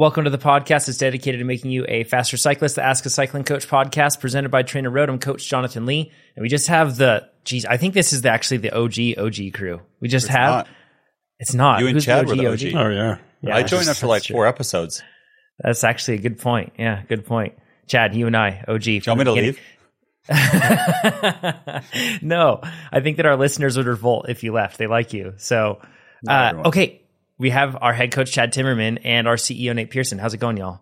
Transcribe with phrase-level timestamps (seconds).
[0.00, 0.88] Welcome to the podcast.
[0.88, 2.76] It's dedicated to making you a faster cyclist.
[2.76, 5.10] The Ask a Cycling Coach podcast presented by TrainerRoad.
[5.10, 7.28] I'm Coach Jonathan Lee, and we just have the.
[7.44, 9.82] Geez, I think this is the, actually the OG OG crew.
[10.00, 10.50] We just It's have.
[10.50, 10.68] not.
[11.38, 11.80] It's not.
[11.80, 12.74] You and Who's Chad the were the OG?
[12.74, 12.82] OG.
[12.82, 13.18] Oh yeah.
[13.42, 15.02] Yeah, I joined that's- after like that's four episodes.
[15.58, 16.72] That's actually a good point.
[16.78, 17.58] Yeah, good point.
[17.86, 18.80] Chad, you and I, OG.
[18.80, 19.60] Do you want me to leave?
[22.22, 24.78] no, I think that our listeners would revolt if you left.
[24.78, 25.34] They like you.
[25.36, 25.82] So,
[26.26, 26.68] uh, everyone.
[26.68, 27.02] okay,
[27.40, 30.18] we have our head coach Chad Timmerman and our CEO Nate Pearson.
[30.18, 30.80] How's it going, y'all?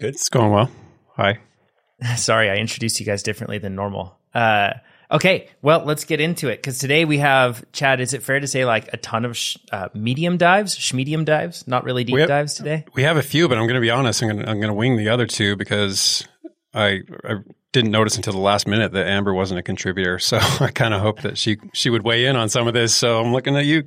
[0.00, 0.14] Good.
[0.14, 0.70] It's going well.
[1.16, 1.38] Hi.
[2.16, 4.18] Sorry, I introduced you guys differently than normal.
[4.34, 4.70] Uh,
[5.10, 8.00] okay, well, let's get into it because today we have Chad.
[8.00, 11.68] Is it fair to say like a ton of sh- uh, medium dives, schmedium dives,
[11.68, 12.86] not really deep have- dives today?
[12.94, 14.22] We have a few, but I'm going to be honest.
[14.22, 16.26] I'm going to, I'm going to wing the other two because
[16.72, 17.34] I, I
[17.74, 20.18] didn't notice until the last minute that Amber wasn't a contributor.
[20.18, 22.94] So I kind of hope that she she would weigh in on some of this.
[22.94, 23.84] So I'm looking at you,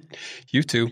[0.52, 0.92] you two.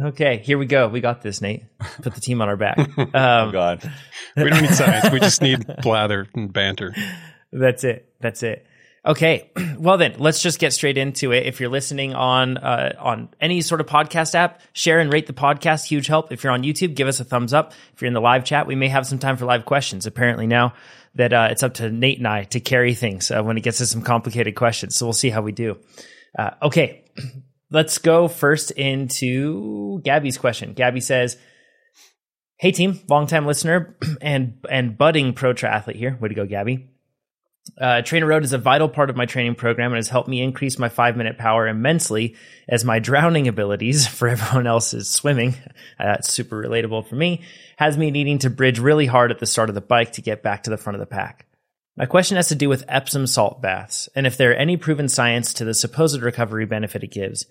[0.00, 0.88] Okay, here we go.
[0.88, 1.64] We got this, Nate.
[2.02, 2.78] Put the team on our back.
[3.14, 3.82] Oh Um, God.
[4.36, 5.10] We don't need science.
[5.12, 6.94] We just need blather and banter.
[7.52, 8.10] That's it.
[8.20, 8.66] That's it.
[9.04, 9.50] Okay.
[9.78, 11.44] Well then, let's just get straight into it.
[11.46, 15.32] If you're listening on uh, on any sort of podcast app, share and rate the
[15.32, 15.84] podcast.
[15.86, 16.30] Huge help.
[16.30, 17.72] If you're on YouTube, give us a thumbs up.
[17.94, 20.06] If you're in the live chat, we may have some time for live questions.
[20.06, 20.74] Apparently now
[21.16, 23.78] that uh, it's up to Nate and I to carry things uh, when it gets
[23.78, 24.94] to some complicated questions.
[24.94, 25.78] So we'll see how we do.
[26.38, 27.04] Uh, okay.
[27.72, 30.74] Let's go first into Gabby's question.
[30.74, 31.38] Gabby says,
[32.58, 36.16] Hey team, longtime listener and and budding pro triathlete here.
[36.20, 36.90] Way to go, Gabby.
[37.80, 40.78] Uh, TrainerRoad is a vital part of my training program and has helped me increase
[40.78, 42.36] my five minute power immensely
[42.68, 45.54] as my drowning abilities for everyone else is swimming.
[45.98, 47.42] Uh, that's super relatable for me.
[47.76, 50.42] Has me needing to bridge really hard at the start of the bike to get
[50.42, 51.46] back to the front of the pack.
[51.96, 55.08] My question has to do with Epsom salt baths and if there are any proven
[55.08, 57.44] science to the supposed recovery benefit it gives.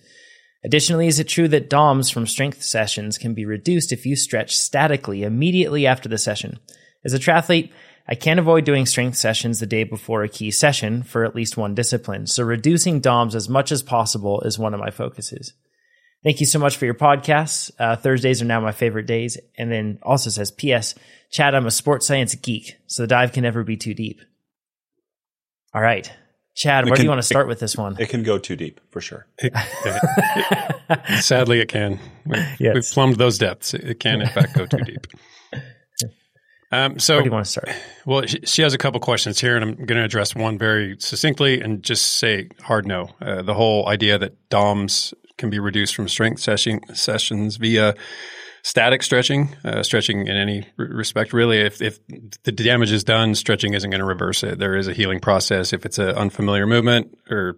[0.64, 4.56] Additionally, is it true that DOMs from strength sessions can be reduced if you stretch
[4.56, 6.60] statically immediately after the session?
[7.04, 7.72] As a triathlete,
[8.08, 11.58] I can't avoid doing strength sessions the day before a key session for at least
[11.58, 15.54] one discipline, so reducing DOMs as much as possible is one of my focuses.
[16.24, 17.72] Thank you so much for your podcasts.
[17.80, 19.40] Uh, Thursdays are now my favorite days.
[19.58, 20.94] And then also says, P.S.
[21.32, 24.22] Chad, I'm a sports science geek, so the dive can never be too deep.
[25.74, 26.12] All right.
[26.54, 27.96] Chad, We where do you want to start with this one?
[27.98, 29.26] It can go too deep for sure.
[29.40, 31.98] It- it- sadly, it can.
[32.26, 32.74] We've, Yes.
[32.76, 33.74] we've plumbed those depths.
[33.74, 35.08] It, it can, in fact, go too deep.
[36.74, 37.70] Um, so, Where do you want to start?
[38.06, 40.96] Well, she, she has a couple questions here, and I'm going to address one very
[41.00, 43.10] succinctly and just say hard no.
[43.22, 47.94] Uh, the whole idea that DOMs can be reduced from strength session, sessions via
[48.64, 51.34] static stretching, uh, stretching in any r- respect.
[51.34, 52.00] Really, if, if
[52.44, 54.60] the damage is done, stretching isn't going to reverse it.
[54.60, 55.74] There is a healing process.
[55.74, 57.58] If it's an unfamiliar movement or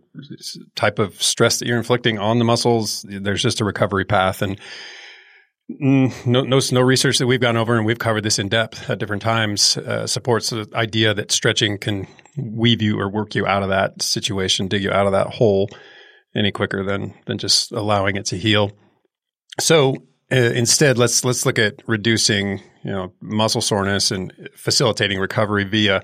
[0.75, 4.41] type of stress that you're inflicting on the muscles, there's just a recovery path.
[4.41, 4.59] And
[5.71, 8.89] Mm, no, no, no research that we've gone over, and we've covered this in depth
[8.89, 12.05] at different times, uh, supports the idea that stretching can
[12.37, 15.69] weave you or work you out of that situation, dig you out of that hole
[16.35, 18.71] any quicker than than just allowing it to heal.
[19.59, 19.95] So
[20.31, 26.01] uh, instead, let's let's look at reducing, you know, muscle soreness and facilitating recovery via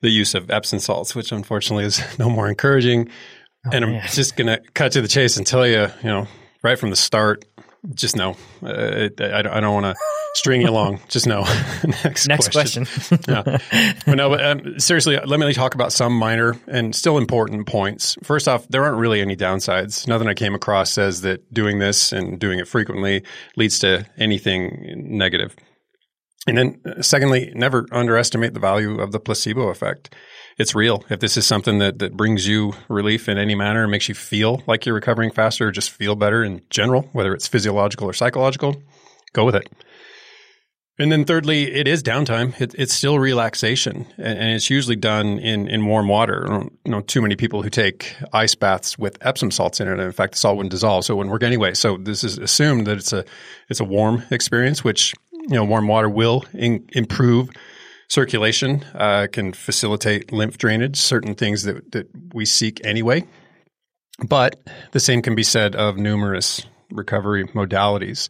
[0.00, 3.08] the use of Epsom salts, which unfortunately is no more encouraging.
[3.72, 4.08] and I'm man.
[4.10, 6.26] just going to cut to the chase and tell you, you know,
[6.62, 7.44] right from the start,
[7.94, 8.36] just no.
[8.62, 10.02] Uh, I, I don't want to
[10.34, 11.00] string you along.
[11.08, 11.42] Just no.
[12.04, 12.86] Next, Next question.
[13.28, 13.58] yeah.
[14.06, 18.16] But no, but um, seriously, let me talk about some minor and still important points.
[18.22, 20.06] First off, there aren't really any downsides.
[20.08, 23.24] Nothing I came across says that doing this and doing it frequently
[23.56, 25.54] leads to anything negative.
[26.46, 30.12] And then, uh, secondly, never underestimate the value of the placebo effect.
[30.58, 31.04] It's real.
[31.08, 34.14] If this is something that, that brings you relief in any manner, and makes you
[34.14, 38.12] feel like you're recovering faster, or just feel better in general, whether it's physiological or
[38.12, 38.82] psychological,
[39.32, 39.68] go with it.
[40.98, 42.58] And then thirdly, it is downtime.
[42.60, 46.44] It, it's still relaxation, and, and it's usually done in, in warm water.
[46.46, 49.98] I don't know too many people who take ice baths with Epsom salts in it.
[49.98, 51.72] In fact, the salt wouldn't dissolve, so it wouldn't work anyway.
[51.72, 53.24] So this is assumed that it's a
[53.70, 57.48] it's a warm experience, which you know warm water will in, improve
[58.08, 63.24] circulation, uh, can facilitate lymph drainage, certain things that that we seek anyway.
[64.28, 64.60] But
[64.92, 68.28] the same can be said of numerous recovery modalities.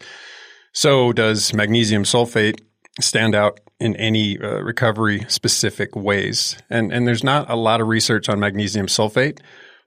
[0.72, 2.60] So, does magnesium sulfate
[3.00, 6.56] stand out in any uh, recovery specific ways?
[6.70, 9.40] And and there's not a lot of research on magnesium sulfate.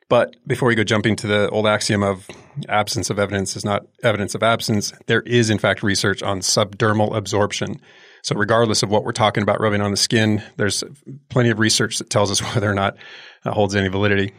[0.08, 2.28] But before we go jumping to the old axiom of
[2.70, 7.16] absence of evidence is not evidence of absence, there is in fact research on subdermal
[7.16, 7.82] absorption.
[8.22, 10.84] So regardless of what we're talking about rubbing on the skin, there's
[11.30, 12.98] plenty of research that tells us whether or not
[13.44, 14.34] that holds any validity.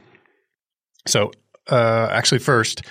[1.07, 1.33] So
[1.69, 2.83] uh, actually, first,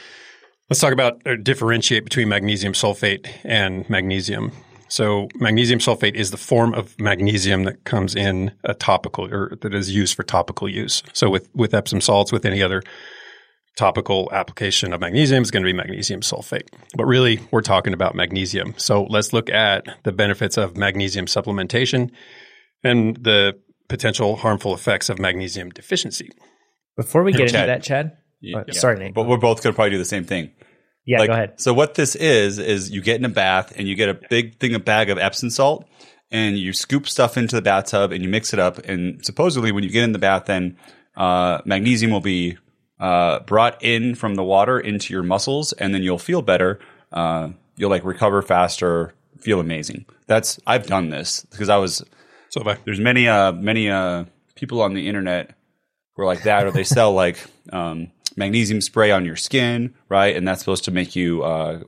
[0.69, 4.51] let's talk about or differentiate between magnesium sulfate and magnesium.
[4.87, 9.73] So magnesium sulfate is the form of magnesium that comes in a topical or that
[9.73, 11.03] is used for topical use.
[11.13, 12.83] So with, with Epsom salts, with any other
[13.77, 16.67] topical application of magnesium is going to be magnesium sulfate.
[16.95, 18.73] But really, we're talking about magnesium.
[18.77, 22.11] So let's look at the benefits of magnesium supplementation
[22.83, 23.59] and the
[23.89, 26.29] potential harmful effects of magnesium deficiency.
[26.95, 28.17] Before we get into that, Chad.
[28.45, 28.59] Yeah.
[28.59, 29.13] uh, Sorry, Nate.
[29.13, 30.51] But we're both going to probably do the same thing.
[31.05, 31.59] yeah, Like, go ahead.
[31.61, 34.59] So what this is is you get in a bath and you get a big
[34.59, 35.87] thing, a bag of Epsom salt,
[36.31, 38.79] and you scoop stuff into the bathtub and you mix it up.
[38.79, 40.77] And supposedly, when you get in the bath, then
[41.15, 42.57] uh, magnesium will be
[42.99, 46.79] uh, brought in from the water into your muscles, and then you'll feel better.
[47.11, 50.05] Uh, you'll like recover faster, feel amazing.
[50.27, 52.03] That's I've done this because I was
[52.49, 54.25] So if I, there's many uh many uh
[54.55, 55.55] people on the internet
[56.15, 57.37] who are like that or they sell like
[57.71, 61.79] um magnesium spray on your skin right and that's supposed to make you uh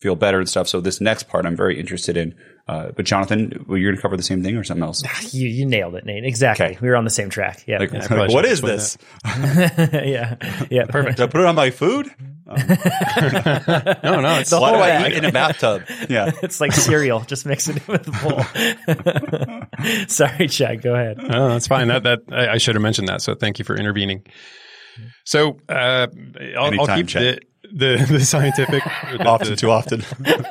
[0.00, 2.34] feel better and stuff so this next part i'm very interested in
[2.68, 5.02] uh but jonathan were you going to cover the same thing or something else
[5.34, 6.24] You, you nailed it, Nate.
[6.24, 6.66] Exactly.
[6.66, 6.78] Okay.
[6.80, 7.64] We were on the same track.
[7.66, 7.78] Yeah.
[7.78, 10.66] like, like, probably what should is explain this yeah.
[10.70, 10.84] Yeah.
[10.86, 11.16] Perfect.
[11.16, 12.10] do i put it on my food
[12.46, 15.12] no, no, it's The why whole do i bag.
[15.12, 17.20] eat in a bathtub yeah It's like cereal.
[17.20, 18.12] Just mix it in with the
[19.88, 20.06] bowl.
[20.08, 20.82] Sorry, Chad.
[20.82, 21.16] Go ahead.
[21.20, 21.88] Oh, that's fine.
[21.88, 23.22] That that I, I should have mentioned that.
[23.22, 24.24] So thank you for intervening.
[25.24, 26.06] So uh,
[26.56, 27.40] I'll, I'll keep the,
[27.72, 30.02] the the scientific the- often the too often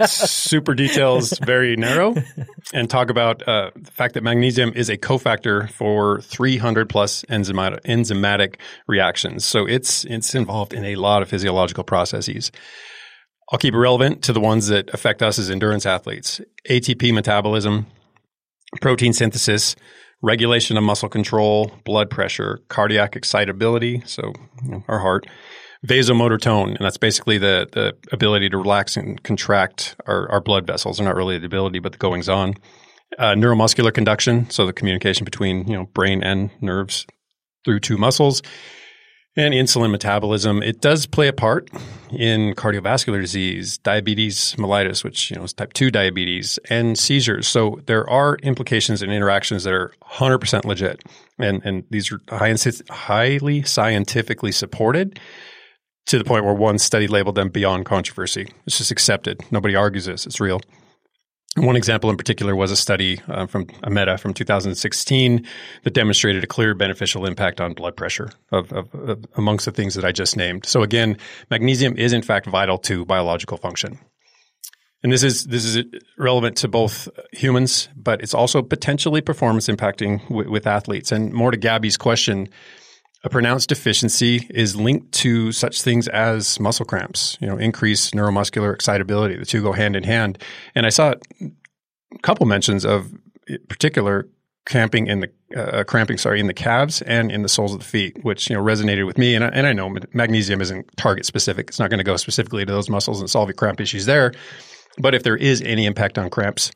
[0.08, 2.16] super details very narrow,
[2.74, 7.82] and talk about uh, the fact that magnesium is a cofactor for 300 plus enzymatic,
[7.82, 8.56] enzymatic
[8.88, 9.46] reactions.
[9.46, 12.52] So it's it's involved in a lot of physiological processes.
[13.52, 17.86] I'll keep it relevant to the ones that affect us as endurance athletes: ATP metabolism,
[18.82, 19.76] protein synthesis,
[20.24, 24.34] regulation of muscle control, blood pressure, cardiac excitability, so
[24.64, 25.28] you know, our heart,
[25.86, 30.66] vasomotor tone, and that's basically the the ability to relax and contract our, our blood
[30.66, 30.98] vessels.
[30.98, 32.56] They're not really the ability, but the goings on.
[33.20, 37.06] Uh, neuromuscular conduction, so the communication between you know brain and nerves
[37.64, 38.42] through two muscles.
[39.36, 41.68] And insulin metabolism, it does play a part
[42.12, 47.48] in cardiovascular disease, diabetes mellitus, which you know is type two diabetes, and seizures.
[47.48, 51.04] So there are implications and interactions that are 100% legit,
[51.40, 52.56] and and these are high,
[52.92, 55.20] highly scientifically supported
[56.06, 58.52] to the point where one study labeled them beyond controversy.
[58.68, 59.42] It's just accepted.
[59.52, 60.28] Nobody argues this.
[60.28, 60.62] It's real.
[61.56, 65.46] One example in particular was a study uh, from a meta from 2016
[65.84, 69.94] that demonstrated a clear beneficial impact on blood pressure of, of, of amongst the things
[69.94, 70.66] that I just named.
[70.66, 71.18] So again,
[71.52, 74.00] magnesium is in fact vital to biological function.
[75.04, 75.84] And this is this is
[76.18, 81.12] relevant to both humans, but it's also potentially performance impacting w- with athletes.
[81.12, 82.48] And more to Gabby's question,
[83.24, 88.74] a pronounced deficiency is linked to such things as muscle cramps, you know, increased neuromuscular
[88.74, 89.38] excitability.
[89.38, 90.38] The two go hand in hand.
[90.76, 93.14] And I saw a couple mentions of
[93.70, 94.28] particular
[94.66, 97.86] cramping in the uh, cramping, sorry, in the calves and in the soles of the
[97.86, 99.36] feet, which you know resonated with me.
[99.36, 102.66] And I, and I know magnesium isn't target specific; it's not going to go specifically
[102.66, 104.34] to those muscles and solve your cramp issues there.
[104.98, 106.72] But if there is any impact on cramps,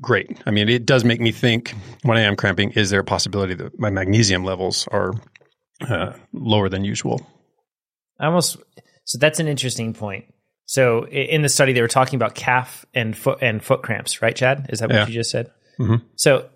[0.00, 0.40] great.
[0.46, 3.54] I mean, it does make me think when I am cramping, is there a possibility
[3.54, 5.12] that my magnesium levels are
[5.88, 7.20] uh, lower than usual?
[8.20, 8.56] I almost
[9.04, 10.26] so that's an interesting point.
[10.66, 14.36] So in the study, they were talking about calf and foot and foot cramps, right,
[14.36, 14.66] Chad?
[14.70, 15.06] Is that what Yeah.
[15.06, 15.50] you just said?
[15.78, 16.02] Mhm.
[16.16, 16.48] So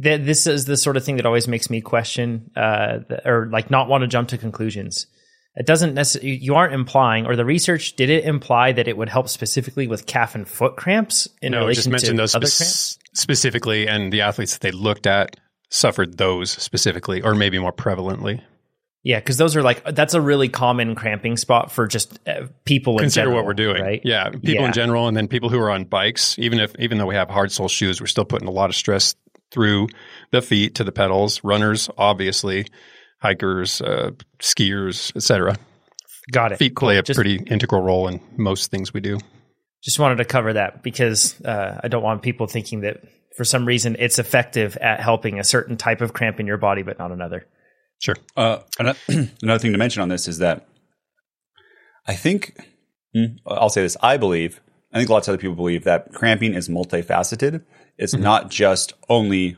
[0.00, 3.46] th- this is the sort of thing that always makes me question uh, the, or
[3.46, 5.06] like not want to jump to conclusions.
[5.54, 6.36] It doesn't necessarily.
[6.36, 10.06] You aren't implying, or the research did it imply that it would help specifically with
[10.06, 12.98] calf and foot cramps in No, relation just mentioned to those other cramps?
[13.14, 15.36] specifically, and the athletes that they looked at
[15.70, 18.40] suffered those specifically, or maybe more prevalently.
[19.04, 22.94] Yeah, because those are like that's a really common cramping spot for just uh, people.
[22.98, 24.00] in Consider general, what we're doing, right?
[24.04, 24.66] Yeah, people Yeah.
[24.68, 26.38] in general, and then people who are on bikes.
[26.38, 28.76] Even if even though we have hard sole shoes, we're still putting a lot of
[28.76, 29.16] stress
[29.50, 29.88] through
[30.30, 31.42] the feet to the pedals.
[31.44, 32.68] Runners, obviously,
[33.22, 34.10] hikers, uh,
[34.40, 35.56] skiers, etc.
[36.30, 36.58] Got it.
[36.58, 39.18] Feet play a Just- pretty integral role in most things we do.
[39.82, 42.98] Just wanted to cover that because uh, I don't want people thinking that
[43.36, 46.82] for some reason it's effective at helping a certain type of cramp in your body,
[46.82, 47.46] but not another.
[48.00, 48.16] Sure.
[48.36, 48.94] Uh, ano-
[49.42, 50.68] another thing to mention on this is that
[52.06, 52.56] I think
[53.14, 53.96] hmm, I'll say this.
[54.02, 54.60] I believe.
[54.92, 57.64] I think lots of other people believe that cramping is multifaceted.
[57.96, 59.56] It's not just only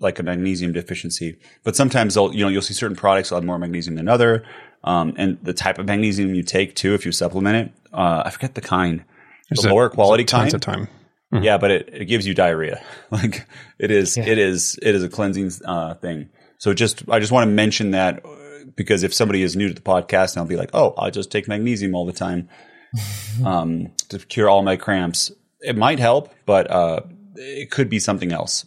[0.00, 3.44] like a magnesium deficiency, but sometimes they'll you know you'll see certain products will have
[3.44, 4.44] more magnesium than other,
[4.84, 6.94] um, and the type of magnesium you take too.
[6.94, 9.04] If you supplement it, uh, I forget the kind.
[9.50, 10.54] There's the a- lower quality there's tons kind.
[10.54, 11.42] of time.
[11.44, 12.82] Yeah, but it, it gives you diarrhea.
[13.12, 13.46] Like
[13.78, 14.24] it is, Yeah.
[14.26, 16.28] it is, it is a cleansing uh, thing.
[16.58, 18.28] So just, I just want to mention that uh,
[18.74, 21.30] because if somebody is new to the podcast, and I'll be like, oh, I just
[21.30, 22.48] take magnesium all the time
[23.44, 25.30] um, to cure all my cramps.
[25.60, 27.00] it might help, but uh,
[27.36, 28.66] it could be something else.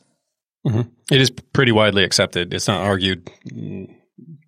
[0.65, 0.81] Mm-hmm.
[1.11, 2.53] It is pretty widely accepted.
[2.53, 3.29] It's not argued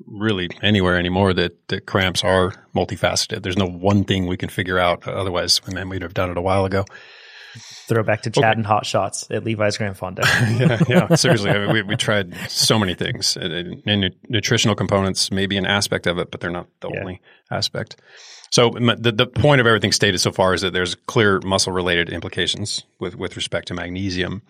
[0.08, 3.44] really anywhere anymore that, that cramps are multifaceted.
[3.44, 5.08] There's no one thing we can figure out.
[5.08, 6.86] Otherwise, man, we'd have done it a while ago.
[7.88, 8.58] Throw back to Chad okay.
[8.58, 10.24] and hot shots at Levi's GranFondo.
[10.60, 11.52] yeah, yeah, seriously.
[11.52, 13.38] I mean, we, we tried so many things.
[13.38, 17.00] And nutritional components may be an aspect of it, but they're not the yeah.
[17.00, 17.98] only aspect.
[18.52, 22.10] So the, the point of everything stated so far is that there's clear muscle related
[22.10, 24.42] implications with, with respect to magnesium.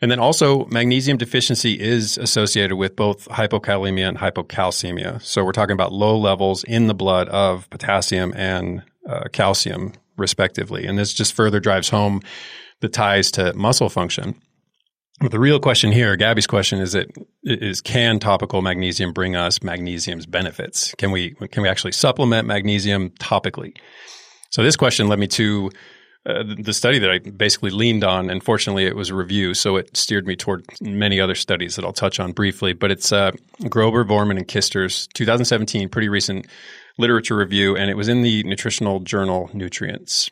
[0.00, 5.22] And then also magnesium deficiency is associated with both hypokalemia and hypocalcemia.
[5.22, 10.86] So we're talking about low levels in the blood of potassium and uh, calcium respectively.
[10.86, 12.20] And this just further drives home
[12.80, 14.40] the ties to muscle function.
[15.20, 17.08] But the real question here, Gabby's question is that
[17.42, 20.94] is can topical magnesium bring us magnesium's benefits?
[20.98, 23.74] Can we can we actually supplement magnesium topically?
[24.50, 25.70] So this question led me to
[26.26, 28.30] uh, the study that I basically leaned on.
[28.30, 31.84] And fortunately, it was a review, so it steered me toward many other studies that
[31.84, 32.72] I'll touch on briefly.
[32.72, 33.30] But it's uh,
[33.62, 36.46] Grober, Vormann, and Kister's 2017, pretty recent
[36.98, 40.30] literature review, and it was in the nutritional journal Nutrients.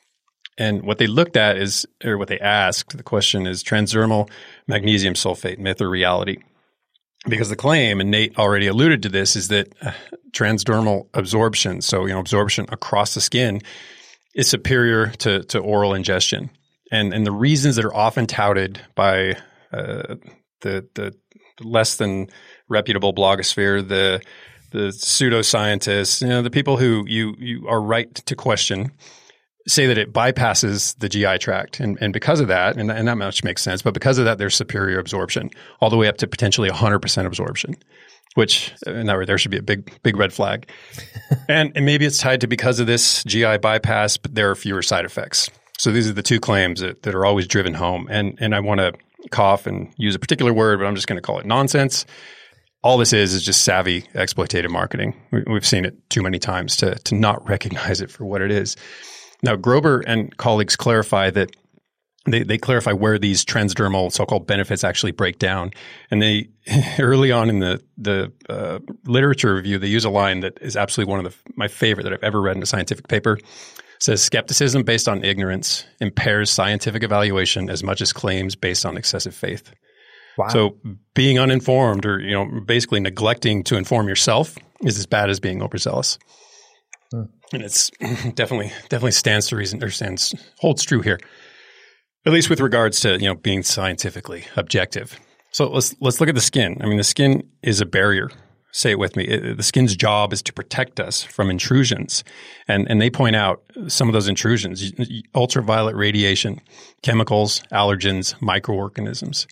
[0.57, 4.31] And what they looked at is, or what they asked, the question is transdermal
[4.67, 6.39] magnesium sulfate, myth or reality?
[7.29, 9.93] Because the claim, and Nate already alluded to this, is that uh,
[10.33, 13.63] transdermal absorption, so you know absorption across the skin,
[14.35, 16.51] is superior to, to oral ingestion.
[16.91, 19.37] And and the reasons that are often touted by
[19.73, 20.17] uh,
[20.61, 21.15] the the
[21.61, 22.29] less than
[22.69, 24.21] reputable blogosphere, the
[24.71, 28.93] the pseudoscientists, you know, the people who you you are right to question
[29.67, 31.81] say that it bypasses the GI tract.
[31.81, 34.37] And, and because of that, and, and that much makes sense, but because of that,
[34.39, 35.51] there's superior absorption,
[35.81, 37.75] all the way up to potentially 100% absorption,
[38.35, 40.69] which in that there should be a big, big red flag.
[41.49, 44.83] and, and maybe it's tied to because of this GI bypass, but there are fewer
[44.83, 45.51] side effects.
[45.79, 48.09] So these are the two claims that, that are always driven home.
[48.11, 48.93] And, and I want to
[49.31, 52.07] cough and use a particular word, but I'm just going to call it nonsense.
[52.83, 55.15] All this is is just savvy exploitative marketing.
[55.33, 58.51] We, we've seen it too many times to, to not recognize it for what it
[58.51, 58.77] is.
[59.43, 61.51] Now, Grober and colleagues clarify that
[62.25, 65.71] they, they clarify where these transdermal so-called benefits actually break down.
[66.11, 66.49] And they
[66.99, 71.11] early on in the the uh, literature review, they use a line that is absolutely
[71.11, 73.35] one of the, my favorite that I've ever read in a scientific paper.
[73.37, 78.97] It says skepticism based on ignorance impairs scientific evaluation as much as claims based on
[78.97, 79.73] excessive faith.
[80.37, 80.49] Wow.
[80.49, 80.77] So
[81.15, 85.63] being uninformed or you know basically neglecting to inform yourself is as bad as being
[85.63, 86.19] overzealous.
[87.13, 87.91] Hmm and it's
[88.35, 91.19] definitely definitely stands to reason or stands holds true here,
[92.27, 95.19] at least with regards to you know being scientifically objective.
[95.51, 96.79] So let's let's look at the skin.
[96.81, 98.31] I mean, the skin is a barrier.
[98.73, 99.25] Say it with me.
[99.25, 102.25] It, the skin's job is to protect us from intrusions,
[102.67, 104.93] and and they point out some of those intrusions:
[105.35, 106.61] ultraviolet radiation,
[107.03, 109.47] chemicals, allergens, microorganisms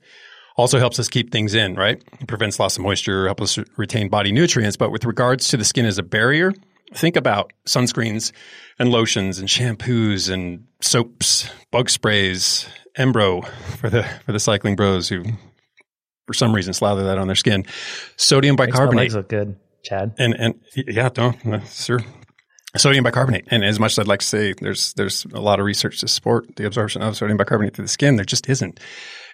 [0.56, 2.02] also helps us keep things in, right?
[2.20, 4.76] It prevents loss of moisture, helps us retain body nutrients.
[4.76, 6.52] But with regards to the skin as a barrier,
[6.94, 8.32] think about sunscreens
[8.78, 13.46] and lotions and shampoos and soaps, bug sprays, Embro
[13.78, 15.24] for the for the cycling bros who
[16.26, 17.64] for some reason slather that on their skin.
[18.16, 18.94] Sodium bicarbonate.
[18.94, 20.14] Makes my legs look good, Chad.
[20.18, 22.00] And and yeah, don't uh, sure.
[22.76, 23.46] Sodium bicarbonate.
[23.50, 26.08] And as much as I'd like to say there's there's a lot of research to
[26.08, 28.80] support the absorption of sodium bicarbonate through the skin, there just isn't.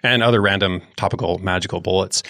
[0.03, 2.23] And other random topical magical bullets.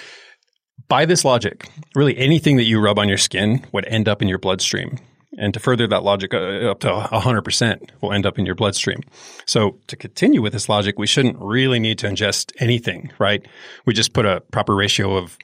[0.88, 4.28] By this logic, really anything that you rub on your skin would end up in
[4.28, 4.98] your bloodstream.
[5.40, 9.02] And to further that logic uh, up to 100% will end up in your bloodstream.
[9.46, 13.44] So to continue with this logic, we shouldn't really need to ingest anything, right?
[13.86, 15.38] We just put a proper ratio of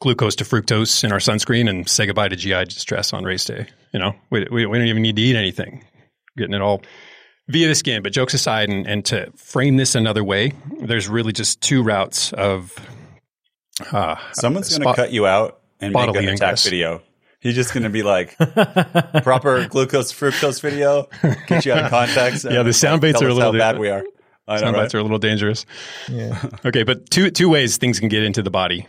[0.00, 3.66] glucose to fructose in our sunscreen and say goodbye to GI distress on race day.
[3.92, 5.84] You know, we, we, we don't even need to eat anything,
[6.36, 6.82] getting it all
[7.48, 8.02] via the skin.
[8.02, 12.32] But jokes aside, and, and to frame this another way, there's really just two routes
[12.32, 12.72] of.
[13.92, 17.02] Uh, Someone's going to cut you out and make an attack video.
[17.46, 18.36] He's just going to be like
[19.22, 21.08] proper glucose fructose video,
[21.46, 22.44] get you out of context.
[22.44, 24.02] yeah, the sound bites are a little how bad we are.
[24.48, 24.98] I sound bites right?
[24.98, 25.64] are a little dangerous.
[26.08, 26.42] Yeah.
[26.66, 28.88] okay, but two two ways things can get into the body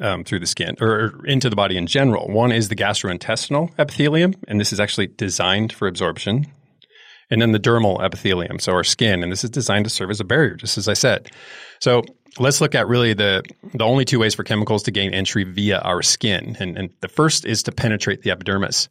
[0.00, 2.28] um, through the skin or into the body in general.
[2.28, 6.46] One is the gastrointestinal epithelium, and this is actually designed for absorption.
[7.30, 10.18] And then the dermal epithelium, so our skin, and this is designed to serve as
[10.18, 11.30] a barrier, just as I said.
[11.78, 12.04] So
[12.38, 13.42] let's look at really the
[13.74, 17.08] the only two ways for chemicals to gain entry via our skin, and, and the
[17.08, 18.88] first is to penetrate the epidermis,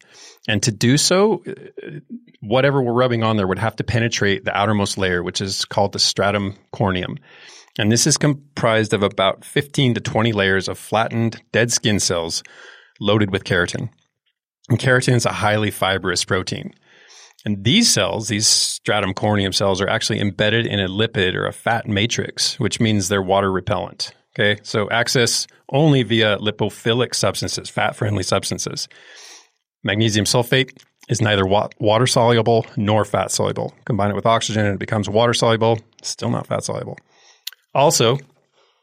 [0.47, 1.89] and to do so, uh,
[2.41, 5.93] whatever we're rubbing on there would have to penetrate the outermost layer, which is called
[5.93, 7.17] the stratum corneum.
[7.79, 12.41] And this is comprised of about 15 to 20 layers of flattened dead skin cells
[12.99, 13.89] loaded with keratin.
[14.69, 16.73] And keratin is a highly fibrous protein.
[17.45, 21.53] And these cells, these stratum corneum cells, are actually embedded in a lipid or a
[21.53, 24.11] fat matrix, which means they're water repellent.
[24.37, 28.87] Okay, so access only via lipophilic substances, fat friendly substances.
[29.83, 30.77] Magnesium sulfate
[31.09, 33.73] is neither wa- water soluble nor fat soluble.
[33.85, 36.97] Combine it with oxygen and it becomes water soluble, still not fat soluble.
[37.73, 38.17] Also,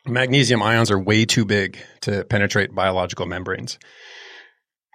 [0.06, 3.78] magnesium ions are way too big to penetrate biological membranes.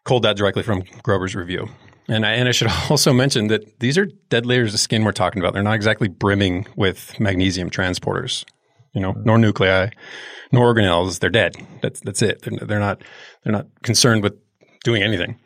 [0.06, 1.70] Pulled that directly from Grober's review.
[2.10, 5.12] And I, and I should also mention that these are dead layers of skin we're
[5.12, 5.54] talking about.
[5.54, 8.44] They're not exactly brimming with magnesium transporters,
[8.94, 9.90] you know, nor nuclei,
[10.52, 11.20] nor organelles.
[11.20, 11.56] They're dead.
[11.82, 12.42] That's that's it.
[12.42, 13.04] They're, they're not
[13.44, 14.34] they're not concerned with
[14.84, 15.40] doing anything.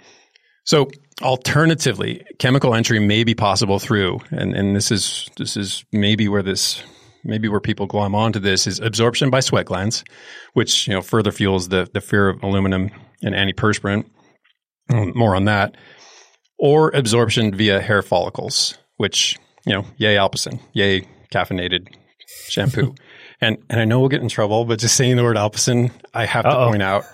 [0.65, 0.89] So
[1.22, 6.43] alternatively, chemical entry may be possible through, and, and this is this is maybe where
[6.43, 6.82] this
[7.25, 10.03] maybe where people glom onto this is absorption by sweat glands,
[10.53, 12.89] which you know further fuels the the fear of aluminum
[13.22, 14.05] and antiperspirant.
[14.89, 15.75] Um, more on that,
[16.57, 21.88] or absorption via hair follicles, which you know, yay Alpecin, yay caffeinated
[22.50, 22.95] shampoo.
[23.41, 26.25] and and I know we'll get in trouble, but just saying the word Alpecin, I
[26.25, 26.65] have Uh-oh.
[26.65, 27.05] to point out,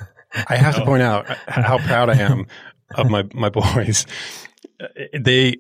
[0.47, 2.47] I have to point out how proud I am
[2.95, 4.05] of my my boys.
[5.17, 5.57] They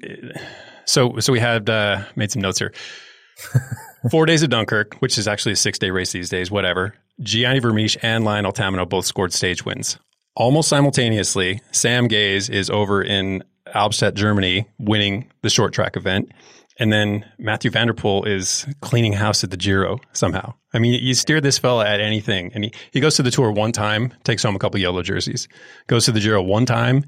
[0.85, 2.73] so so we had uh, made some notes here.
[4.11, 6.49] Four days of Dunkirk, which is actually a six day race these days.
[6.49, 6.95] Whatever.
[7.21, 9.99] Gianni Vermeersch and Lionel Taminiaux both scored stage wins.
[10.35, 13.43] Almost simultaneously, Sam Gaze is over in
[13.73, 16.31] Albstadt, Germany, winning the short track event.
[16.79, 20.53] And then Mathieu van der Poel is cleaning house at the Giro somehow.
[20.73, 22.51] I mean, you steer this fella at anything.
[22.53, 25.49] And he, he goes to the tour one time, takes home a couple yellow jerseys.
[25.87, 27.03] Goes to the Giro one time,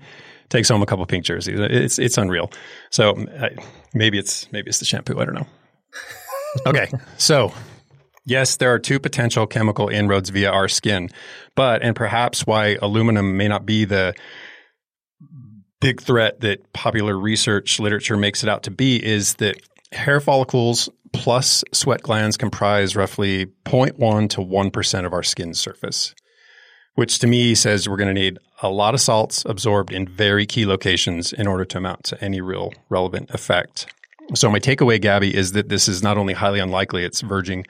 [0.49, 1.57] takes home a couple pink jerseys.
[1.59, 2.51] It's it's unreal.
[2.91, 3.49] So uh,
[3.93, 5.19] maybe it's maybe it's the shampoo.
[5.19, 5.47] I don't know.
[6.67, 7.53] okay, so
[8.25, 11.09] yes, there are two potential chemical inroads via our skin,
[11.55, 14.13] but and perhaps why aluminum may not be the
[15.81, 19.57] big threat that popular research literature makes it out to be is that
[19.91, 26.15] hair follicles plus sweat glands comprise roughly 0.1 to 1% of our skin surface,
[26.95, 30.45] which to me says we're going to need a lot of salts absorbed in very
[30.45, 33.91] key locations in order to amount to any real relevant effect.
[34.33, 37.65] So my takeaway, Gabby, is that this is not only highly unlikely, it's verging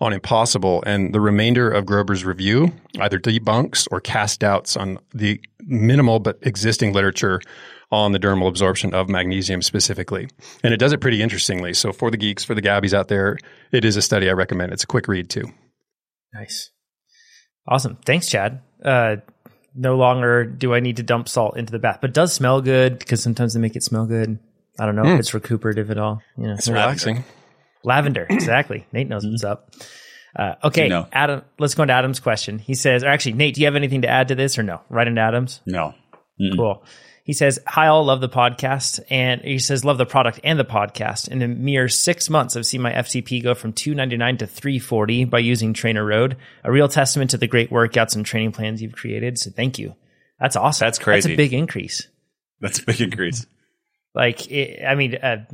[0.00, 0.82] on impossible.
[0.86, 6.38] And the remainder of Grober's review either debunks or casts doubts on the minimal but
[6.42, 7.40] existing literature
[7.90, 10.28] on the dermal absorption of magnesium specifically.
[10.62, 11.72] And it does it pretty interestingly.
[11.72, 13.38] So for the geeks, for the Gabbies out there,
[13.72, 14.72] it is a study I recommend.
[14.72, 15.52] It's a quick read too.
[16.34, 16.70] Nice.
[17.68, 17.96] Awesome.
[18.04, 18.60] Thanks, Chad.
[18.84, 19.16] Uh,
[19.74, 22.98] no longer do I need to dump salt into the bath, but does smell good
[22.98, 24.38] because sometimes they make it smell good.
[24.78, 25.06] I don't know mm.
[25.06, 25.20] if hmm.
[25.20, 26.22] it's recuperative at all.
[26.36, 27.24] You know, it's relaxing.
[27.86, 28.86] Lavender, exactly.
[28.92, 29.70] Nate knows what's up.
[30.34, 31.08] Uh, okay, you know.
[31.12, 31.42] Adam.
[31.58, 32.58] Let's go into Adam's question.
[32.58, 34.82] He says, or actually, Nate, do you have anything to add to this or no?
[34.90, 35.62] Right into Adam's.
[35.64, 35.94] No.
[36.38, 36.56] Mm-mm.
[36.56, 36.84] Cool.
[37.24, 39.00] He says, Hi, all love the podcast.
[39.08, 41.28] And he says, Love the product and the podcast.
[41.28, 45.38] In a mere six months, I've seen my FTP go from 299 to 340 by
[45.38, 46.36] using TrainerRoad.
[46.64, 49.38] a real testament to the great workouts and training plans you've created.
[49.38, 49.94] So thank you.
[50.38, 50.86] That's awesome.
[50.86, 51.30] That's crazy.
[51.30, 52.06] That's a big increase.
[52.60, 53.46] That's a big increase.
[54.14, 55.44] Like, it, I mean, uh,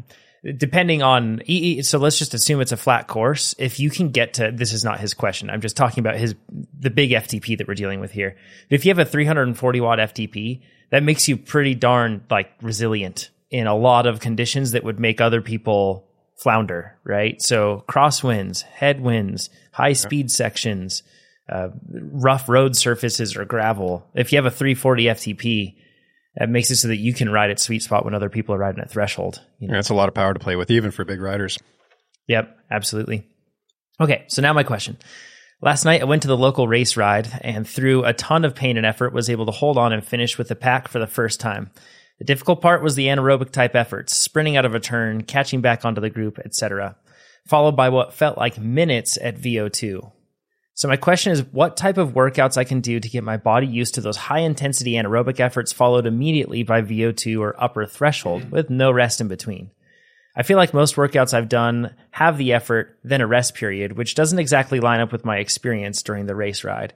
[0.56, 1.40] depending on
[1.82, 4.82] so let's just assume it's a flat course if you can get to this is
[4.82, 6.34] not his question i'm just talking about his
[6.78, 8.36] the big ftp that we're dealing with here
[8.68, 13.66] if you have a 340 watt ftp that makes you pretty darn like resilient in
[13.66, 16.08] a lot of conditions that would make other people
[16.42, 17.40] flounder, right?
[17.40, 21.02] So crosswinds, headwinds, high speed sections,
[21.48, 24.06] uh, rough road surfaces or gravel.
[24.14, 25.76] If you have a 340 FTP,
[26.36, 28.58] that makes it so that you can ride at sweet spot when other people are
[28.58, 29.42] riding at threshold.
[29.58, 29.74] You know?
[29.74, 31.58] yeah, that's a lot of power to play with, even for big riders.
[32.28, 33.26] Yep, absolutely.
[34.00, 34.96] Okay, so now my question.
[35.60, 38.76] Last night, I went to the local race ride and through a ton of pain
[38.76, 41.38] and effort was able to hold on and finish with the pack for the first
[41.38, 41.70] time.
[42.18, 45.84] The difficult part was the anaerobic type efforts, sprinting out of a turn, catching back
[45.84, 46.96] onto the group, etc.,
[47.46, 50.10] followed by what felt like minutes at VO2.
[50.74, 53.66] So my question is what type of workouts I can do to get my body
[53.66, 58.50] used to those high intensity anaerobic efforts followed immediately by VO2 or upper threshold mm-hmm.
[58.50, 59.70] with no rest in between.
[60.34, 64.14] I feel like most workouts I've done have the effort, then a rest period, which
[64.14, 66.94] doesn't exactly line up with my experience during the race ride.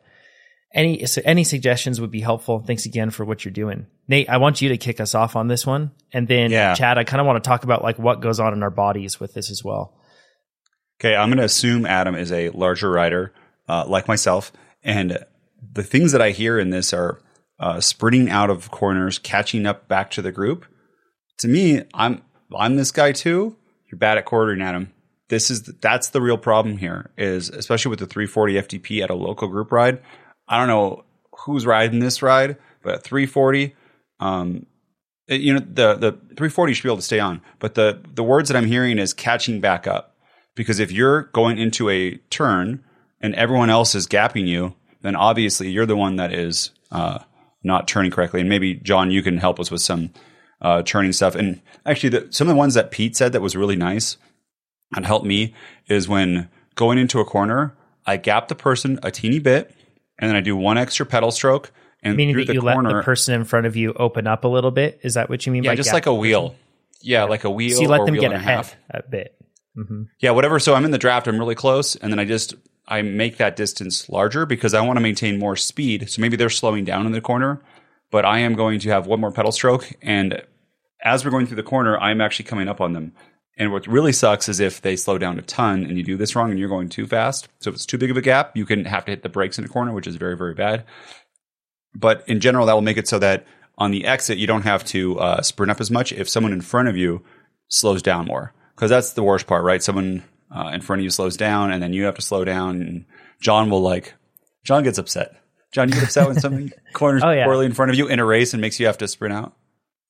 [0.74, 2.60] Any so any suggestions would be helpful.
[2.60, 4.28] Thanks again for what you're doing, Nate.
[4.28, 6.74] I want you to kick us off on this one, and then yeah.
[6.74, 6.98] Chad.
[6.98, 9.32] I kind of want to talk about like what goes on in our bodies with
[9.32, 9.94] this as well.
[11.00, 13.32] Okay, I'm going to assume Adam is a larger rider
[13.68, 14.52] uh, like myself,
[14.82, 15.24] and
[15.72, 17.20] the things that I hear in this are
[17.58, 20.66] uh, sprinting out of corners, catching up back to the group.
[21.38, 22.22] To me, I'm
[22.56, 23.56] I'm this guy too.
[23.90, 24.92] You're bad at quartering Adam.
[25.28, 27.10] This is the, that's the real problem here.
[27.16, 30.00] Is especially with the 340 FTP at a local group ride.
[30.48, 31.04] I don't know
[31.44, 33.74] who's riding this ride, but at 340,
[34.20, 34.66] um,
[35.28, 38.48] you know the the 340 should be able to stay on, but the the words
[38.48, 40.16] that I'm hearing is catching back up
[40.54, 42.84] because if you're going into a turn
[43.26, 47.18] and everyone else is gapping you, then obviously you're the one that is uh,
[47.64, 48.38] not turning correctly.
[48.40, 50.10] And maybe John, you can help us with some
[50.62, 51.34] uh, turning stuff.
[51.34, 54.16] And actually, the, some of the ones that Pete said that was really nice
[54.94, 55.54] and helped me
[55.88, 59.74] is when going into a corner, I gap the person a teeny bit,
[60.20, 61.72] and then I do one extra pedal stroke.
[62.02, 64.28] And Meaning through that the you corner, let the person in front of you open
[64.28, 65.00] up a little bit.
[65.02, 66.54] Is that what you mean yeah, by just like a wheel.
[67.00, 67.76] Yeah, like a wheel.
[67.76, 68.76] So you let or them get and a half.
[68.88, 69.36] a bit.
[69.74, 70.60] hmm Yeah, whatever.
[70.60, 71.26] So I'm in the draft.
[71.26, 72.54] I'm really close, and then I just
[72.88, 76.08] I make that distance larger because I want to maintain more speed.
[76.10, 77.60] So maybe they're slowing down in the corner,
[78.10, 80.42] but I am going to have one more pedal stroke, and
[81.02, 83.12] as we're going through the corner, I'm actually coming up on them.
[83.58, 86.36] And what really sucks is if they slow down a ton and you do this
[86.36, 87.48] wrong and you're going too fast.
[87.60, 89.58] So if it's too big of a gap, you can have to hit the brakes
[89.58, 90.84] in a corner, which is very very bad.
[91.94, 93.46] But in general, that will make it so that
[93.78, 96.60] on the exit you don't have to uh, sprint up as much if someone in
[96.60, 97.22] front of you
[97.68, 99.82] slows down more because that's the worst part, right?
[99.82, 100.22] Someone
[100.54, 102.82] uh, in front of you slows down, and then you have to slow down.
[102.82, 103.04] And
[103.40, 104.14] John will like,
[104.64, 105.40] John gets upset.
[105.72, 107.44] John, you get upset when something corners Oh, yeah.
[107.44, 109.54] poorly in front of you in a race and makes you have to sprint out.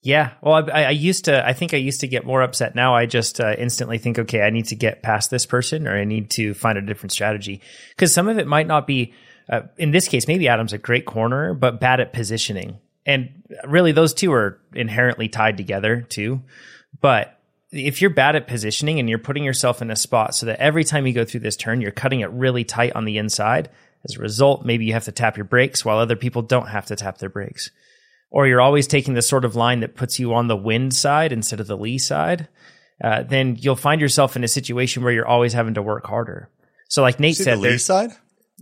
[0.02, 0.32] Yeah.
[0.40, 2.76] Well, I, I used to, I think I used to get more upset.
[2.76, 5.96] Now I just uh, instantly think, okay, I need to get past this person or
[5.98, 7.60] I need to find a different strategy.
[7.90, 9.14] Because some of it might not be,
[9.48, 12.78] uh, in this case, maybe Adam's a great corner, but bad at positioning.
[13.04, 16.42] And really, those two are inherently tied together too.
[17.00, 17.35] But
[17.78, 20.84] if you're bad at positioning and you're putting yourself in a spot so that every
[20.84, 23.70] time you go through this turn, you're cutting it really tight on the inside,
[24.04, 26.86] as a result, maybe you have to tap your brakes while other people don't have
[26.86, 27.70] to tap their brakes
[28.30, 31.32] or you're always taking the sort of line that puts you on the wind side
[31.32, 32.48] instead of the lee side,
[33.02, 36.50] uh, then you'll find yourself in a situation where you're always having to work harder.
[36.88, 38.10] So, like Nate said, the lee side?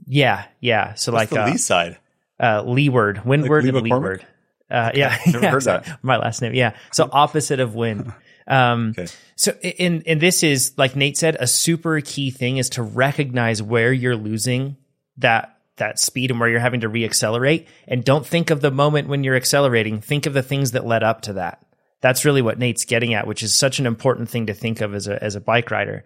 [0.07, 0.94] yeah, yeah.
[0.94, 1.98] So What's like the uh, lee side?
[2.40, 4.27] uh, leeward, windward, Lee and leeward.
[4.70, 5.98] Uh, yeah, Never yeah, heard that.
[6.03, 6.77] My last name, yeah.
[6.92, 8.12] So opposite of wind.
[8.47, 9.07] Um, Okay.
[9.37, 13.63] So, and and this is like Nate said, a super key thing is to recognize
[13.63, 14.77] where you're losing
[15.19, 19.09] that that speed and where you're having to reaccelerate, and don't think of the moment
[19.09, 20.01] when you're accelerating.
[20.01, 21.65] Think of the things that led up to that.
[22.01, 24.95] That's really what Nate's getting at, which is such an important thing to think of
[24.95, 26.05] as a as a bike rider.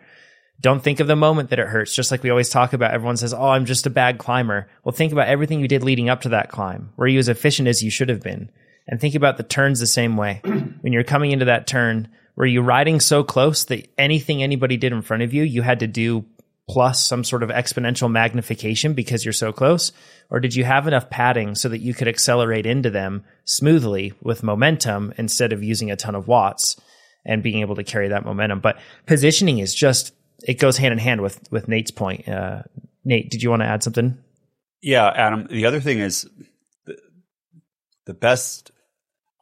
[0.60, 1.94] Don't think of the moment that it hurts.
[1.94, 4.94] Just like we always talk about, everyone says, "Oh, I'm just a bad climber." Well,
[4.94, 6.90] think about everything you did leading up to that climb.
[6.96, 8.50] Were you as efficient as you should have been?
[8.86, 10.40] And think about the turns the same way.
[10.80, 14.92] when you're coming into that turn, were you riding so close that anything anybody did
[14.92, 16.24] in front of you, you had to do
[16.70, 19.90] plus some sort of exponential magnification because you're so close?
[20.30, 24.44] Or did you have enough padding so that you could accelerate into them smoothly with
[24.44, 26.80] momentum instead of using a ton of watts
[27.26, 28.60] and being able to carry that momentum?
[28.60, 30.12] But positioning is just,
[30.44, 32.28] it goes hand in hand with, with Nate's point.
[32.28, 32.62] Uh,
[33.04, 34.16] Nate, did you want to add something?
[34.80, 35.48] Yeah, Adam.
[35.50, 36.28] The other thing is
[36.86, 36.98] the,
[38.06, 38.70] the best.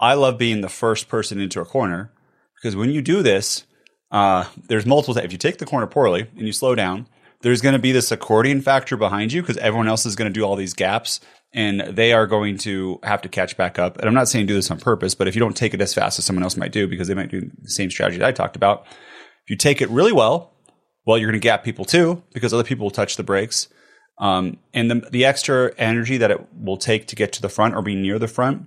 [0.00, 2.10] I love being the first person into a corner
[2.56, 3.64] because when you do this,
[4.10, 5.16] uh, there's multiple.
[5.18, 7.06] If you take the corner poorly and you slow down,
[7.42, 10.38] there's going to be this accordion factor behind you because everyone else is going to
[10.38, 11.20] do all these gaps
[11.52, 13.98] and they are going to have to catch back up.
[13.98, 15.94] And I'm not saying do this on purpose, but if you don't take it as
[15.94, 18.32] fast as someone else might do because they might do the same strategy that I
[18.32, 20.52] talked about, if you take it really well,
[21.06, 23.68] well, you're going to gap people too because other people will touch the brakes.
[24.18, 27.74] Um, and the, the extra energy that it will take to get to the front
[27.74, 28.66] or be near the front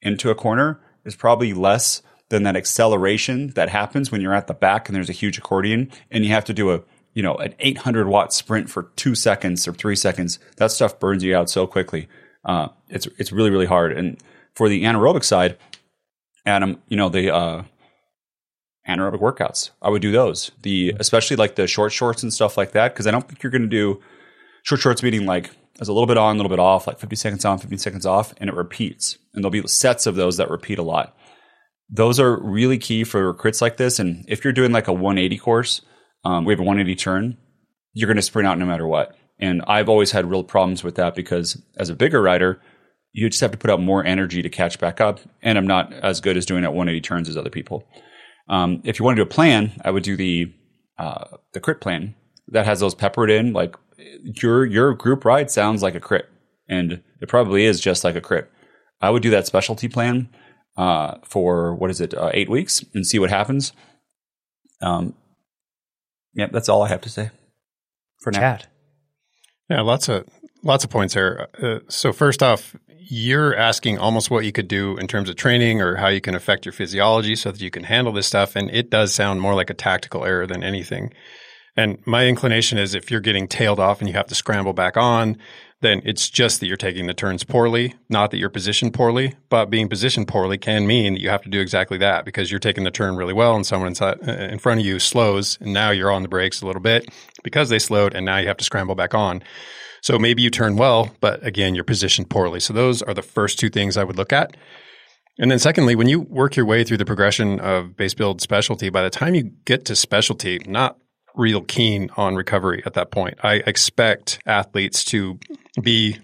[0.00, 4.54] into a corner is probably less than that acceleration that happens when you're at the
[4.54, 6.80] back and there's a huge accordion and you have to do a
[7.12, 10.38] you know an 800 watt sprint for two seconds or three seconds.
[10.56, 12.08] That stuff burns you out so quickly.
[12.42, 13.92] Uh, it's it's really really hard.
[13.92, 14.18] And
[14.54, 15.58] for the anaerobic side,
[16.46, 17.64] Adam, you know the uh,
[18.88, 19.70] anaerobic workouts.
[19.82, 20.50] I would do those.
[20.62, 23.52] The especially like the short shorts and stuff like that because I don't think you're
[23.52, 24.00] going to do
[24.62, 27.14] short shorts meaning like there's a little bit on, a little bit off, like 50
[27.16, 29.18] seconds on, 50 seconds off, and it repeats.
[29.34, 31.14] And there'll be sets of those that repeat a lot.
[31.90, 33.98] Those are really key for crits like this.
[33.98, 35.82] And if you're doing like a 180 course,
[36.24, 37.36] um, we have a 180 turn,
[37.92, 39.16] you're going to sprint out no matter what.
[39.38, 42.60] And I've always had real problems with that because as a bigger rider,
[43.12, 45.20] you just have to put out more energy to catch back up.
[45.42, 47.84] And I'm not as good as doing at 180 turns as other people.
[48.48, 50.52] Um, if you want to do a plan, I would do the
[50.98, 52.14] uh, the crit plan
[52.48, 53.52] that has those peppered in.
[53.52, 53.76] Like
[54.24, 56.28] your your group ride sounds like a crit,
[56.68, 58.50] and it probably is just like a crit.
[59.00, 60.28] I would do that specialty plan
[60.76, 63.72] uh, for what is it, uh, eight weeks, and see what happens.
[64.80, 65.14] Um,
[66.34, 67.30] yeah, that's all I have to say
[68.20, 68.40] for now.
[68.40, 68.66] Chad.
[69.68, 70.26] Yeah, lots of
[70.62, 71.48] lots of points there.
[71.62, 75.80] Uh, so first off, you're asking almost what you could do in terms of training
[75.82, 78.70] or how you can affect your physiology so that you can handle this stuff, and
[78.70, 81.12] it does sound more like a tactical error than anything.
[81.76, 84.96] And my inclination is if you're getting tailed off and you have to scramble back
[84.96, 85.38] on,
[85.82, 89.34] then it's just that you're taking the turns poorly, not that you're positioned poorly.
[89.50, 92.60] But being positioned poorly can mean that you have to do exactly that because you're
[92.60, 95.90] taking the turn really well and someone uh, in front of you slows and now
[95.90, 97.08] you're on the brakes a little bit
[97.42, 99.42] because they slowed and now you have to scramble back on.
[100.02, 102.60] So maybe you turn well, but again, you're positioned poorly.
[102.60, 104.56] So those are the first two things I would look at.
[105.38, 108.90] And then secondly, when you work your way through the progression of base build specialty,
[108.90, 110.98] by the time you get to specialty, not
[111.34, 113.38] real keen on recovery at that point.
[113.42, 115.38] I expect athletes to
[115.80, 116.18] be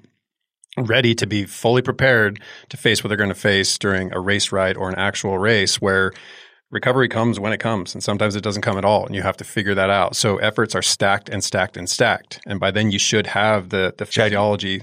[0.76, 4.52] ready to be fully prepared to face what they're going to face during a race
[4.52, 6.12] ride or an actual race where
[6.70, 9.36] recovery comes when it comes and sometimes it doesn't come at all and you have
[9.36, 10.14] to figure that out.
[10.14, 12.40] So efforts are stacked and stacked and stacked.
[12.46, 14.82] And by then you should have the the physiology.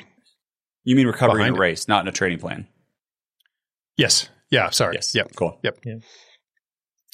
[0.84, 2.68] You mean recovery in a race, not in a training plan?
[3.98, 4.30] Yes.
[4.52, 4.96] Yeah, sorry.
[4.96, 5.16] Yes.
[5.16, 5.32] Yep.
[5.36, 5.60] Cool.
[5.64, 5.80] Yep.
[5.86, 5.96] Yeah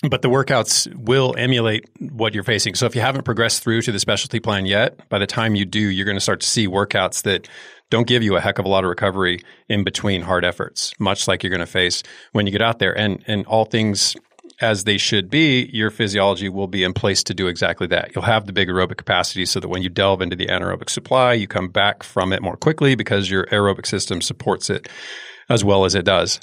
[0.10, 2.76] but the workouts will emulate what you're facing.
[2.76, 5.66] So if you haven't progressed through to the specialty plan yet, by the time you
[5.66, 7.48] do, you're going to start to see workouts that
[7.92, 11.28] don't give you a heck of a lot of recovery in between hard efforts, much
[11.28, 12.98] like you're going to face when you get out there.
[12.98, 14.16] And and all things
[14.62, 18.12] as they should be, your physiology will be in place to do exactly that.
[18.16, 21.34] You'll have the big aerobic capacity so that when you delve into the anaerobic supply,
[21.34, 24.88] you come back from it more quickly because your aerobic system supports it
[25.50, 26.40] as well as it does.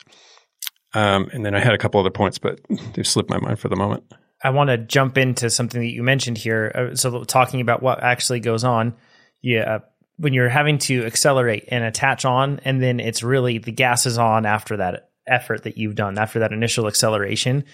[0.94, 2.60] Um, and then I had a couple other points, but
[2.94, 4.04] they've slipped my mind for the moment.
[4.42, 6.72] I want to jump into something that you mentioned here.
[6.74, 8.94] Uh, so, talking about what actually goes on,
[9.42, 9.78] yeah,
[10.16, 14.18] when you're having to accelerate and attach on, and then it's really the gas is
[14.18, 17.64] on after that effort that you've done, after that initial acceleration.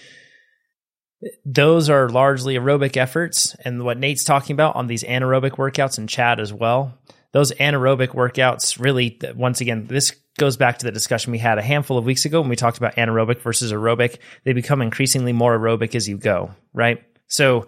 [1.45, 6.09] Those are largely aerobic efforts, and what Nate's talking about on these anaerobic workouts and
[6.09, 6.97] Chad as well.
[7.31, 11.61] Those anaerobic workouts really, once again, this goes back to the discussion we had a
[11.61, 14.19] handful of weeks ago when we talked about anaerobic versus aerobic.
[14.43, 17.03] They become increasingly more aerobic as you go, right?
[17.27, 17.67] So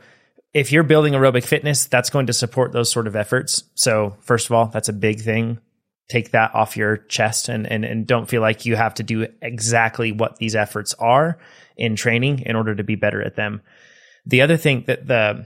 [0.54, 3.64] if you're building aerobic fitness, that's going to support those sort of efforts.
[3.76, 5.60] So first of all, that's a big thing.
[6.10, 9.28] Take that off your chest and, and, and don't feel like you have to do
[9.42, 11.38] exactly what these efforts are
[11.76, 13.62] in training in order to be better at them.
[14.26, 15.46] The other thing that the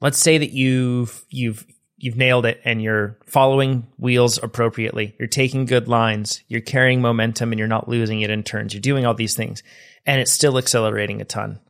[0.00, 1.64] let's say that you've you've
[1.96, 5.14] you've nailed it and you're following wheels appropriately.
[5.18, 8.74] You're taking good lines, you're carrying momentum and you're not losing it in turns.
[8.74, 9.62] You're doing all these things
[10.04, 11.60] and it's still accelerating a ton.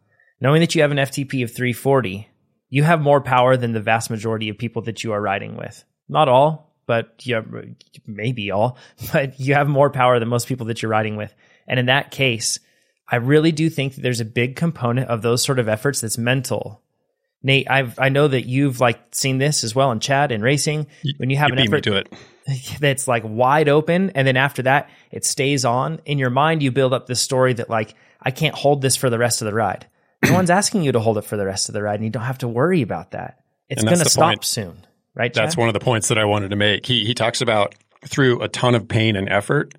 [0.41, 2.29] Knowing that you have an FTP of 340,
[2.69, 5.85] you have more power than the vast majority of people that you are riding with.
[6.09, 7.41] Not all, but yeah,
[8.07, 8.79] maybe all,
[9.13, 11.35] but you have more power than most people that you're riding with.
[11.67, 12.59] And in that case,
[13.09, 16.19] I really do think that there's a big component of those sort of efforts that's
[16.19, 16.83] mental
[17.43, 20.87] Nate, I've I know that you've like seen this as well in Chad and racing.
[21.19, 22.13] When you have you an effort to it.
[22.81, 26.63] that's like wide open, and then after that it stays on in your mind.
[26.63, 29.47] You build up this story that like I can't hold this for the rest of
[29.47, 29.87] the ride.
[30.25, 32.11] No one's asking you to hold it for the rest of the ride, and you
[32.11, 33.41] don't have to worry about that.
[33.69, 34.45] It's going to stop point.
[34.45, 35.33] soon, right?
[35.33, 35.45] Chad?
[35.45, 36.87] That's one of the points that I wanted to make.
[36.87, 39.75] He he talks about through a ton of pain and effort,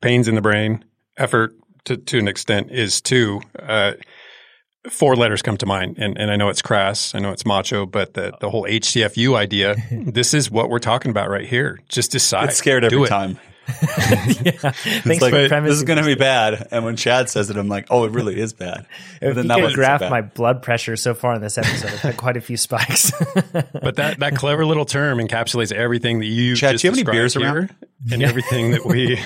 [0.00, 0.84] pains in the brain,
[1.16, 3.40] effort to to an extent is too.
[3.58, 3.92] Uh,
[4.90, 7.86] four letters come to mind, and, and I know it's crass, I know it's macho,
[7.86, 11.80] but the, the whole HTFU idea, this is what we're talking about right here.
[11.88, 12.48] Just decide.
[12.48, 13.38] Get scared every Do time.
[13.82, 14.52] yeah.
[14.72, 16.68] Thanks like, for This is going to be bad.
[16.70, 18.84] And when Chad says it, I'm like, oh, it really is bad.
[19.22, 22.16] if you could graph so my blood pressure so far in this episode, I've had
[22.18, 23.10] quite a few spikes.
[23.72, 26.98] but that, that clever little term encapsulates everything that you Chad, just do you have
[26.98, 27.74] any beers here around?
[28.12, 28.28] and yeah.
[28.28, 29.18] everything that we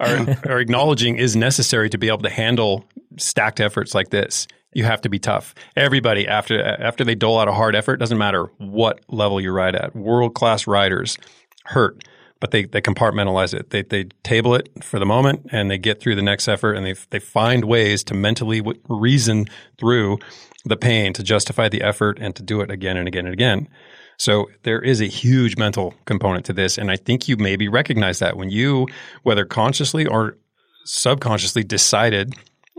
[0.00, 2.84] are, are acknowledging is necessary to be able to handle
[3.16, 5.54] stacked efforts like this you have to be tough.
[5.76, 9.74] Everybody after after they dole out a hard effort, doesn't matter what level you ride
[9.74, 9.96] at.
[9.96, 11.16] World class riders
[11.64, 12.04] hurt,
[12.40, 13.70] but they they compartmentalize it.
[13.70, 16.84] They they table it for the moment and they get through the next effort and
[16.84, 19.46] they they find ways to mentally reason
[19.78, 20.18] through
[20.64, 23.68] the pain to justify the effort and to do it again and again and again.
[24.16, 28.18] So there is a huge mental component to this and I think you maybe recognize
[28.18, 28.88] that when you
[29.22, 30.36] whether consciously or
[30.84, 32.34] subconsciously decided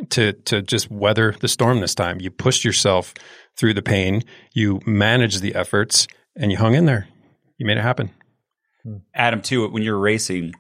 [0.10, 2.20] to to just weather the storm this time.
[2.20, 3.14] You pushed yourself
[3.58, 7.08] through the pain, you managed the efforts, and you hung in there.
[7.58, 8.12] You made it happen.
[8.84, 8.98] Hmm.
[9.14, 10.54] Adam, too, when you're racing,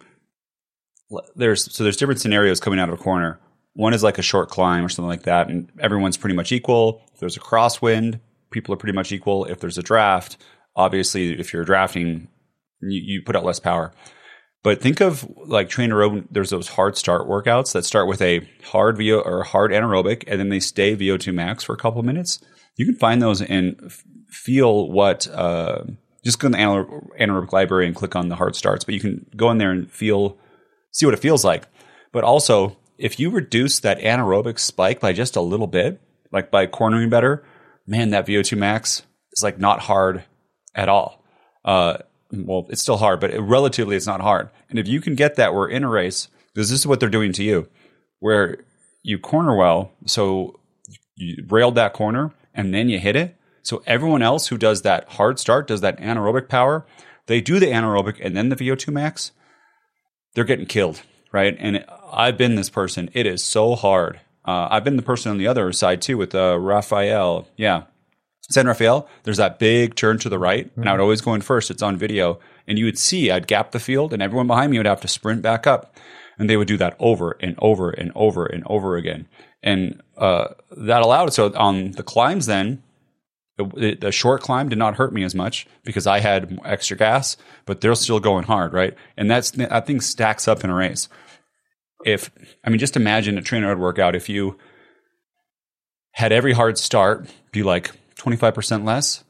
[1.35, 3.39] there's so there's different scenarios coming out of a corner.
[3.73, 7.01] One is like a short climb or something like that, and everyone's pretty much equal.
[7.13, 8.21] If there's a crosswind,
[8.51, 9.45] people are pretty much equal.
[9.45, 10.37] If there's a draft,
[10.75, 12.29] obviously, if you're drafting,
[12.81, 13.91] you, you put out less power.
[14.65, 16.25] But think of like train aerobic.
[16.31, 20.39] There's those hard start workouts that start with a hard VO or hard anaerobic, and
[20.39, 22.39] then they stay VO2 max for a couple minutes.
[22.75, 23.93] You can find those and
[24.27, 25.27] feel what.
[25.27, 25.83] Uh,
[26.23, 29.27] just go in the anaerobic library and click on the hard starts, but you can
[29.35, 30.35] go in there and feel,
[30.89, 31.67] see what it feels like.
[32.11, 36.01] But also, if you reduce that anaerobic spike by just a little bit,
[36.31, 37.45] like by cornering better,
[37.85, 40.23] man, that VO2 max is like not hard
[40.73, 41.23] at all.
[41.63, 41.97] Uh,
[42.31, 44.49] well, it's still hard, but it, relatively it's not hard.
[44.69, 47.09] And if you can get that, we're in a race because this is what they're
[47.09, 47.67] doing to you,
[48.19, 48.57] where
[49.03, 50.59] you corner well, so
[51.15, 53.35] you railed that corner and then you hit it.
[53.61, 56.85] So everyone else who does that hard start, does that anaerobic power,
[57.27, 59.31] they do the anaerobic and then the VO2 max,
[60.33, 61.55] they're getting killed, right?
[61.59, 63.09] And I've been this person.
[63.13, 64.19] It is so hard.
[64.45, 67.47] Uh, I've been the person on the other side too with uh, Raphael.
[67.57, 67.83] Yeah.
[68.49, 70.81] San Rafael, there's that big turn to the right, mm-hmm.
[70.81, 71.71] and I would always go in first.
[71.71, 72.39] It's on video.
[72.67, 75.07] And you would see I'd gap the field, and everyone behind me would have to
[75.07, 75.95] sprint back up.
[76.37, 79.27] And they would do that over and over and over and over again.
[79.63, 82.83] And uh, that allowed, so on the climbs then,
[83.57, 87.37] the, the, short climb did not hurt me as much because I had extra gas,
[87.65, 88.93] but they're still going hard, right?
[89.15, 91.07] And that's that thing stacks up in a race.
[92.05, 92.31] If
[92.65, 94.13] I mean, just imagine a TrainerRoad workout.
[94.13, 94.57] If you
[96.11, 97.91] had every hard start be like
[98.25, 99.23] twenty five percent less,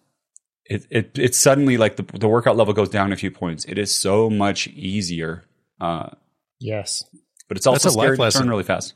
[0.64, 3.66] it, it it's suddenly like the the workout level goes down a few points.
[3.66, 5.44] It is so much easier.
[5.82, 6.12] Uh,
[6.62, 7.04] yes,
[7.50, 8.94] but it's also scary to turn really fast.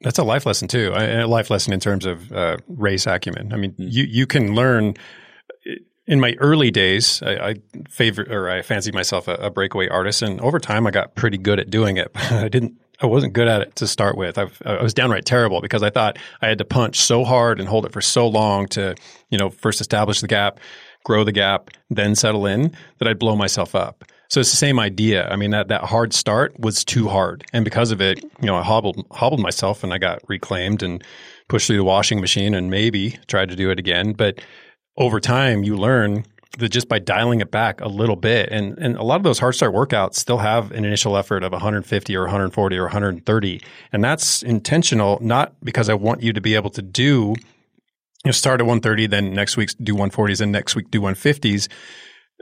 [0.00, 0.94] That's a life lesson too.
[0.96, 3.52] A life lesson in terms of uh, race acumen.
[3.52, 3.88] I mean, mm-hmm.
[3.88, 4.94] you you can learn.
[6.06, 7.54] In my early days, I, I
[7.88, 11.38] favor or I fancied myself a, a, breakaway artist, and over time, I got pretty
[11.38, 12.10] good at doing it.
[12.14, 12.78] I didn't.
[13.00, 14.38] I wasn't good at it to start with.
[14.38, 17.68] I've, I was downright terrible because I thought I had to punch so hard and
[17.68, 18.94] hold it for so long to,
[19.28, 20.60] you know, first establish the gap,
[21.04, 24.04] grow the gap, then settle in that I'd blow myself up.
[24.28, 25.28] So it's the same idea.
[25.28, 27.44] I mean, that, that hard start was too hard.
[27.52, 31.04] And because of it, you know, I hobbled, hobbled myself and I got reclaimed and
[31.48, 34.12] pushed through the washing machine and maybe tried to do it again.
[34.12, 34.40] But
[34.96, 36.24] over time, you learn
[36.58, 39.38] that just by dialing it back a little bit, and, and a lot of those
[39.38, 43.60] hard start workouts still have an initial effort of 150 or 140 or 130.
[43.92, 48.32] And that's intentional, not because I want you to be able to do, you know,
[48.32, 51.68] start at 130, then next week do 140s, and next week do 150s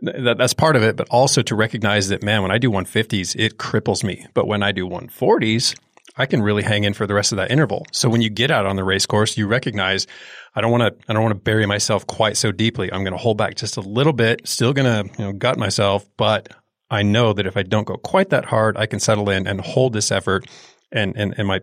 [0.02, 3.36] that, that's part of it, but also to recognize that, man, when I do 150s,
[3.38, 4.26] it cripples me.
[4.34, 5.78] But when I do 140s,
[6.16, 7.86] I can really hang in for the rest of that interval.
[7.92, 10.06] So when you get out on the race course, you recognize
[10.54, 12.92] I don't want to I don't want to bury myself quite so deeply.
[12.92, 15.58] I'm going to hold back just a little bit, still going to, you know, gut
[15.58, 16.48] myself, but
[16.90, 19.60] I know that if I don't go quite that hard, I can settle in and
[19.60, 20.46] hold this effort
[20.92, 21.60] and and and my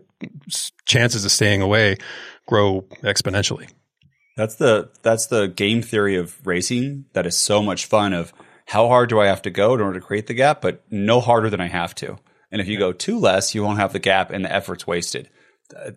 [0.86, 1.96] chances of staying away
[2.46, 3.70] grow exponentially.
[4.36, 8.32] That's the that's the game theory of racing that is so much fun of
[8.66, 11.20] how hard do I have to go in order to create the gap, but no
[11.20, 12.18] harder than I have to.
[12.50, 15.28] And if you go too less, you won't have the gap and the effort's wasted.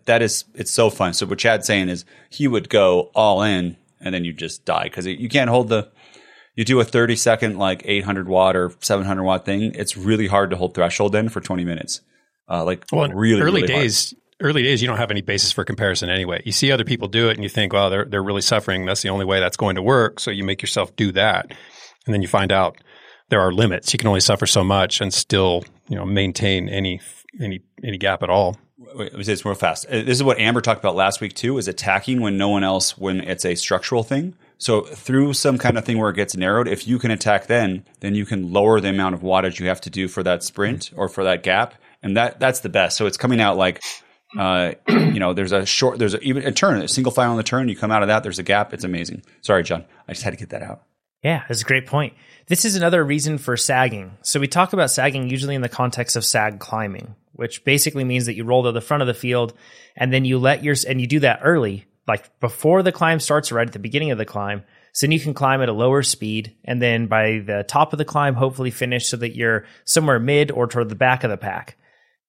[0.06, 1.14] That is it's so fun.
[1.14, 4.84] So what Chad's saying is he would go all in and then you just die
[4.84, 5.90] because you can't hold the
[6.56, 10.50] you do a 30 second like 800 watt or 700 watt thing it's really hard
[10.50, 12.02] to hold threshold in for 20 minutes
[12.50, 15.64] uh, like well, really early really days early days, you don't have any basis for
[15.64, 16.42] comparison anyway.
[16.46, 18.86] You see other people do it and you think, well, they're, they're really suffering.
[18.86, 20.20] That's the only way that's going to work.
[20.20, 21.52] So you make yourself do that.
[22.06, 22.78] And then you find out
[23.32, 23.92] there are limits.
[23.94, 27.00] You can only suffer so much and still, you know, maintain any,
[27.40, 28.58] any, any gap at all.
[28.78, 29.86] Wait, let me say this real fast.
[29.86, 32.64] Uh, this is what Amber talked about last week too, is attacking when no one
[32.64, 34.36] else, when it's a structural thing.
[34.58, 37.86] So through some kind of thing where it gets narrowed, if you can attack then,
[38.02, 40.92] then you can lower the amount of wattage you have to do for that sprint
[40.96, 41.74] or for that gap.
[42.04, 42.98] And that, that's the best.
[42.98, 43.82] So it's coming out like
[44.38, 47.38] uh, you know, there's a short, there's a, even a turn, a single file on
[47.38, 47.70] the turn.
[47.70, 48.74] You come out of that, there's a gap.
[48.74, 49.24] It's amazing.
[49.40, 49.86] Sorry, John.
[50.08, 50.84] I just had to get that out.
[51.24, 52.14] Yeah, that's a great point.
[52.48, 54.18] This is another reason for sagging.
[54.24, 58.26] So we talk about sagging usually in the context of sag climbing, which basically means
[58.26, 59.54] that you roll to the front of the field
[59.96, 63.52] and then you let your, and you do that early, like before the climb starts,
[63.52, 64.64] right at the beginning of the climb.
[64.94, 66.56] So then you can climb at a lower speed.
[66.66, 70.52] And then by the top of the climb, hopefully finish so that you're somewhere mid
[70.52, 71.78] or toward the back of the pack.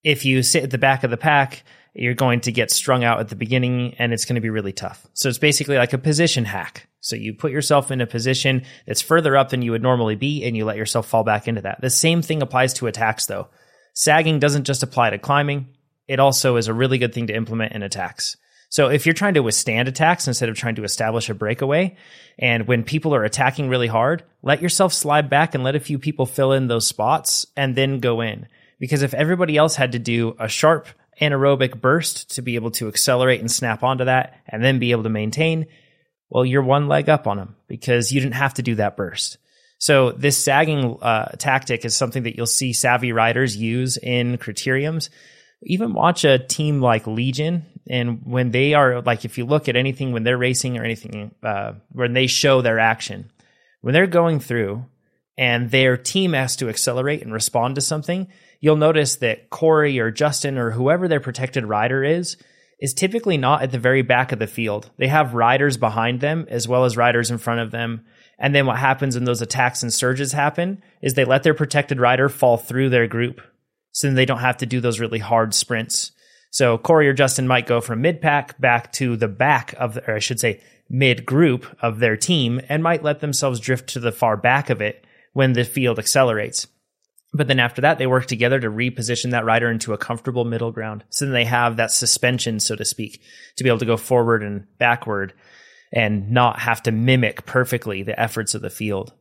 [0.05, 3.20] If you sit at the back of the pack, you're going to get strung out
[3.20, 5.07] at the beginning and it's going to be really tough.
[5.12, 6.88] So it's basically like a position hack.
[7.00, 10.44] So you put yourself in a position that's further up than you would normally be
[10.44, 11.81] and you let yourself fall back into that.
[11.81, 13.48] The same thing applies to attacks though.
[13.94, 15.68] Sagging doesn't just apply to climbing.
[16.09, 18.37] It also is a really good thing to implement in attacks.
[18.70, 21.94] So if you're trying to withstand attacks instead of trying to establish a breakaway,
[22.38, 25.98] and when people are attacking really hard, let yourself slide back and let a few
[25.98, 28.48] people fill in those spots and then go in.
[28.81, 30.88] Because if everybody else had to do a sharp
[31.22, 35.04] anaerobic burst to be able to accelerate and snap onto that and then be able
[35.04, 35.66] to maintain,
[36.29, 39.38] well, you're one leg up on them because you didn't have to do that burst.
[39.79, 45.08] So this sagging uh, tactic is something that you'll see savvy riders use in criteriums.
[45.62, 49.77] Even watch a team like Legion, and when they are like, if you look at
[49.77, 53.31] anything when they're racing or anything, uh, when they show their action,
[53.81, 54.85] when they're going through
[55.37, 58.29] and their team has to accelerate and respond to something,
[58.63, 62.38] you'll notice that Corey or Justin or whoever their protected rider is,
[62.81, 64.90] is typically not at the very back of the field.
[64.96, 68.06] They have riders behind them as well as riders in front of them.
[68.38, 72.00] And then what happens when those attacks and surges happen is they let their protected
[72.00, 73.40] rider fall through their group.
[73.90, 76.13] So then they don't have to do those really hard sprints.
[76.50, 80.10] So Corey or Justin might go from mid pack back to the back of, the,
[80.10, 84.00] or I should say, mid group of their team and might let themselves drift to
[84.00, 86.67] the far back of it when the field accelerates.
[87.35, 90.70] But then after that, they work together to reposition that rider into a comfortable middle
[90.70, 91.04] ground.
[91.08, 93.22] So then they have that suspension, so to speak,
[93.56, 95.33] to be able to go forward and backward
[95.92, 99.14] and not have to mimic perfectly the efforts of the field.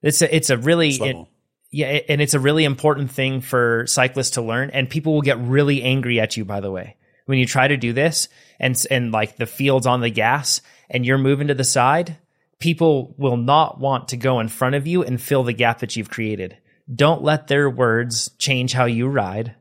[0.00, 1.26] It's a, it's a really, it,
[1.72, 4.70] yeah, and it's a really important thing for cyclists to learn.
[4.70, 6.96] And people will get really angry at you, by the way,
[7.26, 8.28] when you try to do this
[8.60, 12.16] and, and like the field's on the gas and you're moving to the side.
[12.60, 15.96] People will not want to go in front of you and fill the gap that
[15.96, 16.56] you've created
[16.92, 19.54] don't let their words change how you ride.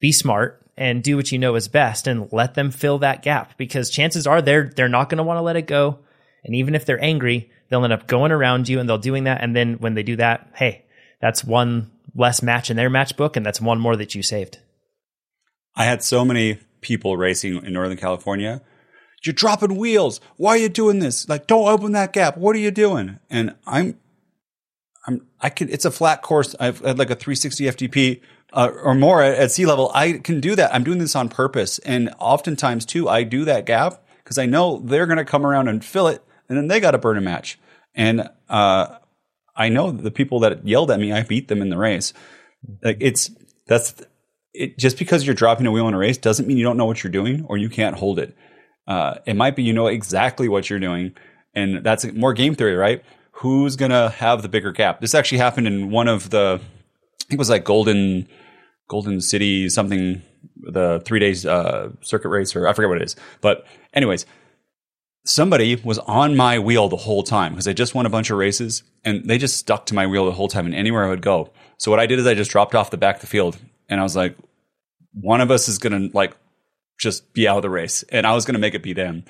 [0.00, 3.56] Be smart and do what you know is best and let them fill that gap
[3.56, 5.98] because chances are they're they're not going to want to let it go.
[6.44, 9.42] And even if they're angry, they'll end up going around you and they'll doing that
[9.42, 10.84] and then when they do that, hey,
[11.20, 14.58] that's one less match in their match book and that's one more that you saved.
[15.74, 18.62] I had so many people racing in Northern California.
[19.24, 20.20] You're dropping wheels.
[20.36, 21.28] Why are you doing this?
[21.28, 22.36] Like, don't open that gap.
[22.36, 23.18] What are you doing?
[23.28, 23.96] And I'm I'm
[25.40, 26.54] I can it's a flat course.
[26.58, 28.20] I've had like a 360 FTP
[28.52, 29.90] uh, or more at, at sea level.
[29.94, 30.74] I can do that.
[30.74, 34.80] I'm doing this on purpose, and oftentimes too, I do that gap because I know
[34.80, 37.20] they're going to come around and fill it, and then they got to burn a
[37.20, 37.58] match.
[37.94, 38.98] And uh,
[39.56, 42.12] I know the people that yelled at me, I beat them in the race.
[42.82, 43.30] Like it's
[43.66, 43.94] that's
[44.54, 44.78] it.
[44.78, 47.02] Just because you're dropping a wheel in a race doesn't mean you don't know what
[47.02, 48.36] you're doing or you can't hold it.
[48.86, 51.14] Uh, it might be you know exactly what you're doing,
[51.54, 53.04] and that's more game theory, right?
[53.38, 55.00] Who's going to have the bigger gap.
[55.00, 58.28] This actually happened in one of the, I think it was like Golden,
[58.88, 60.22] Golden City something,
[60.56, 63.16] the three days uh, circuit race, or I forget what it is.
[63.40, 64.26] But anyways,
[65.24, 68.38] somebody was on my wheel the whole time because I just won a bunch of
[68.38, 71.22] races and they just stuck to my wheel the whole time and anywhere I would
[71.22, 71.52] go.
[71.76, 73.56] So what I did is I just dropped off the back of the field
[73.88, 74.36] and I was like,
[75.12, 76.36] one of us is going to like
[76.98, 79.24] just be out of the race and I was going to make it be them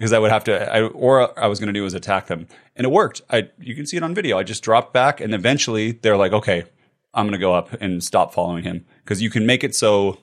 [0.00, 2.48] because I would have to, I, or I was going to do was attack them,
[2.74, 3.20] and it worked.
[3.28, 4.38] I you can see it on video.
[4.38, 6.64] I just dropped back, and eventually they're like, okay,
[7.12, 10.16] I'm going to go up and stop following him because you can make it so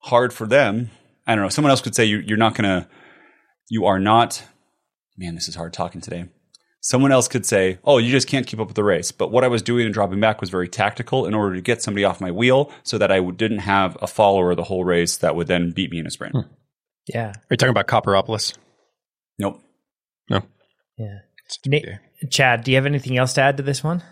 [0.00, 0.90] hard for them.
[1.26, 1.48] I don't know.
[1.48, 2.86] Someone else could say you, you're not going to,
[3.70, 4.44] you are not.
[5.16, 6.26] Man, this is hard talking today.
[6.80, 9.44] Someone else could say, "Oh, you just can't keep up with the race." But what
[9.44, 12.20] I was doing and dropping back was very tactical in order to get somebody off
[12.20, 15.72] my wheel, so that I didn't have a follower the whole race that would then
[15.72, 16.34] beat me in a sprint.
[16.34, 16.52] Hmm.
[17.08, 17.28] Yeah.
[17.28, 18.56] Are you talking about Copperopolis?
[19.38, 19.60] Nope.
[20.28, 20.42] No.
[20.96, 21.18] Yeah.
[21.66, 21.86] Nate,
[22.30, 24.02] Chad, do you have anything else to add to this one?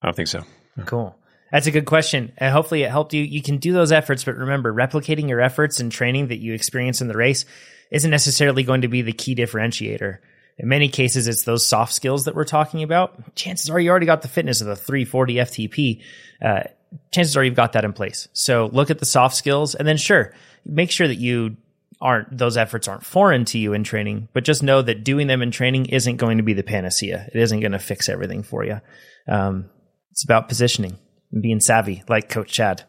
[0.00, 0.42] I don't think so.
[0.76, 0.84] No.
[0.84, 1.18] Cool.
[1.50, 2.32] That's a good question.
[2.38, 3.22] And hopefully it helped you.
[3.22, 7.02] You can do those efforts, but remember, replicating your efforts and training that you experience
[7.02, 7.44] in the race
[7.90, 10.18] isn't necessarily going to be the key differentiator.
[10.58, 13.34] In many cases, it's those soft skills that we're talking about.
[13.34, 16.02] Chances are you already got the fitness of the 340 FTP.
[16.40, 16.62] Uh,
[17.10, 18.28] chances are you've got that in place.
[18.32, 21.56] So look at the soft skills and then sure, make sure that you
[22.00, 25.40] aren't those efforts aren't foreign to you in training, but just know that doing them
[25.40, 27.28] in training isn't going to be the panacea.
[27.32, 28.80] It isn't going to fix everything for you.
[29.28, 29.70] Um,
[30.10, 30.98] it's about positioning
[31.30, 32.84] and being savvy, like Coach Chad.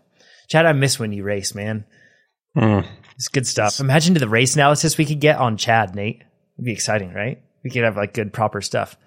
[0.49, 1.86] Chad, I miss when you race, man.
[2.57, 2.86] Mm.
[3.15, 3.80] It's good stuff.
[3.80, 6.24] Imagine the race analysis we could get on Chad, Nate.
[6.57, 7.41] It'd be exciting, right?
[7.63, 8.97] We could have like good proper stuff.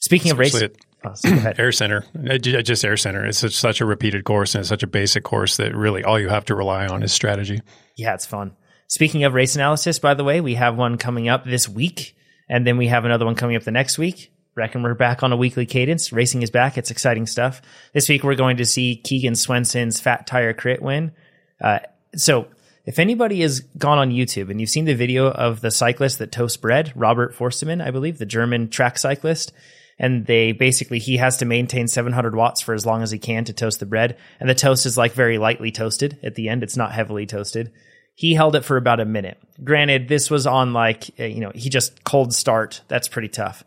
[0.00, 2.04] Speaking Especially of race, Oh, air center,
[2.38, 3.24] just air center.
[3.26, 6.18] It's such, such a repeated course and it's such a basic course that really all
[6.18, 7.60] you have to rely on is strategy.
[7.96, 8.56] Yeah, it's fun.
[8.86, 12.16] Speaking of race analysis, by the way, we have one coming up this week,
[12.48, 14.32] and then we have another one coming up the next week.
[14.54, 16.12] Reckon we're back on a weekly cadence.
[16.12, 16.78] Racing is back.
[16.78, 17.60] It's exciting stuff.
[17.92, 21.12] This week we're going to see Keegan Swenson's Fat Tire Crit win.
[21.60, 21.80] Uh,
[22.14, 22.46] so
[22.84, 26.30] if anybody has gone on YouTube and you've seen the video of the cyclist that
[26.30, 29.52] toasts bread, Robert Forstemann, I believe, the German track cyclist,
[29.98, 33.44] and they basically he has to maintain 700 watts for as long as he can
[33.44, 34.16] to toast the bread.
[34.40, 36.62] And the toast is like very lightly toasted at the end.
[36.62, 37.72] It's not heavily toasted.
[38.14, 39.38] He held it for about a minute.
[39.62, 42.82] Granted this was on like uh, you know he just cold start.
[42.88, 43.64] That's pretty tough.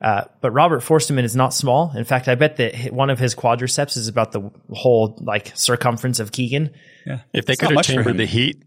[0.00, 1.92] Uh, but Robert Forstemann is not small.
[1.96, 6.20] In fact, I bet that one of his quadriceps is about the whole like circumference
[6.20, 6.70] of Keegan.
[7.06, 7.20] Yeah.
[7.32, 8.62] If they it's could have chambered the heat,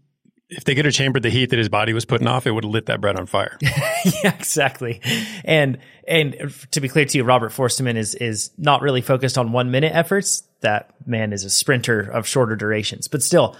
[0.50, 2.64] if they could have chambered the heat that his body was putting off, it would
[2.64, 3.56] have lit that bread on fire.
[3.62, 5.00] yeah, exactly.
[5.44, 9.52] And and to be clear to you, Robert Forstemann is is not really focused on
[9.52, 10.44] one minute efforts.
[10.60, 13.56] That man is a sprinter of shorter durations, but still,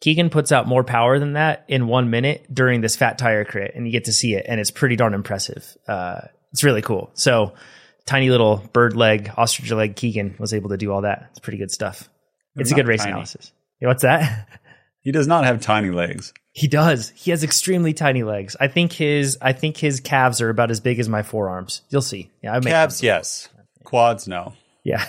[0.00, 3.72] Keegan puts out more power than that in one minute during this fat tire crit,
[3.74, 5.76] and you get to see it, and it's pretty darn impressive.
[5.86, 6.20] Uh,
[6.52, 7.10] it's really cool.
[7.14, 7.54] So,
[8.04, 11.28] tiny little bird leg, ostrich leg Keegan was able to do all that.
[11.30, 12.08] It's pretty good stuff.
[12.54, 13.12] They're it's a good race tiny.
[13.12, 13.52] analysis.
[13.80, 14.48] what's that?
[15.08, 16.34] He does not have tiny legs.
[16.52, 17.14] He does.
[17.16, 18.56] He has extremely tiny legs.
[18.60, 21.80] I think his I think his calves are about as big as my forearms.
[21.88, 22.30] You'll see.
[22.42, 23.48] Yeah, I Calves, yes.
[23.84, 24.52] Quads, no.
[24.84, 25.02] Yeah.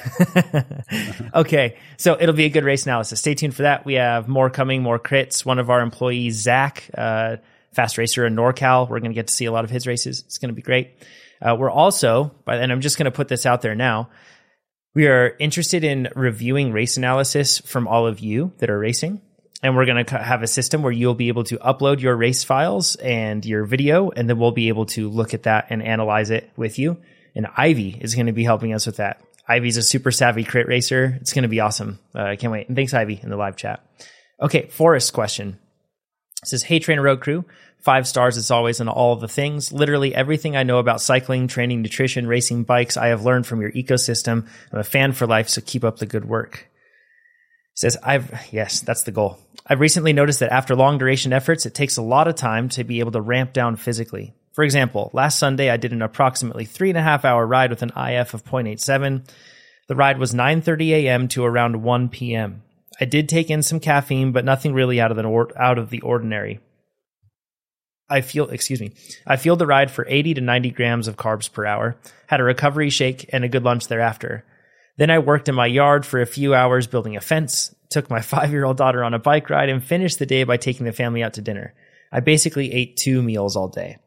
[1.35, 1.75] okay.
[1.97, 3.19] So it'll be a good race analysis.
[3.19, 3.85] Stay tuned for that.
[3.85, 5.43] We have more coming, more crits.
[5.43, 7.35] One of our employees, Zach, uh,
[7.73, 8.87] fast racer in NorCal.
[8.87, 10.23] We're going to get to see a lot of his races.
[10.25, 10.91] It's going to be great.
[11.41, 14.11] Uh, we're also, and I'm just going to put this out there now.
[14.95, 19.19] We are interested in reviewing race analysis from all of you that are racing.
[19.61, 22.43] And we're going to have a system where you'll be able to upload your race
[22.43, 26.29] files and your video, and then we'll be able to look at that and analyze
[26.29, 26.97] it with you.
[27.35, 29.21] And Ivy is going to be helping us with that.
[29.47, 31.17] Ivy's a super savvy crit racer.
[31.19, 31.99] It's going to be awesome.
[32.15, 32.67] Uh, I can't wait.
[32.67, 33.83] And thanks, Ivy, in the live chat.
[34.41, 35.59] Okay, Forrest question.
[36.43, 37.45] It says, Hey, TrainerRoad Crew.
[37.79, 39.71] Five stars as always on all the things.
[39.71, 43.71] Literally everything I know about cycling, training, nutrition, racing, bikes, I have learned from your
[43.71, 44.47] ecosystem.
[44.71, 46.69] I'm a fan for life, so keep up the good work.
[47.79, 49.39] Says, I've, yes, that's the goal.
[49.65, 52.83] I've recently noticed that after long duration efforts, it takes a lot of time to
[52.83, 54.33] be able to ramp down physically.
[54.51, 57.81] For example, last Sunday I did an approximately three and a half hour ride with
[57.81, 59.25] an IF of 0.87.
[59.87, 61.29] The ride was 9:30 a.m.
[61.29, 62.63] to around 1 p.m.
[62.99, 65.89] I did take in some caffeine, but nothing really out of the or- out of
[65.89, 66.59] the ordinary.
[68.09, 68.91] I feel, excuse me,
[69.25, 71.95] I fueled the ride for 80 to 90 grams of carbs per hour,
[72.27, 74.43] had a recovery shake and a good lunch thereafter.
[74.99, 78.21] Then I worked in my yard for a few hours building a fence, took my
[78.33, 80.91] five year old daughter on a bike ride, and finished the day by taking the
[80.91, 81.73] family out to dinner.
[82.11, 83.97] I basically ate two meals all day.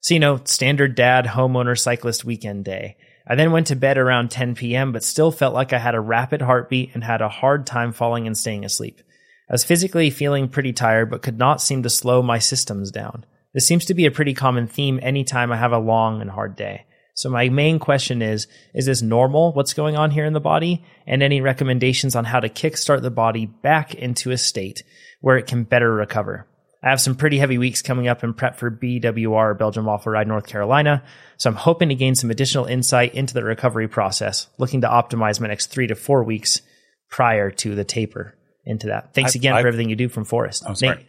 [0.00, 2.96] So, you know, standard dad, homeowner, cyclist weekend day.
[3.26, 6.00] I then went to bed around 10 p.m., but still felt like I had a
[6.00, 9.00] rapid heartbeat and had a hard time falling and staying asleep.
[9.48, 13.24] I was physically feeling pretty tired, but could not seem to slow my systems down.
[13.54, 16.56] This seems to be a pretty common theme anytime I have a long and hard
[16.56, 16.84] day.
[17.14, 19.52] So my main question is, is this normal?
[19.52, 20.84] What's going on here in the body?
[21.06, 24.82] And any recommendations on how to kickstart the body back into a state
[25.20, 26.46] where it can better recover?
[26.82, 30.26] I have some pretty heavy weeks coming up in prep for BWR Belgium Waffle Ride
[30.26, 31.04] North Carolina,
[31.36, 35.38] so I'm hoping to gain some additional insight into the recovery process, looking to optimize
[35.38, 36.60] my next three to four weeks
[37.08, 38.34] prior to the taper
[38.64, 39.14] into that.
[39.14, 40.64] Thanks I- again I- for everything you do from Forest.
[40.66, 40.96] I'm sorry.
[40.96, 41.06] Nate.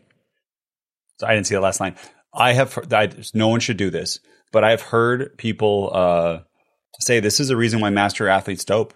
[1.17, 1.95] So I didn't see the last line.
[2.35, 4.19] I have I, no one should do this,
[4.53, 6.39] but I've heard people uh,
[7.01, 8.93] say this is a reason why master athletes dope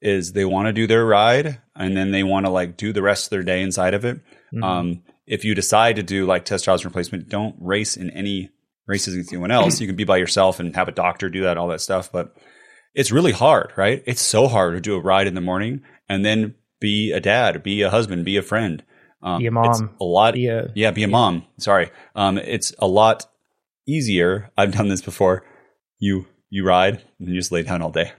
[0.00, 3.02] is they want to do their ride and then they want to like do the
[3.02, 4.18] rest of their day inside of it.
[4.54, 4.64] Mhm.
[4.64, 8.48] Um, if you decide to do like testosterone replacement, don't race in any
[8.86, 9.80] races against anyone else.
[9.80, 12.10] You can be by yourself and have a doctor do that, all that stuff.
[12.10, 12.34] But
[12.94, 14.02] it's really hard, right?
[14.06, 17.62] It's so hard to do a ride in the morning and then be a dad,
[17.62, 18.82] be a husband, be a friend.
[19.22, 19.90] Um, Be a it's mom.
[20.00, 20.32] a lot.
[20.34, 21.44] Be a- yeah, be a mom.
[21.58, 21.90] Sorry.
[22.16, 23.26] Um, it's a lot
[23.90, 24.50] easier.
[24.56, 25.44] I've done this before.
[25.98, 28.12] You you ride and you just lay down all day,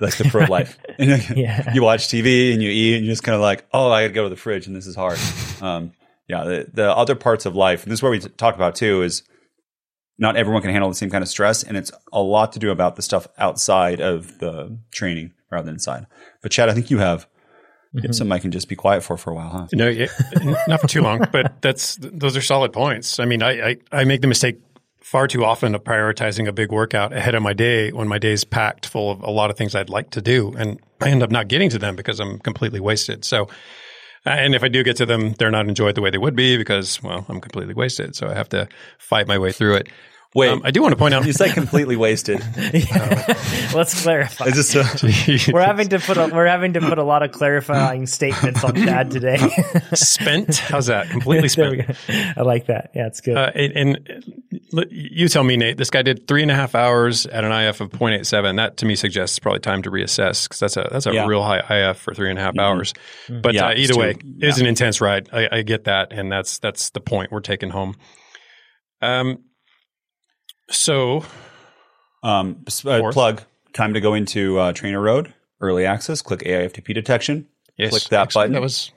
[0.00, 0.78] like the pro life.
[0.98, 1.72] And Yeah.
[1.74, 4.08] You watch TV and you eat and you're just kind of like, oh, I got
[4.08, 5.18] to go to the fridge and this is hard.
[5.62, 5.92] um,
[6.28, 8.76] yeah, the, the other parts of life, and this is where we t- talk about
[8.76, 9.24] too, is
[10.18, 12.70] not everyone can handle the same kind of stress, and it's a lot to do
[12.70, 16.06] about the stuff outside of the training rather than inside.
[16.42, 17.26] But Chad, I think you have
[17.92, 19.66] you have something I can just be quiet for for a while, huh?
[19.72, 20.06] No, yeah,
[20.68, 23.18] not for too long, but that's those are solid points.
[23.18, 24.60] I mean, I, I I make the mistake
[25.00, 28.32] far too often of prioritizing a big workout ahead of my day when my day
[28.32, 31.22] is packed full of a lot of things I'd like to do, and I end
[31.22, 33.24] up not getting to them because I'm completely wasted.
[33.24, 33.48] So.
[34.26, 36.36] uh, And if I do get to them, they're not enjoyed the way they would
[36.36, 38.14] be because, well, I'm completely wasted.
[38.14, 39.88] So I have to fight my way through it.
[40.32, 42.38] Wait, Um, I do want to point out you said completely wasted.
[43.74, 44.44] Let's clarify.
[44.46, 44.74] Is this
[45.48, 48.62] a, We're having to put a, we're having to put a lot of clarifying statements
[48.62, 49.38] on Chad today.
[49.94, 50.56] spent.
[50.58, 51.10] How's that?
[51.10, 51.82] Completely spent.
[52.08, 52.92] I like that.
[52.94, 53.36] Yeah, it's good.
[53.36, 55.76] Uh, and, and you tell me, Nate.
[55.78, 58.56] This guy did three and a half hours at an IF of 0.87.
[58.56, 61.26] That to me suggests probably time to reassess because that's a that's a Yeah.
[61.26, 62.94] real high IF for three and a half hours.
[63.28, 64.10] But Yeah, uh, either too- way,
[64.40, 65.28] it was an intense ride.
[65.32, 67.96] I, I get that, and that's that's the point we're taking home.
[69.02, 69.38] Um.
[70.70, 71.24] So
[72.22, 73.42] um, uh, plug?
[73.72, 76.22] Time to go into uh, TrainerRoad early access.
[76.22, 77.46] Click AIFTP detection.
[77.76, 78.52] yes, Click that actually, button.
[78.54, 78.90] That was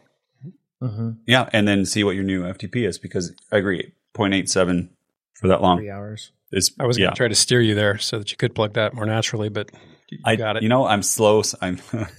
[0.82, 4.90] hmm Yeah, and then see what your new FTP is because I agree, 0.87
[5.36, 6.32] for that long Three hours.
[6.52, 6.72] is.
[6.80, 7.06] I was yeah.
[7.06, 9.50] going to try to steer you there so that you could plug that more naturally,
[9.50, 9.70] but
[10.10, 10.64] you I got it.
[10.64, 11.42] You know, I'm slow.
[11.44, 12.10] so I'm the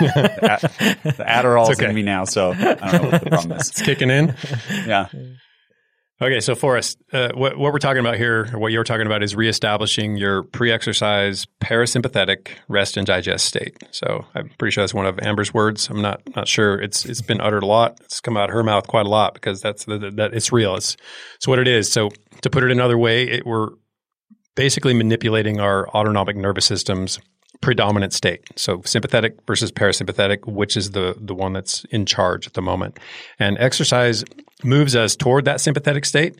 [0.42, 0.60] Ad-
[1.16, 1.88] the Adderall's It's okay.
[1.88, 3.68] in me now, so I don't know what the problem is.
[3.70, 4.34] it's kicking in.
[4.86, 5.08] Yeah,
[6.20, 9.36] Okay, so Forrest, uh, what, what we're talking about here, what you're talking about, is
[9.36, 13.76] reestablishing your pre-exercise parasympathetic rest and digest state.
[13.90, 15.90] So I'm pretty sure that's one of Amber's words.
[15.90, 16.80] I'm not not sure.
[16.80, 18.00] It's it's been uttered a lot.
[18.02, 20.74] It's come out of her mouth quite a lot because that's the, that it's real.
[20.74, 20.96] It's
[21.34, 21.92] it's what it is.
[21.92, 22.08] So
[22.40, 23.68] to put it another way, it, we're
[24.54, 27.20] basically manipulating our autonomic nervous systems
[27.60, 28.44] predominant state.
[28.56, 32.98] So sympathetic versus parasympathetic, which is the the one that's in charge at the moment.
[33.38, 34.24] And exercise
[34.64, 36.36] moves us toward that sympathetic state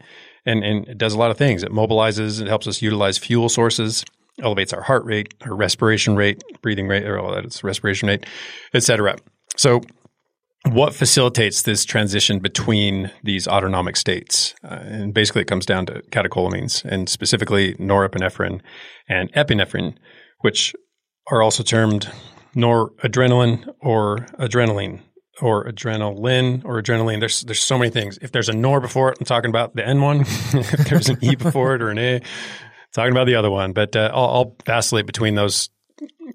[0.47, 1.63] and, and it does a lot of things.
[1.63, 4.05] It mobilizes, it helps us utilize fuel sources,
[4.41, 8.25] elevates our heart rate, our respiration rate, breathing rate, or all that is respiration rate,
[8.73, 9.17] etc.
[9.57, 9.81] So
[10.71, 14.55] what facilitates this transition between these autonomic states?
[14.65, 18.61] Uh, and basically, it comes down to catecholamines, and specifically norepinephrine
[19.09, 19.95] and epinephrine,
[20.41, 20.75] which
[21.31, 22.11] are also termed
[22.55, 25.01] noradrenaline or adrenaline
[25.41, 27.21] or adrenaline or adrenaline.
[27.21, 28.19] There's there's so many things.
[28.23, 30.21] If there's a nor before it, I'm talking about the N one.
[30.53, 32.21] if there's an E before it or an A,
[32.95, 33.73] talking about the other one.
[33.73, 35.69] But uh, I'll, I'll vacillate between those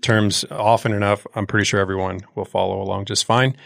[0.01, 1.25] terms often enough.
[1.35, 3.57] I'm pretty sure everyone will follow along just fine.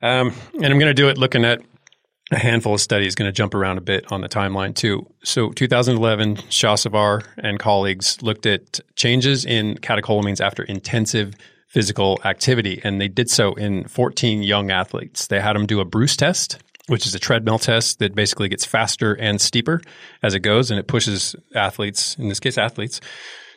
[0.00, 1.60] Um, and I'm going to do it looking at
[2.30, 5.06] a handful of studies, going to jump around a bit on the timeline too.
[5.24, 11.34] So 2011, Shahsavar and colleagues looked at changes in catecholamines after intensive
[11.68, 15.26] physical activity, and they did so in 14 young athletes.
[15.26, 18.64] They had them do a Bruce test, which is a treadmill test that basically gets
[18.64, 19.80] faster and steeper
[20.22, 23.00] as it goes, and it pushes athletes, in this case athletes,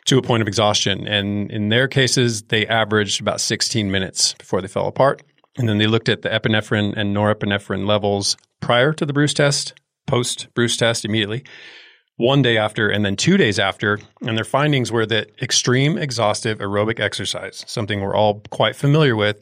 [0.06, 1.06] to a point of exhaustion.
[1.06, 5.22] And in their cases, they averaged about 16 minutes before they fell apart.
[5.56, 9.74] And then they looked at the epinephrine and norepinephrine levels prior to the Bruce test,
[10.06, 11.44] post Bruce test immediately,
[12.16, 13.98] one day after, and then two days after.
[14.22, 19.38] And their findings were that extreme exhaustive aerobic exercise, something we're all quite familiar with,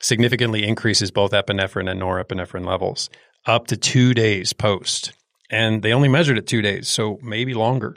[0.00, 3.10] significantly increases both epinephrine and norepinephrine levels
[3.46, 5.12] up to two days post.
[5.50, 7.94] And they only measured it two days, so maybe longer.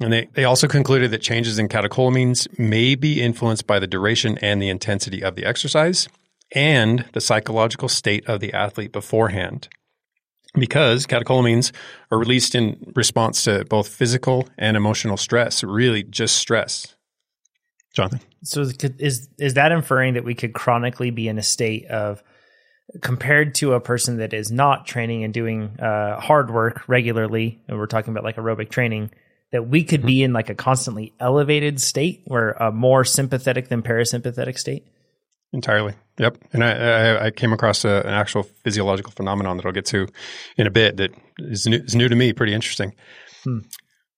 [0.00, 4.38] And they, they also concluded that changes in catecholamines may be influenced by the duration
[4.38, 6.08] and the intensity of the exercise
[6.52, 9.68] and the psychological state of the athlete beforehand.
[10.56, 11.72] Because catecholamines
[12.12, 16.94] are released in response to both physical and emotional stress, really just stress.
[17.94, 18.20] Jonathan.
[18.44, 22.22] So is is that inferring that we could chronically be in a state of
[23.00, 27.78] compared to a person that is not training and doing uh, hard work regularly, and
[27.78, 29.10] we're talking about like aerobic training,
[29.52, 30.06] that we could mm-hmm.
[30.06, 34.86] be in like a constantly elevated state, where a more sympathetic than parasympathetic state?
[35.54, 35.94] Entirely.
[36.18, 36.38] Yep.
[36.52, 40.08] And I, I, came across a, an actual physiological phenomenon that I'll get to
[40.56, 42.92] in a bit that is new, is new to me, pretty interesting.
[43.44, 43.58] Hmm.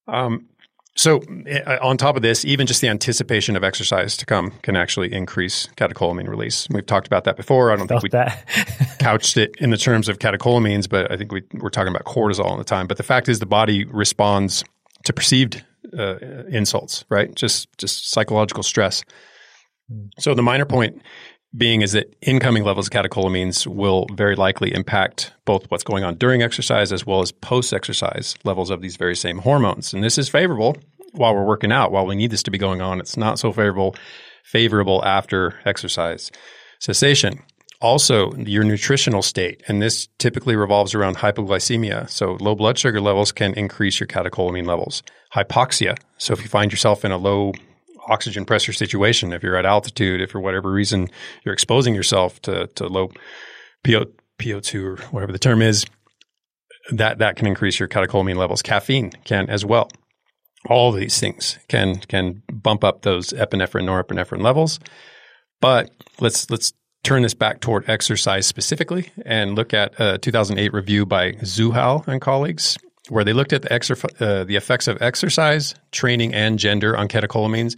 [0.09, 0.49] Um,
[0.95, 1.20] so,
[1.66, 5.12] uh, on top of this, even just the anticipation of exercise to come can actually
[5.12, 6.66] increase catecholamine release.
[6.70, 7.70] We've talked about that before.
[7.70, 11.32] I don't Felt think we couched it in the terms of catecholamines, but I think
[11.32, 12.87] we, we're talking about cortisol all the time.
[12.87, 14.64] But the fact is, the body responds
[15.05, 15.62] to perceived
[15.97, 16.16] uh,
[16.49, 17.34] insults, right?
[17.34, 19.05] Just just psychological stress.
[19.91, 20.07] Hmm.
[20.18, 21.03] So the minor point
[21.57, 26.16] being is that incoming levels of catecholamines will very likely impact both what's going on
[26.16, 29.95] during exercise as well as post exercise levels of these very same hormones.
[29.95, 30.76] And this is favorable
[31.12, 33.01] while we're working out, while we need this to be going on.
[33.01, 33.95] It's not so favorable
[34.45, 36.30] favorable after exercise
[36.78, 37.43] cessation.
[37.80, 42.09] Also, your nutritional state, and this typically revolves around hypoglycemia.
[42.09, 45.03] So, low blood sugar levels can increase your catecholamine levels.
[45.34, 45.99] Hypoxia.
[46.16, 47.53] So, if you find yourself in a low
[48.09, 51.09] oxygen pressure situation, if you're at altitude, if for whatever reason
[51.44, 53.11] you're exposing yourself to, to low
[53.84, 54.07] PO,
[54.38, 55.86] PO2 or whatever the term is,
[56.90, 58.62] that, that can increase your catecholamine levels.
[58.62, 59.88] Caffeine can as well.
[60.68, 64.80] All of these things can can bump up those epinephrine, norepinephrine levels.
[65.61, 66.72] But let's let's
[67.04, 72.20] turn this back toward exercise specifically and look at a 2008 review by Zouhal and
[72.20, 72.76] colleagues
[73.09, 77.76] where they looked at the, uh, the effects of exercise, training, and gender on catecholamines.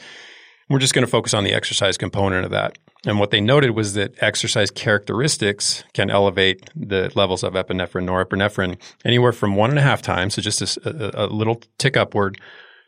[0.68, 2.78] We're just going to focus on the exercise component of that.
[3.06, 8.76] And what they noted was that exercise characteristics can elevate the levels of epinephrine, norepinephrine,
[9.04, 12.40] anywhere from one and a half times, so just a, a, a little tick upward,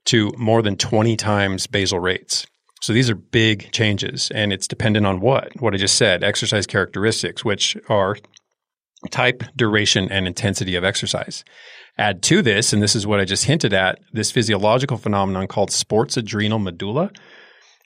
[0.06, 2.46] to more than 20 times basal rates.
[2.82, 5.52] So these are big changes, and it's dependent on what?
[5.60, 8.16] What I just said exercise characteristics, which are
[9.10, 11.44] type, duration, and intensity of exercise.
[12.00, 15.70] Add to this, and this is what I just hinted at, this physiological phenomenon called
[15.70, 17.10] sports adrenal medulla,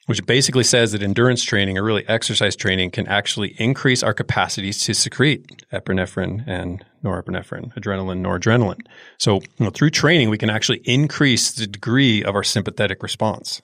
[0.05, 4.81] which basically says that endurance training or really exercise training can actually increase our capacities
[4.85, 8.79] to secrete epinephrine and norepinephrine, adrenaline, noradrenaline.
[9.17, 13.61] So you know, through training, we can actually increase the degree of our sympathetic response,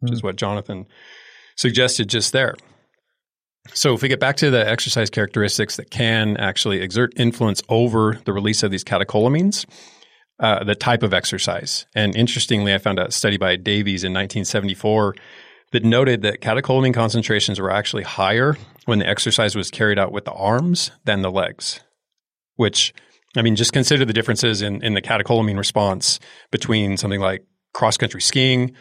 [0.00, 0.14] which mm.
[0.14, 0.26] is hmm.
[0.26, 0.84] what Jonathan
[1.56, 2.56] suggested just there.
[3.74, 8.20] So, if we get back to the exercise characteristics that can actually exert influence over
[8.24, 9.66] the release of these catecholamines,
[10.40, 11.86] uh, the type of exercise.
[11.94, 15.16] And interestingly, I found a study by Davies in 1974
[15.72, 18.56] that noted that catecholamine concentrations were actually higher
[18.86, 21.80] when the exercise was carried out with the arms than the legs,
[22.56, 22.94] which,
[23.36, 27.44] I mean, just consider the differences in, in the catecholamine response between something like
[27.74, 28.74] cross country skiing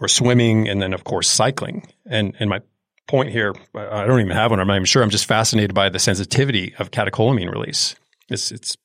[0.00, 1.86] or swimming, and then of course cycling.
[2.06, 2.60] And and my
[3.08, 4.60] point here, I don't even have one.
[4.60, 5.02] I'm not even sure.
[5.02, 7.94] I'm just fascinated by the sensitivity of catecholamine release.
[8.28, 8.76] It's it's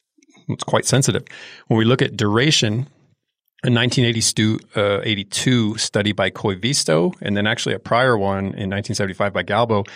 [0.50, 1.24] it's quite sensitive.
[1.68, 2.88] When we look at duration,
[3.64, 9.44] a 1982 uh, study by Koivisto, and then actually a prior one in 1975 by
[9.44, 9.88] Galbo,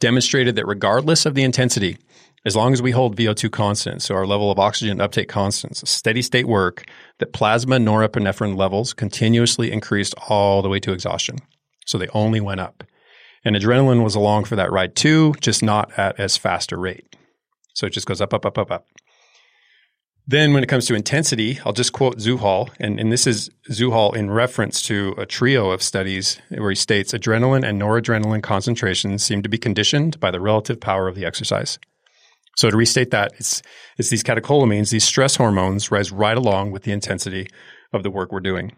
[0.00, 1.98] demonstrated that regardless of the intensity,
[2.46, 6.22] as long as we hold VO2 constant, so our level of oxygen uptake constants, steady
[6.22, 6.86] state work,
[7.18, 11.36] that plasma norepinephrine levels continuously increased all the way to exhaustion.
[11.86, 12.82] So they only went up.
[13.44, 17.16] And adrenaline was along for that ride too, just not at as fast a rate.
[17.74, 18.86] So it just goes up, up, up, up, up.
[20.26, 24.14] Then when it comes to intensity, I'll just quote Zouhal, and, and this is Zouhal
[24.14, 29.42] in reference to a trio of studies where he states adrenaline and noradrenaline concentrations seem
[29.42, 31.78] to be conditioned by the relative power of the exercise.
[32.56, 33.62] So to restate that, it's,
[33.96, 37.48] it's these catecholamines, these stress hormones rise right along with the intensity
[37.92, 38.72] of the work we're doing.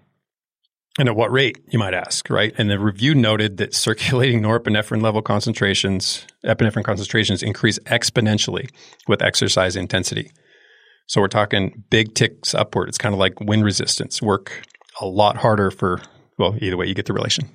[0.98, 2.54] And at what rate, you might ask, right?
[2.58, 8.68] And the review noted that circulating norepinephrine level concentrations, epinephrine concentrations increase exponentially
[9.08, 10.30] with exercise intensity.
[11.06, 12.88] So we're talking big ticks upward.
[12.90, 14.62] It's kind of like wind resistance, work
[15.00, 16.02] a lot harder for,
[16.38, 17.48] well, either way, you get the relation.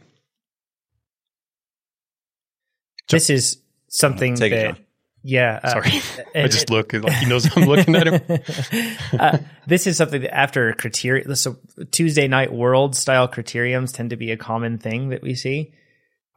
[3.07, 4.86] This is something Take that it,
[5.27, 5.59] Yeah.
[5.61, 6.01] uh, Sorry.
[6.43, 8.97] I just look like he knows I'm looking at him.
[9.19, 11.57] uh, this is something that after criteria, so
[11.91, 15.73] Tuesday night world style criteriums tend to be a common thing that we see.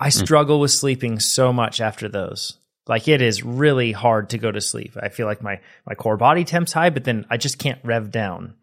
[0.00, 2.58] I struggle with sleeping so much after those.
[2.88, 4.96] Like it is really hard to go to sleep.
[5.00, 8.10] I feel like my my core body temp's high, but then I just can't rev
[8.10, 8.54] down.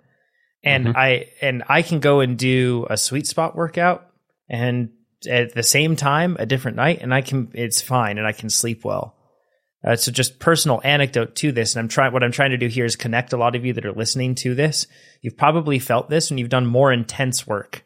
[0.62, 4.10] And I and I can go and do a sweet spot workout
[4.50, 4.90] and
[5.30, 8.50] at the same time a different night and I can it's fine and I can
[8.50, 9.17] sleep well.
[9.88, 12.12] Uh, so just personal anecdote to this, and I'm trying.
[12.12, 14.36] What I'm trying to do here is connect a lot of you that are listening
[14.36, 14.86] to this.
[15.22, 17.86] You've probably felt this when you've done more intense work,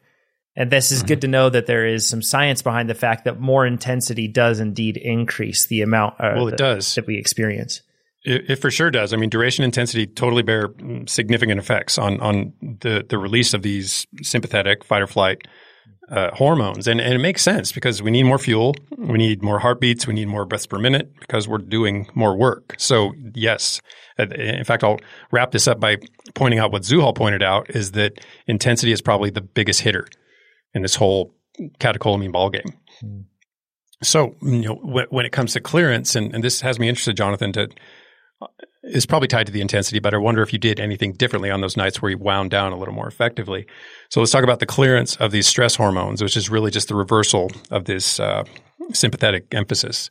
[0.56, 3.38] and this is good to know that there is some science behind the fact that
[3.38, 6.14] more intensity does indeed increase the amount.
[6.18, 6.94] Uh, Well, it that- does.
[6.96, 7.82] that we experience.
[8.24, 9.12] It, it for sure does.
[9.12, 13.62] I mean, duration, intensity totally bear mm, significant effects on on the the release of
[13.62, 15.42] these sympathetic fight or flight
[16.12, 19.58] uh, hormones, and and it makes sense because we need more fuel, we need more
[19.58, 22.74] heartbeats, we need more breaths per minute because we're doing more work.
[22.78, 23.80] So yes,
[24.18, 24.98] Uh, in fact, I'll
[25.30, 25.96] wrap this up by
[26.34, 28.12] pointing out what Zouhal pointed out is that
[28.46, 30.06] intensity is probably the biggest hitter
[30.74, 31.34] in this whole
[31.78, 32.74] catecholamine ballgame.
[34.02, 37.16] So, you know, when, when it comes to clearance, and, and this has me interested,
[37.16, 37.68] Jonathan, to
[38.82, 41.60] is probably tied to the intensity, but I wonder if you did anything differently on
[41.60, 43.66] those nights where you wound down a little more effectively.
[44.08, 46.96] So let's talk about the clearance of these stress hormones, which is really just the
[46.96, 48.44] reversal of this uh,
[48.92, 50.10] sympathetic emphasis.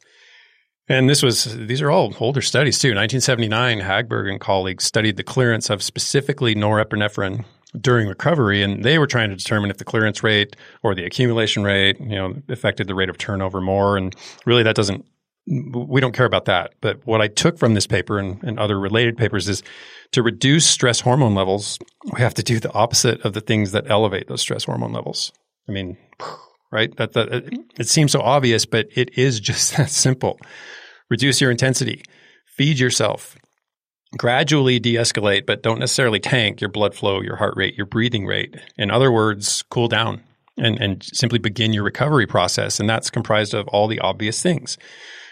[0.87, 2.89] And this was these are all older studies too.
[2.89, 7.45] 1979, Hagberg and colleagues studied the clearance of specifically norepinephrine
[7.79, 11.63] during recovery, and they were trying to determine if the clearance rate or the accumulation
[11.63, 13.95] rate, you know, affected the rate of turnover more.
[13.95, 14.13] And
[14.45, 15.05] really, that doesn't
[15.51, 16.73] we don't care about that.
[16.79, 19.63] But what I took from this paper and, and other related papers is
[20.11, 21.77] to reduce stress hormone levels,
[22.13, 25.31] we have to do the opposite of the things that elevate those stress hormone levels.
[25.67, 25.97] I mean,
[26.71, 26.95] right?
[26.95, 30.39] That, that it, it seems so obvious, but it is just that simple.
[31.09, 32.01] Reduce your intensity,
[32.45, 33.37] feed yourself,
[34.17, 38.55] gradually de-escalate, but don't necessarily tank your blood flow, your heart rate, your breathing rate.
[38.77, 40.23] In other words, cool down
[40.57, 42.79] and, and simply begin your recovery process.
[42.79, 44.77] And that's comprised of all the obvious things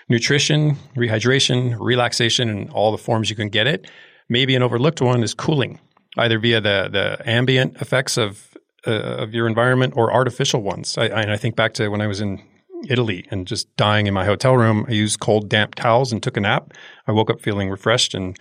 [0.10, 3.90] nutrition, rehydration, relaxation, and all the forms you can get it.
[4.28, 5.80] Maybe an overlooked one is cooling,
[6.18, 10.98] either via the, the ambient effects of, uh, of your environment or artificial ones.
[10.98, 12.44] I, I, I think back to when I was in
[12.88, 14.86] Italy and just dying in my hotel room.
[14.88, 16.74] I used cold, damp towels and took a nap.
[17.08, 18.38] I woke up feeling refreshed and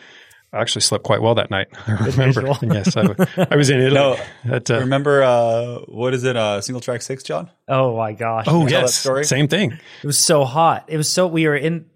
[0.52, 1.68] I actually slept quite well that night.
[1.86, 2.42] I remember.
[2.62, 3.94] yes, I, I was in Italy.
[3.94, 4.16] No,
[4.50, 6.36] At, uh, Remember uh, what is it?
[6.36, 7.50] Uh, single track six, John.
[7.68, 8.46] Oh my gosh!
[8.48, 8.94] oh, tell that yes.
[8.94, 9.24] story?
[9.24, 9.72] Same thing.
[9.72, 10.84] It was so hot.
[10.88, 11.86] It was so we were in.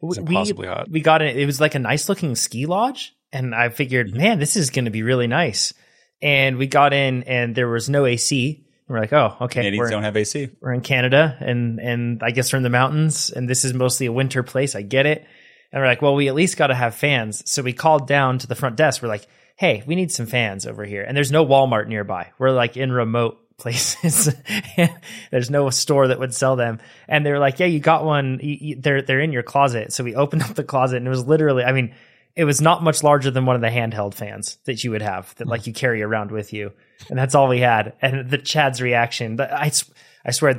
[0.00, 0.88] was we impossibly hot.
[0.88, 1.36] we got it.
[1.36, 4.18] It was like a nice looking ski lodge, and I figured, Mm-hmm.
[4.18, 5.74] man, this is going to be really nice.
[6.22, 8.64] And we got in, and there was no AC.
[8.88, 10.48] We're like, oh, okay, Canadians we're, don't have AC.
[10.60, 14.06] we're in Canada, and and I guess we're in the mountains, and this is mostly
[14.06, 14.76] a winter place.
[14.76, 15.26] I get it.
[15.72, 17.42] And we're like, well, we at least got to have fans.
[17.50, 19.02] So we called down to the front desk.
[19.02, 21.02] We're like, hey, we need some fans over here.
[21.02, 22.30] And there's no Walmart nearby.
[22.38, 24.34] We're like in remote places.
[25.30, 26.78] there's no store that would sell them.
[27.08, 28.40] And they were like, yeah, you got one.
[28.78, 29.92] They're they're in your closet.
[29.92, 31.94] So we opened up the closet, and it was literally, I mean,
[32.34, 35.34] it was not much larger than one of the handheld fans that you would have
[35.36, 36.72] that like you carry around with you.
[37.08, 37.94] And that's all we had.
[38.02, 39.72] And the Chad's reaction, I
[40.24, 40.54] I swear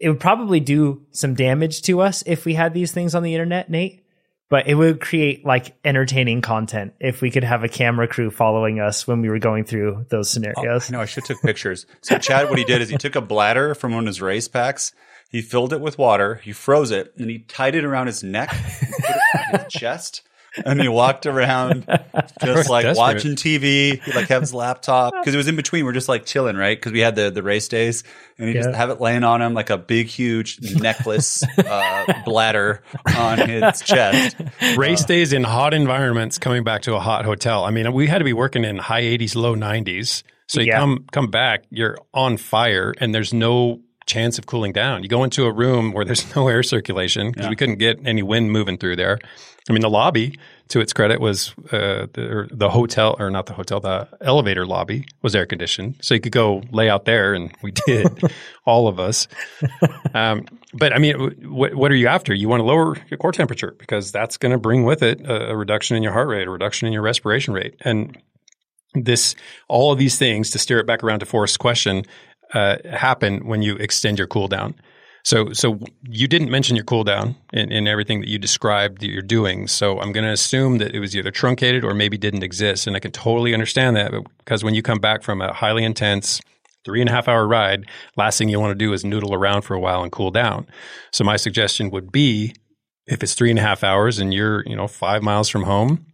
[0.00, 3.34] it would probably do some damage to us if we had these things on the
[3.34, 4.04] internet, Nate.
[4.48, 8.80] But it would create like entertaining content if we could have a camera crew following
[8.80, 10.90] us when we were going through those oh, scenarios.
[10.90, 11.86] I know I should have took pictures.
[12.00, 14.48] So Chad, what he did is he took a bladder from one of his race
[14.48, 14.92] packs.
[15.30, 16.36] He filled it with water.
[16.36, 20.22] He froze it and he tied it around his neck, put it on his chest,
[20.64, 21.84] and he walked around
[22.44, 22.96] just like Desperate.
[22.96, 24.02] watching TV.
[24.02, 25.84] He like have his laptop because it was in between.
[25.84, 26.76] We're just like chilling, right?
[26.78, 28.04] Because we had the the race days,
[28.38, 32.82] and he just have it laying on him like a big, huge necklace uh, bladder
[33.16, 34.36] on his chest.
[34.76, 37.64] Race days in hot environments, coming back to a hot hotel.
[37.64, 40.22] I mean, we had to be working in high 80s, low 90s.
[40.46, 40.78] So you Yeah.
[40.80, 45.02] come come back, you're on fire, and there's no chance of cooling down.
[45.02, 48.22] You go into a room where there's no air circulation because we couldn't get any
[48.22, 49.20] wind moving through there.
[49.68, 50.38] I mean, the lobby,
[50.68, 55.06] to its credit, was uh, the, the hotel, or not the hotel, the elevator lobby
[55.20, 58.22] was air conditioned, so you could go lay out there, and we did,
[58.64, 59.28] all of us.
[60.14, 62.32] Um, but I mean, w- what, what are you after?
[62.32, 65.50] You want to lower your core temperature because that's going to bring with it a,
[65.50, 68.16] a reduction in your heart rate, a reduction in your respiration rate, and
[68.94, 69.34] this
[69.68, 72.04] all of these things to steer it back around to Forrest's question
[72.54, 74.74] uh, happen when you extend your cooldown.
[75.24, 75.78] So, so
[76.08, 79.66] you didn't mention your cooldown in, in everything that you described that you're doing.
[79.66, 82.86] So I'm going to assume that it was either truncated or maybe didn't exist.
[82.86, 86.40] And I can totally understand that because when you come back from a highly intense
[86.84, 87.84] three and a half hour ride,
[88.16, 90.66] last thing you want to do is noodle around for a while and cool down.
[91.12, 92.54] So my suggestion would be
[93.06, 96.06] if it's three and a half hours and you're, you know, five miles from home,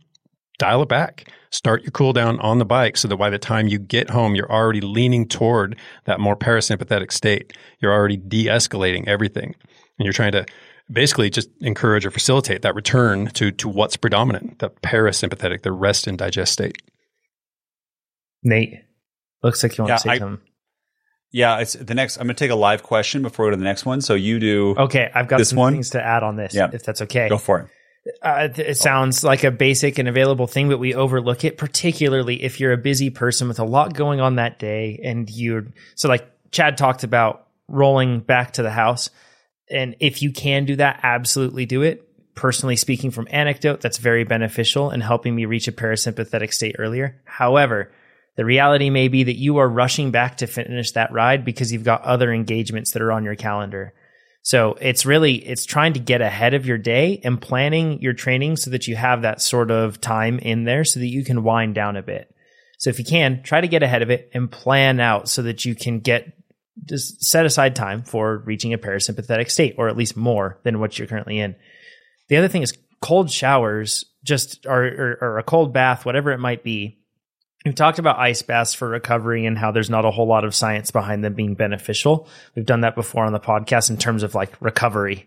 [0.59, 1.29] dial it back.
[1.55, 4.35] Start your cool down on the bike so that by the time you get home,
[4.35, 7.53] you're already leaning toward that more parasympathetic state.
[7.81, 9.55] You're already de escalating everything.
[9.97, 10.47] And you're trying to
[10.91, 16.09] basically just encourage or facilitate that return to, to what's predominant, the parasympathetic, the rest
[16.09, 16.83] and digest state.
[18.43, 18.81] Nate,
[19.45, 20.45] looks like you want Yeah, to say I- something.
[21.31, 22.17] Yeah, it's the next.
[22.19, 24.01] I'm going to take a live question before we go to the next one.
[24.01, 24.75] So you do.
[24.77, 25.73] Okay, I've got This some one?
[25.73, 26.71] things to add on this, Yeah.
[26.73, 27.29] if that's okay.
[27.29, 27.69] Go for it.
[28.21, 32.61] Uh, it sounds like a basic and available thing, but we overlook it, particularly if
[32.61, 35.01] you're a busy person with a lot going on that day.
[35.03, 39.09] And you're so, like Chad talked about rolling back to the house.
[39.71, 42.07] And if you can do that, absolutely do it.
[42.35, 47.23] Personally speaking, from anecdote, that's very beneficial in helping me reach a parasympathetic state earlier.
[47.25, 47.93] However,
[48.37, 51.85] the reality may be that you are rushing back to finish that ride because you've
[51.85, 53.95] got other engagements that are on your calendar.
[54.45, 58.57] So it's really it's trying to get ahead of your day and planning your training
[58.57, 61.75] so that you have that sort of time in there so that you can wind
[61.75, 62.33] down a bit.
[62.79, 65.65] So if you can, try to get ahead of it and plan out so that
[65.65, 66.31] you can get
[66.85, 70.99] just set aside time for reaching a parasympathetic state or at least more than what
[70.99, 71.57] you're currently in.
[72.29, 76.39] The other thing is cold showers, just or, or, or a cold bath, whatever it
[76.39, 76.99] might be.
[77.65, 80.55] We've talked about ice baths for recovery and how there's not a whole lot of
[80.55, 82.29] science behind them being beneficial.
[82.55, 85.27] We've done that before on the podcast in terms of like recovery.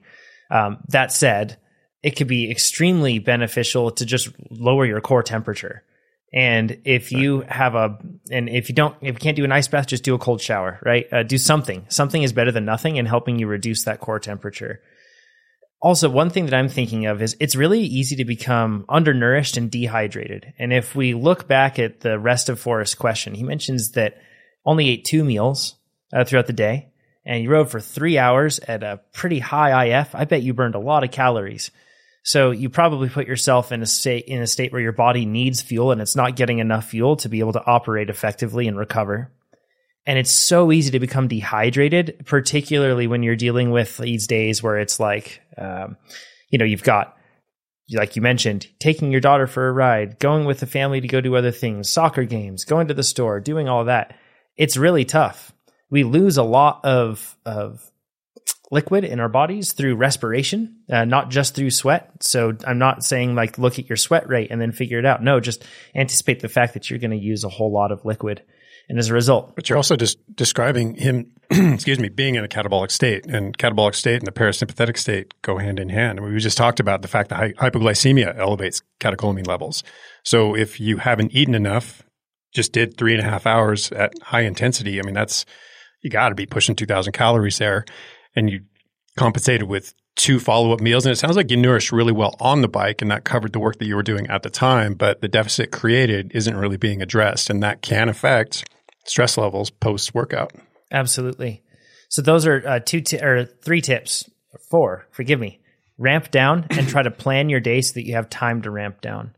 [0.52, 1.58] Um, that said,
[2.04, 5.84] it could be extremely beneficial to just lower your core temperature.
[6.32, 7.98] And if you have a,
[8.30, 10.42] and if you don't, if you can't do an ice bath, just do a cold
[10.42, 11.12] shower, right?
[11.12, 11.86] Uh, do something.
[11.90, 14.82] Something is better than nothing in helping you reduce that core temperature.
[15.80, 19.70] Also, one thing that I'm thinking of is it's really easy to become undernourished and
[19.70, 20.54] dehydrated.
[20.58, 24.18] And if we look back at the rest of Forrest's question, he mentions that
[24.66, 25.76] only ate two meals
[26.12, 26.90] uh, throughout the day
[27.28, 30.16] and you rode for three hours at a pretty high IF.
[30.16, 31.72] I bet you burned a lot of calories.
[32.24, 35.62] So you probably put yourself in a state in a state where your body needs
[35.62, 39.32] fuel and it's not getting enough fuel to be able to operate effectively and recover.
[40.06, 44.78] And it's so easy to become dehydrated, particularly when you're dealing with these days where
[44.78, 45.98] it's like, um,
[46.50, 47.18] you know, you've got,
[47.92, 51.22] like you mentioned, taking your daughter for a ride, going with the family to go
[51.22, 54.16] do other things, soccer games, going to the store, doing all that.
[54.56, 55.54] It's really tough.
[55.90, 57.92] We lose a lot of, of
[58.72, 62.12] liquid in our bodies through respiration, uh, not just through sweat.
[62.22, 65.24] So I'm not saying like look at your sweat rate and then figure it out.
[65.24, 65.64] No, just
[65.96, 68.44] anticipate the fact that you're going to use a whole lot of liquid.
[68.90, 72.48] And as a result, But you're also just describing him, excuse me, being in a
[72.48, 76.22] catabolic state, and catabolic state and the parasympathetic state go hand in hand.
[76.22, 79.84] We just talked about the fact that hy- hypoglycemia elevates catecholamine levels.
[80.24, 82.04] So if you haven't eaten enough,
[82.54, 85.46] just did three and a half hours at high intensity, I mean, that's
[86.02, 87.84] you got to be pushing 2,000 calories there,
[88.36, 88.62] and you
[89.18, 91.06] compensated with two follow up meals.
[91.06, 93.60] And it sounds like you nourished really well on the bike, and that covered the
[93.60, 94.94] work that you were doing at the time.
[94.94, 98.64] But the deficit created isn't really being addressed, and that can affect
[99.08, 100.54] stress levels post workout.
[100.92, 101.64] Absolutely.
[102.10, 104.30] So those are uh, two ti- or three tips.
[104.70, 105.60] Four, forgive me.
[105.98, 109.02] Ramp down and try to plan your day so that you have time to ramp
[109.02, 109.36] down.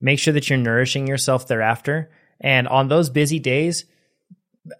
[0.00, 2.10] Make sure that you're nourishing yourself thereafter.
[2.40, 3.84] And on those busy days,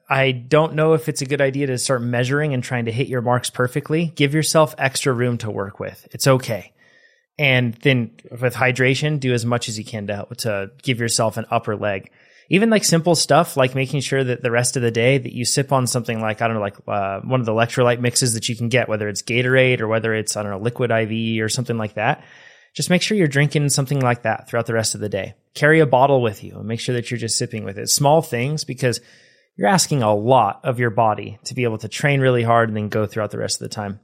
[0.08, 3.08] I don't know if it's a good idea to start measuring and trying to hit
[3.08, 4.06] your marks perfectly.
[4.14, 6.06] Give yourself extra room to work with.
[6.12, 6.72] It's okay.
[7.38, 11.46] And then with hydration, do as much as you can to to give yourself an
[11.50, 12.10] upper leg.
[12.52, 15.42] Even like simple stuff like making sure that the rest of the day that you
[15.46, 18.46] sip on something like I don't know like uh, one of the electrolyte mixes that
[18.46, 21.48] you can get, whether it's Gatorade or whether it's I don't know liquid IV or
[21.48, 22.22] something like that.
[22.74, 25.32] Just make sure you're drinking something like that throughout the rest of the day.
[25.54, 27.88] Carry a bottle with you and make sure that you're just sipping with it.
[27.88, 29.00] Small things because
[29.56, 32.76] you're asking a lot of your body to be able to train really hard and
[32.76, 33.98] then go throughout the rest of the time.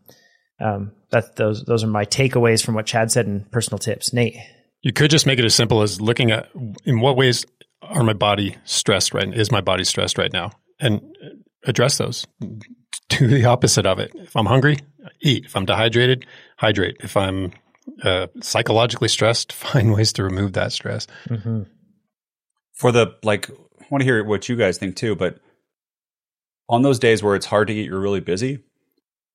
[0.59, 4.15] Um, that those those are my takeaways from what Chad said and personal tips.
[4.15, 4.39] Nate,
[4.81, 6.49] you could just make it as simple as looking at
[6.87, 7.45] in what ways
[7.89, 9.33] are my body stressed right?
[9.33, 10.53] Is my body stressed right now?
[10.81, 11.03] And
[11.65, 12.27] address those.
[13.09, 14.13] Do the opposite of it.
[14.15, 14.79] If I'm hungry,
[15.21, 15.47] eat.
[15.47, 16.27] If I'm dehydrated,
[16.57, 16.97] hydrate.
[17.01, 17.53] If I'm
[18.03, 21.07] uh, psychologically stressed, find ways to remove that stress.
[21.29, 21.63] Mm-hmm.
[22.75, 25.17] For the like, I want to hear what you guys think too.
[25.17, 25.41] But
[26.69, 28.63] on those days where it's hard to eat, you're really busy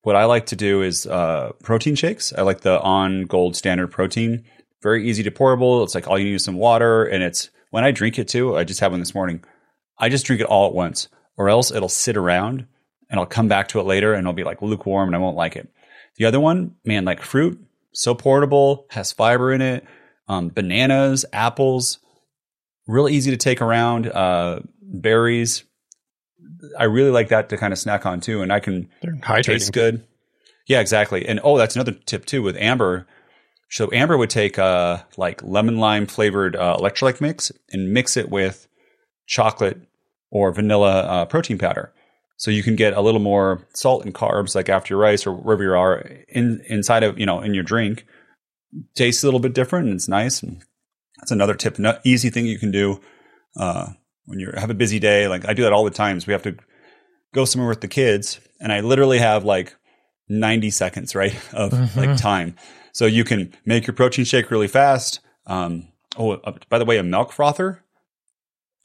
[0.04, 2.34] what I like to do is uh, protein shakes.
[2.38, 4.44] I like the on gold standard protein.
[4.82, 5.84] Very easy to pourable.
[5.84, 7.06] It's like all you need is some water.
[7.06, 9.44] And it's when I drink it too, I just had one this morning.
[9.98, 11.08] I just drink it all at once,
[11.38, 12.68] or else it'll sit around
[13.10, 15.36] and I'll come back to it later and it'll be like lukewarm and I won't
[15.36, 15.68] like it.
[16.18, 17.60] The other one, man, like fruit,
[17.92, 19.88] so portable, has fiber in it,
[20.28, 21.98] um, bananas, apples,
[22.86, 25.64] real easy to take around, uh, berries,
[26.78, 28.88] I really like that to kind of snack on too, and I can
[29.42, 30.06] taste good.
[30.68, 31.28] Yeah, exactly.
[31.28, 33.08] And oh, that's another tip too with Amber.
[33.74, 38.30] So Amber would take a like lemon lime flavored uh, electrolyte mix and mix it
[38.30, 38.68] with
[39.26, 39.82] chocolate
[40.30, 41.92] or vanilla uh, protein powder.
[42.38, 45.34] So you can get a little more salt and carbs, like after your rice or
[45.34, 45.98] wherever you are,
[46.30, 48.06] in inside of you know in your drink.
[48.94, 50.44] Tastes a little bit different, and it's nice.
[50.44, 50.62] And
[51.18, 53.02] that's another tip, easy thing you can do.
[53.58, 53.88] Uh,
[54.26, 55.28] when you have a busy day.
[55.28, 56.28] Like I do that all the times.
[56.28, 56.56] We have to
[57.34, 59.76] go somewhere with the kids, and I literally have like
[60.30, 62.00] 90 seconds, right, of mm-hmm.
[62.00, 62.56] like time.
[62.94, 65.20] So you can make your protein shake really fast.
[65.46, 67.84] Um, oh, uh, by the way, a milk frother.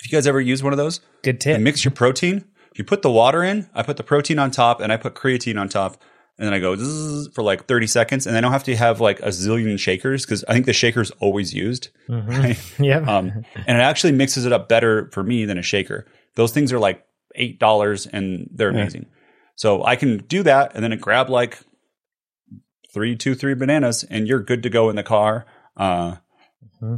[0.01, 1.59] If you guys ever use one of those, good tip.
[1.59, 2.45] You mix your protein.
[2.75, 3.69] You put the water in.
[3.75, 6.03] I put the protein on top, and I put creatine on top
[6.39, 6.77] and then I go
[7.33, 10.45] for like 30 seconds, and I don't have to have like a zillion shakers because
[10.45, 11.89] I think the shaker's always used.
[12.09, 12.31] Mm-hmm.
[12.31, 12.75] Right?
[12.79, 12.99] Yeah.
[12.99, 16.07] Um, and it actually mixes it up better for me than a shaker.
[16.37, 17.05] Those things are like
[17.37, 19.03] $8 and they're amazing.
[19.03, 19.19] Yeah.
[19.57, 21.59] So I can do that and then it grab like
[22.93, 25.47] three, two, three bananas, and you're good to go in the car.
[25.77, 26.17] Uh,
[26.83, 26.97] mm-hmm.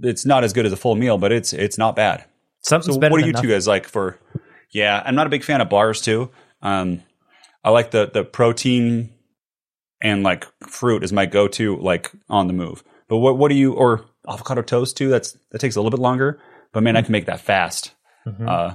[0.00, 2.24] It's not as good as a full meal, but it's it's not bad.
[2.60, 3.12] Something's so better.
[3.12, 3.48] What do you nothing.
[3.48, 4.18] two guys like for?
[4.70, 6.30] Yeah, I'm not a big fan of bars too.
[6.62, 7.02] Um,
[7.64, 9.12] I like the the protein
[10.00, 12.84] and like fruit is my go to like on the move.
[13.08, 15.08] But what what do you or avocado toast too?
[15.08, 16.40] That's that takes a little bit longer,
[16.72, 17.92] but man, I can make that fast.
[18.26, 18.48] Mm-hmm.
[18.48, 18.74] Uh,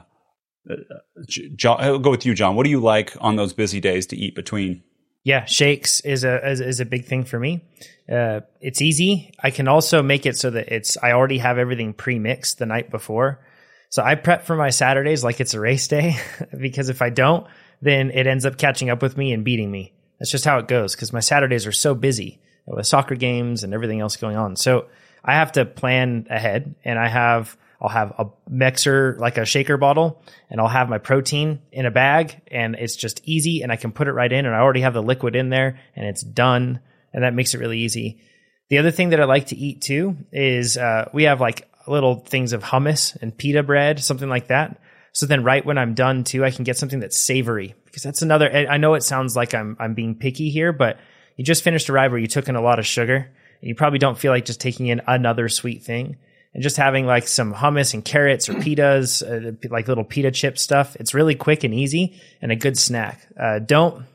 [1.28, 2.55] John, I'll go with you, John.
[2.55, 4.84] What do you like on those busy days to eat between?
[5.24, 7.64] Yeah, shakes is a is, is a big thing for me.
[8.12, 9.34] Uh, it's easy.
[9.42, 12.66] I can also make it so that it's I already have everything pre mixed the
[12.66, 13.40] night before.
[13.90, 16.18] So I prep for my Saturdays like it's a race day
[16.58, 17.48] because if I don't,
[17.82, 19.94] then it ends up catching up with me and beating me.
[20.20, 23.74] That's just how it goes because my Saturdays are so busy with soccer games and
[23.74, 24.56] everything else going on.
[24.56, 24.88] So
[25.24, 29.76] I have to plan ahead and I have I'll have a mixer like a shaker
[29.76, 33.76] bottle and I'll have my protein in a bag and it's just easy and I
[33.76, 36.22] can put it right in and I already have the liquid in there and it's
[36.22, 36.80] done
[37.12, 38.22] and that makes it really easy.
[38.70, 42.16] The other thing that I like to eat too is uh, we have like little
[42.16, 44.80] things of hummus and pita bread, something like that.
[45.12, 48.22] So then right when I'm done too, I can get something that's savory because that's
[48.22, 51.00] another, I know it sounds like I'm, I'm being picky here, but
[51.36, 53.76] you just finished a ride where you took in a lot of sugar and you
[53.76, 56.16] probably don't feel like just taking in another sweet thing
[56.54, 60.58] and just having like some hummus and carrots or pitas, uh, like little pita chip
[60.58, 60.95] stuff.
[60.99, 63.28] It's really quick and easy and a good snack.
[63.39, 64.06] Uh, don't,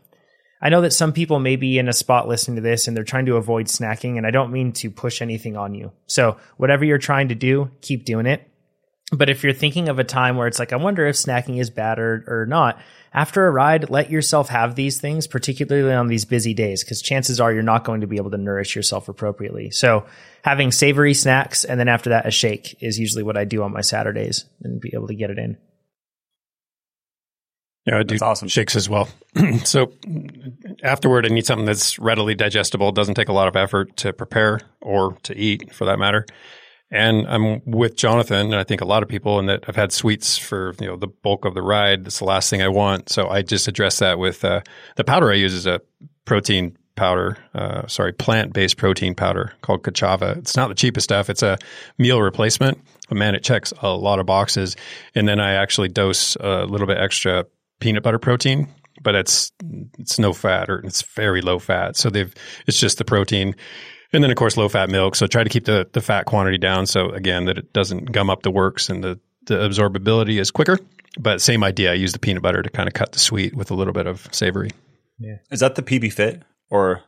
[0.61, 3.05] I know that some people may be in a spot listening to this and they're
[3.05, 5.93] trying to avoid snacking, and I don't mean to push anything on you.
[6.07, 8.43] So, whatever you're trying to do, keep doing it.
[9.11, 11.70] But if you're thinking of a time where it's like, I wonder if snacking is
[11.70, 12.78] bad or, or not,
[13.14, 17.41] after a ride, let yourself have these things, particularly on these busy days, because chances
[17.41, 19.70] are you're not going to be able to nourish yourself appropriately.
[19.70, 20.05] So
[20.45, 23.72] having savory snacks and then after that, a shake is usually what I do on
[23.72, 25.57] my Saturdays and be able to get it in.
[27.89, 28.49] Yeah, I do awesome.
[28.49, 29.09] shakes as well.
[29.64, 29.93] so
[30.82, 34.61] afterward, I need something that's readily digestible, doesn't take a lot of effort to prepare
[34.82, 36.26] or to eat for that matter.
[36.91, 39.93] And I'm with Jonathan, and I think a lot of people, and that I've had
[39.93, 42.05] sweets for you know the bulk of the ride.
[42.05, 44.61] That's the last thing I want, so I just address that with uh,
[44.97, 45.80] the powder I use is a
[46.24, 50.36] protein powder, uh, sorry, plant based protein powder called Ka'Chava.
[50.36, 51.57] It's not the cheapest stuff; it's a
[51.96, 52.78] meal replacement,
[53.09, 54.76] but man, it checks a lot of boxes.
[55.14, 57.46] And then I actually dose a little bit extra
[57.80, 58.68] peanut butter protein,
[59.03, 59.53] but it's
[59.99, 61.96] it's no fat or it's very low fat.
[61.96, 62.34] So they've
[62.66, 63.55] it's just the protein
[64.12, 65.14] And then, of course, low fat milk.
[65.16, 66.86] So try to keep the, the fat quantity down.
[66.86, 70.78] So again, that it doesn't gum up the works and the, the absorbability is quicker.
[71.18, 71.90] But same idea.
[71.90, 74.07] I use the peanut butter to kind of cut the sweet with a little bit
[74.07, 74.70] of savory.
[75.51, 77.03] Is that the PB Fit or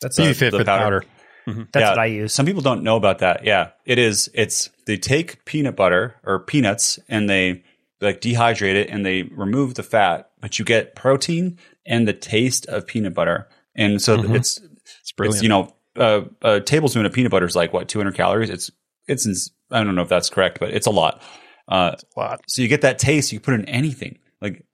[0.00, 1.00] That's PB the- Fit the with powder?
[1.46, 1.68] powder.
[1.72, 1.90] that's Yeah.
[1.90, 2.32] what I use.
[2.32, 3.44] Some people don't know about that.
[3.44, 4.28] Yeah, it is.
[4.34, 7.62] It's they take peanut butter or peanuts and they
[8.00, 12.66] like dehydrate it and they remove the fat, but you get protein and the taste
[12.66, 13.48] of peanut butter.
[13.74, 14.58] And so it's
[15.00, 15.36] It's brilliant.
[15.36, 18.50] it's you know uh, a tablespoon of peanut butter is like what 200 calories.
[18.50, 18.70] It's
[19.08, 21.22] it's ins- I don't know if that's correct, but it's a lot.
[21.68, 22.40] Uh, a lot.
[22.48, 23.32] so you get that taste.
[23.32, 24.18] You put in anything.
[24.40, 24.64] Like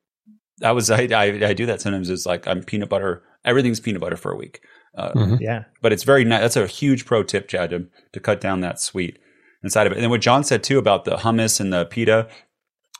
[0.59, 2.11] that was I, I I do that sometimes.
[2.11, 3.23] It's like I'm peanut butter.
[3.45, 4.61] Everything's peanut butter for a week.
[4.97, 5.40] Uh, Mhm.
[5.40, 5.64] yeah.
[5.80, 6.40] but it's very nice.
[6.43, 9.18] That's a huge pro tip, Chad, to, to cut down that sweet
[9.64, 9.97] inside of it.
[9.97, 12.28] And then what John said too about the hummus and the pita,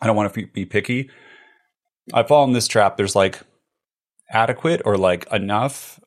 [0.01, 1.11] I don't want to be picky.
[2.15, 2.97] I fall in this trap.
[2.97, 3.41] There's like
[4.31, 6.01] adequate or like enough.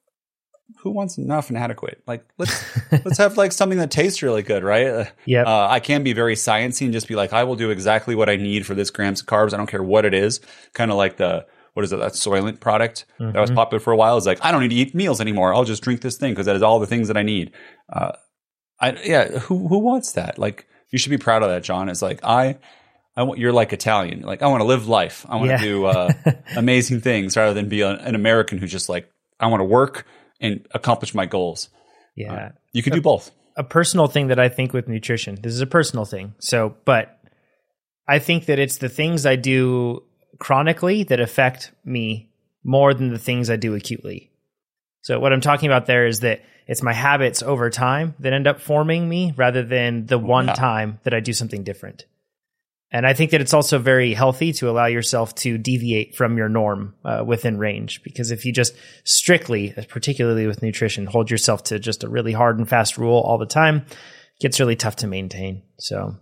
[0.81, 2.01] Who wants enough and adequate?
[2.07, 5.11] Like let's let's have like something that tastes really good, right?
[5.25, 5.43] Yeah.
[5.43, 8.27] Uh, I can be very sciencey and just be like, I will do exactly what
[8.29, 9.53] I need for this grams of carbs.
[9.53, 10.39] I don't care what it is.
[10.73, 11.45] Kind of like the
[11.76, 11.97] what is it?
[11.99, 14.17] That Soylent product that was popular for a while.
[14.17, 15.53] Is like I don't need to eat meals anymore.
[15.53, 17.51] I'll just drink this thing because that is all the things that I need.
[17.91, 18.13] Uh,
[18.82, 19.28] I yeah.
[19.39, 20.39] Who who wants that?
[20.39, 21.88] Like you should be proud of that, John.
[21.89, 22.57] It's like I.
[23.17, 24.23] I want you're like Italian.
[24.23, 25.26] Like I want to live life.
[25.30, 25.57] I want Yeah.
[25.57, 26.11] to do uh,
[26.57, 29.09] amazing things rather than be a, an American who just like
[29.39, 30.05] I want to work
[30.41, 31.69] and accomplish my goals.
[32.15, 32.51] yeah.
[32.73, 33.32] You can do both.
[33.55, 35.36] a personal thing that I think with nutrition.
[35.41, 36.34] This is a personal thing.
[36.39, 37.17] So, but
[38.05, 40.03] I think that it's the things I do
[40.39, 42.29] chronically that affect me
[42.63, 44.31] more than the things I do acutely.
[45.01, 48.47] So, what I'm talking about there is that it's my habits over time that end
[48.47, 50.53] up forming me rather than the one Yeah.
[50.53, 52.05] time that I do something different.
[52.91, 56.47] And I think that it's also very healthy to allow yourself to deviate from your
[56.49, 58.01] norm uh, within range.
[58.03, 58.73] Because if you just
[59.03, 63.38] strictly, particularly with nutrition, hold yourself to just a really hard and fast rule all
[63.38, 65.63] the time, it gets really tough to maintain.
[65.77, 66.15] So,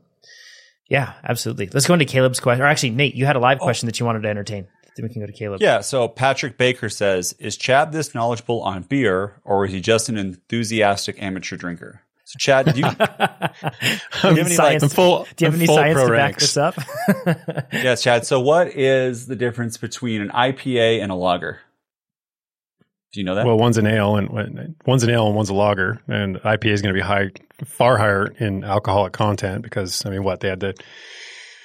[0.93, 1.69] yeah, absolutely.
[1.73, 2.61] Let's go into Caleb's question.
[2.61, 3.63] Or actually, Nate, you had a live oh.
[3.63, 4.67] question that you wanted to entertain.
[4.95, 5.59] Then we can go to Caleb.
[5.59, 5.81] Yeah.
[5.81, 10.17] So Patrick Baker says, "Is Chad this knowledgeable on beer, or is he just an
[10.17, 15.27] enthusiastic amateur drinker?" So Chad, do you, I'm, have any, science, I'm full.
[15.35, 16.75] do you have any science to back this up?
[17.73, 18.27] yes, Chad.
[18.27, 21.59] So what is the difference between an IPA and a lager?
[23.13, 23.45] Do you know that?
[23.45, 24.29] Well, one's an ale and
[24.85, 27.29] one's an ale and one's a lager, and IPA is going to be high,
[27.63, 30.73] far higher in alcoholic content because I mean, what they had to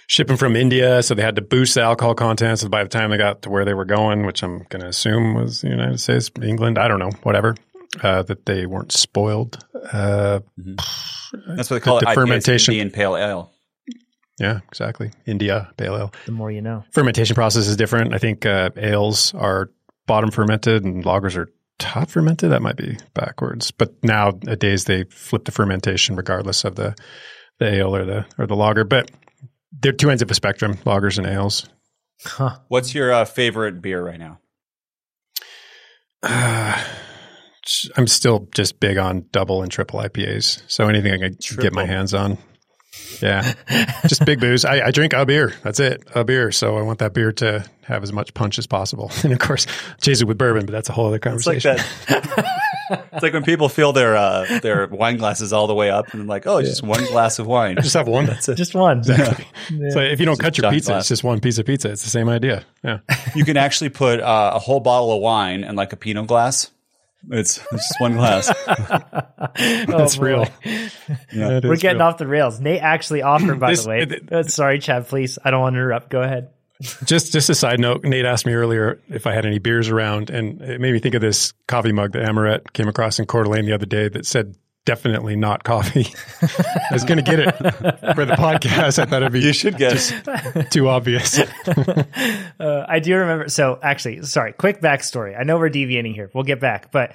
[0.08, 2.58] ship them from India, so they had to boost the alcohol content.
[2.58, 4.88] So by the time they got to where they were going, which I'm going to
[4.88, 7.54] assume was the United States, England, I don't know, whatever,
[8.02, 9.64] uh, that they weren't spoiled.
[9.90, 10.40] Uh,
[11.46, 12.10] That's what they call the it.
[12.10, 12.74] IPA, fermentation.
[12.74, 13.52] Indian Pale Ale.
[14.38, 15.12] yeah, exactly.
[15.26, 16.12] India pale ale.
[16.26, 16.84] the more you know.
[16.92, 18.12] fermentation process is different.
[18.14, 19.70] I think uh, ales are
[20.08, 21.48] bottom fermented and lagers are
[21.78, 22.50] top fermented.
[22.50, 26.96] That might be backwards, but nowadays they flip the fermentation regardless of the
[27.60, 28.82] the ale or the or the lager.
[28.82, 29.10] But
[29.70, 31.68] they're two ends of a spectrum: lagers and ales.
[32.24, 32.58] Huh.
[32.66, 34.40] What's your uh, favorite beer right now?
[36.22, 36.82] Uh,
[37.96, 40.62] I'm still just big on double and triple IPAs.
[40.66, 42.38] So anything I can get my hands on.
[43.20, 43.52] Yeah,
[44.06, 44.64] just big booze.
[44.64, 45.52] I, I drink a beer.
[45.62, 46.52] That's it, a beer.
[46.52, 49.10] So I want that beer to have as much punch as possible.
[49.24, 49.66] And of course,
[50.00, 51.76] chase it with bourbon, but that's a whole other It's like conversation.
[52.08, 52.60] that.
[53.12, 56.28] it's like when people fill their uh, their wine glasses all the way up, and
[56.28, 57.76] like, oh, just one glass of wine.
[57.82, 58.26] Just have one.
[58.26, 58.54] That's it.
[58.56, 58.98] Just one.
[58.98, 59.46] Exactly.
[59.90, 61.02] So if you don't cut your pizza, glass.
[61.02, 61.90] it's just one piece of pizza.
[61.90, 62.64] It's the same idea.
[62.84, 63.00] Yeah.
[63.34, 66.70] You can actually put uh, a whole bottle of wine in like a Pinot glass.
[67.30, 68.46] It's, it's just one glass.
[68.66, 70.46] That's Oh, real.
[71.32, 71.60] Yeah.
[71.62, 72.60] We're getting off the rails.
[72.60, 74.02] Nate actually offered, by This- the way.
[74.02, 75.38] it- Uh, sorry, Chad, please.
[75.44, 76.10] I don't want to interrupt.
[76.10, 76.50] Go ahead.
[77.04, 80.30] Just just a side note, Nate asked me earlier if I had any beers around,
[80.30, 83.42] and it made me think of this coffee mug that Amaret came across in Coeur
[83.42, 86.06] d'Alene the other day that said definitely not coffee.
[86.42, 87.52] I was going to get it
[88.14, 88.98] for the podcast.
[88.98, 90.12] I thought it'd be You should get.
[90.70, 91.40] too obvious.
[92.60, 93.48] Uh, I do remember.
[93.48, 95.38] So, actually, sorry, quick backstory.
[95.38, 96.28] I know we're deviating here.
[96.34, 96.90] We'll get back.
[96.90, 97.14] But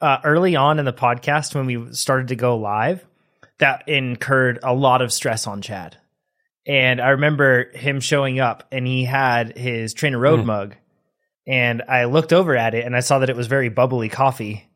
[0.00, 3.04] uh, early on in the podcast, when we started to go live,
[3.58, 5.96] that incurred a lot of stress on Chad.
[6.64, 10.76] And I remember him showing up and he had his TrainerRoad mug.
[11.46, 14.67] And I looked over at it and I saw that it was very bubbly coffee.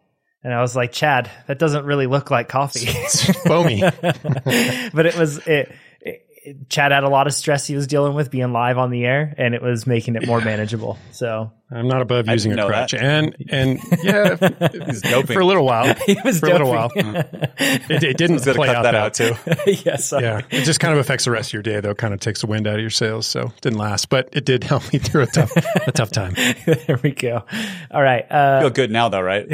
[0.45, 2.81] And I was like, Chad, that doesn't really look like coffee.
[2.87, 3.81] It's foamy.
[4.03, 6.27] but it was it, it,
[6.69, 9.33] Chad had a lot of stress he was dealing with being live on the air,
[9.39, 10.99] and it was making it more manageable.
[11.13, 13.01] So I'm not above using a crutch, that.
[13.03, 14.37] and and yeah,
[14.87, 15.35] He's doping.
[15.35, 18.53] for a little while, he was for a little while, it, it didn't He's got
[18.55, 19.73] to play cut out that that out too.
[19.85, 20.25] yes, sorry.
[20.25, 21.95] Yeah, it just kind of affects the rest of your day, though.
[21.95, 24.09] Kind of takes the wind out of your sails, so it didn't last.
[24.09, 26.35] But it did help me through a tough, a tough time.
[26.67, 27.45] there we go.
[27.91, 28.27] All right.
[28.31, 29.47] Uh, Feel good now though, right?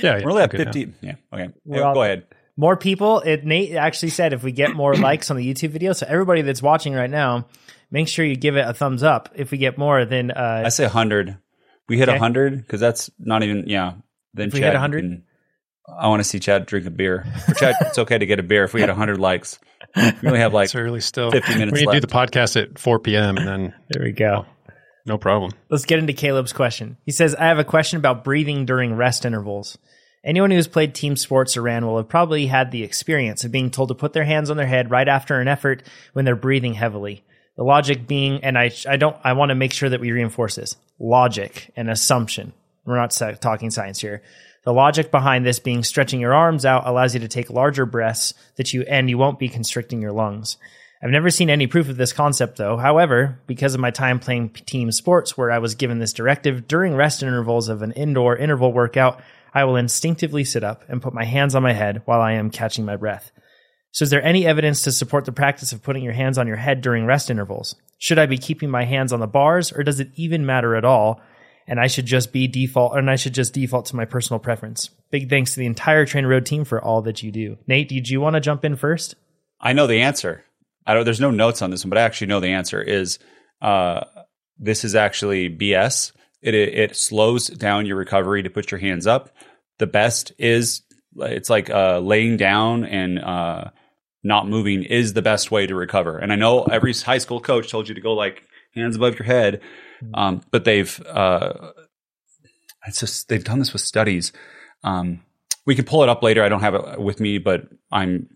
[0.00, 0.72] Yeah, yeah We're only at good now.
[0.72, 0.92] 50.
[1.02, 1.14] Yeah.
[1.32, 1.48] Okay.
[1.64, 2.26] We're all- go ahead.
[2.56, 3.20] More people.
[3.20, 6.42] It Nate actually said if we get more likes on the YouTube video, so everybody
[6.42, 7.46] that's watching right now,
[7.90, 9.30] make sure you give it a thumbs up.
[9.34, 11.38] If we get more, then uh, I say 100.
[11.88, 12.14] We hit Okay.
[12.18, 13.94] 100 because that's not even, yeah.
[14.34, 15.22] Then If we Chad hit 100?
[15.98, 17.24] I want to see Chad drink a beer.
[17.46, 19.58] For Chad, it's okay to get a beer if we hit 100 likes.
[19.96, 21.30] We only have like It's early still.
[21.32, 23.36] 50 minutes We need to do the podcast at 4 p.m.
[23.36, 24.46] and then there we go.
[25.04, 25.52] no problem.
[25.68, 26.96] Let's get into Caleb's question.
[27.04, 29.76] He says, I have a question about breathing during rest intervals.
[30.24, 33.70] Anyone who's played team sports or ran will have probably had the experience of being
[33.70, 35.82] told to put their hands on their head right after an effort
[36.12, 37.24] when they're breathing heavily.
[37.56, 40.54] The logic being, and I, I don't, I want to make sure that we reinforce
[40.54, 42.52] this logic and assumption.
[42.84, 44.22] We're not talking science here.
[44.64, 48.32] The logic behind this being stretching your arms out allows you to take larger breaths
[48.56, 50.56] that you, and you won't be constricting your lungs.
[51.02, 52.76] I've never seen any proof of this concept though.
[52.76, 56.94] However, because of my time playing team sports where I was given this directive during
[56.94, 59.20] rest intervals of an indoor interval workout,
[59.54, 62.50] I will instinctively sit up and put my hands on my head while I am
[62.50, 63.30] catching my breath.
[63.92, 66.56] So is there any evidence to support the practice of putting your hands on your
[66.56, 67.76] head during rest intervals?
[67.98, 70.84] Should I be keeping my hands on the bars or does it even matter at
[70.84, 71.20] all?
[71.68, 74.88] And I should just be default and I should just default to my personal preference.
[75.10, 77.58] Big thanks to the entire TrainerRoad team for all that you do.
[77.66, 79.14] Nate, did you want to jump in first?
[79.60, 80.44] I know the answer.
[80.86, 81.04] I don't.
[81.04, 82.82] There's no notes on this one, but I actually know the answer.
[82.82, 83.20] Is
[83.60, 84.04] uh,
[84.58, 86.12] this is actually BS.
[86.42, 89.30] It, it slows down your recovery to put your hands up.
[89.78, 90.82] The best is
[91.16, 93.70] it's like uh, laying down and uh,
[94.22, 96.18] not moving is the best way to recover.
[96.18, 98.42] And I know every high school coach told you to go like
[98.74, 99.60] hands above your head,
[100.14, 101.70] um, but they've uh,
[102.86, 104.32] it's just they've done this with studies.
[104.84, 105.20] Um,
[105.66, 106.42] we can pull it up later.
[106.42, 108.28] I don't have it with me, but I'm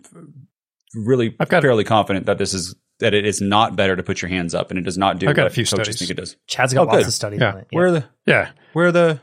[0.94, 4.22] really I've got- fairly confident that this is that it is not better to put
[4.22, 5.98] your hands up, and it does not do I've got what a few coaches studies.
[5.98, 6.36] think it does.
[6.46, 7.06] Chad's got Oh, lots good.
[7.08, 7.52] of studies Yeah.
[7.52, 7.66] on it.
[7.70, 8.50] Where are the Yeah.
[8.72, 9.20] where are the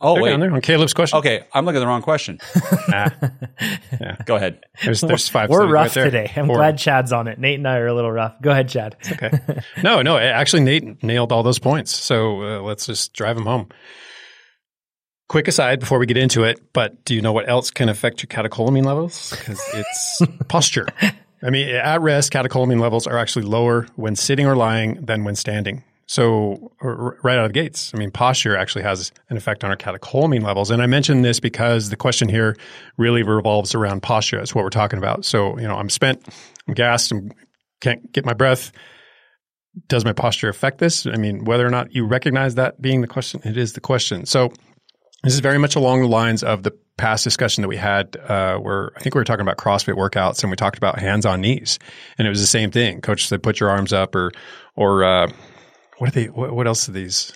[0.00, 1.18] oh They're wait there on Caleb's question.
[1.18, 2.38] okay I'm looking at the wrong question.
[2.88, 3.08] Nah,
[4.24, 4.60] Go ahead.
[4.82, 5.50] there's, there's five.
[5.50, 6.04] We're rough right there.
[6.06, 6.32] today.
[6.36, 6.56] I'm Four.
[6.56, 7.38] glad Chad's on it.
[7.38, 8.40] Nate and I are a little rough.
[8.40, 8.96] Go ahead, Chad.
[9.12, 9.30] Okay.
[9.82, 10.16] No, no.
[10.16, 11.90] Actually, Nate nailed all those points.
[11.92, 13.68] So uh, let's just drive them home.
[15.28, 18.22] Quick aside before we get into it, but do you know what else can affect
[18.22, 19.30] your catecholamine levels?
[19.30, 20.86] Because it's posture.
[21.42, 25.36] I mean, at rest, catecholamine levels are actually lower when sitting or lying than when
[25.36, 25.84] standing.
[26.06, 29.76] So, right out of the gates, I mean, posture actually has an effect on our
[29.76, 30.70] catecholamine levels.
[30.70, 32.56] And I mention this because the question here
[32.96, 34.38] really revolves around posture.
[34.38, 35.26] That's what we're talking about.
[35.26, 36.26] So, you know, I'm spent,
[36.66, 37.20] I'm gassed, I
[37.80, 38.72] can't get my breath
[39.86, 41.06] does my posture affect this?
[41.06, 44.26] I mean, whether or not you recognize that being the question, it is the question.
[44.26, 44.52] So
[45.22, 48.56] this is very much along the lines of the past discussion that we had, uh,
[48.58, 51.40] where I think we were talking about CrossFit workouts and we talked about hands on
[51.40, 51.78] knees,
[52.18, 53.00] and it was the same thing.
[53.00, 54.32] Coach said, "Put your arms up," or,
[54.76, 55.28] or uh,
[55.98, 56.26] what are they?
[56.26, 57.32] What, what else do these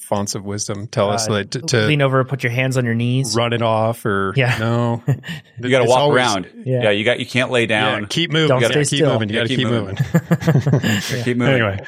[0.00, 1.28] fonts of wisdom tell us?
[1.28, 3.34] Uh, Like, to, to Lean over, put your hands on your knees.
[3.34, 4.56] run it off, or Yeah.
[4.58, 5.02] no,
[5.60, 6.46] You got to walk always- around.
[6.64, 6.82] Yeah.
[6.84, 6.90] Yeah.
[6.90, 8.06] you got you can't lay Yeah, down.
[8.06, 8.48] keep moving.
[8.48, 9.12] Don't You gotta stay keep still.
[9.14, 9.28] moving.
[9.30, 9.98] You Yeah, got to keep keep moving.
[10.72, 11.00] moving.
[11.24, 11.54] keep moving.
[11.54, 11.84] Anyway,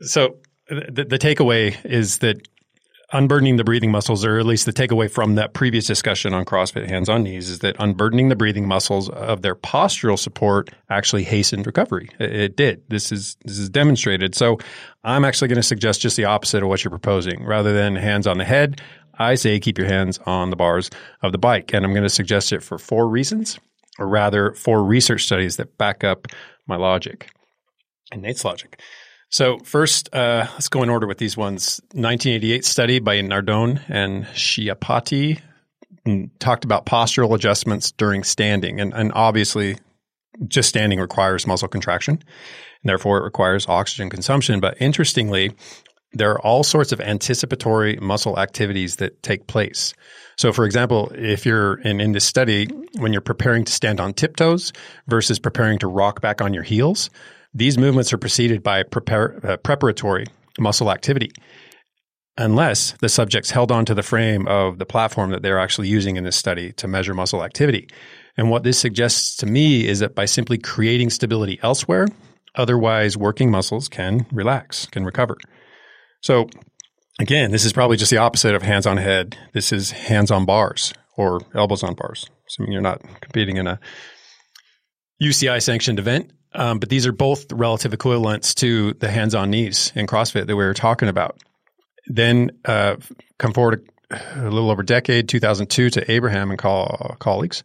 [0.00, 0.36] so
[0.68, 2.46] the, the takeaway is that
[3.12, 6.88] unburdening the breathing muscles, or at least the takeaway from that previous discussion on CrossFit
[6.88, 11.66] hands on knees, is that unburdening the breathing muscles of their postural support actually hastened
[11.66, 12.08] recovery.
[12.18, 12.82] It, it did.
[12.88, 14.34] This is this is demonstrated.
[14.34, 14.58] So
[15.04, 17.44] I'm actually going to suggest just the opposite of what you're proposing.
[17.44, 18.80] Rather than hands on the head,
[19.18, 20.90] I say keep your hands on the bars
[21.22, 23.58] of the bike, and I'm going to suggest it for four reasons,
[23.98, 26.28] or rather four research studies that back up
[26.66, 27.30] my logic
[28.12, 28.80] and Nate's logic.
[29.32, 31.80] So first, uh, let's go in order with these ones.
[31.94, 35.40] 1988 study by Nardone and Schieppati
[36.06, 39.78] mm, talked about postural adjustments during standing, and, and obviously,
[40.48, 44.60] just standing requires muscle contraction, and therefore it requires oxygen consumption.
[44.60, 45.52] But interestingly,
[46.12, 49.94] there are all sorts of anticipatory muscle activities that take place.
[50.36, 52.66] So, for example, if you're in, in this study,
[52.98, 54.74] when you're preparing to stand on tiptoes
[55.06, 57.08] versus preparing to rock back on your heels,
[57.54, 60.26] these movements are preceded by prepare, uh, preparatory
[60.58, 61.30] muscle activity,
[62.36, 66.24] unless the subjects held onto the frame of the platform that they're actually using in
[66.24, 67.88] this study to measure muscle activity.
[68.36, 72.08] And what this suggests to me is that by simply creating stability elsewhere,
[72.54, 75.36] otherwise working muscles can relax, can recover.
[76.22, 76.48] So,
[77.20, 79.36] again, this is probably just the opposite of hands on head.
[79.52, 83.78] This is hands on bars or elbows on bars, assuming you're not competing in a
[85.22, 86.32] UCI sanctioned event.
[86.54, 90.56] Um, but these are both relative equivalents to the hands on knees in CrossFit that
[90.56, 91.38] we were talking about.
[92.06, 92.96] Then uh,
[93.38, 97.62] come forward a, a little over a decade, 2002, to Abraham and col- colleagues.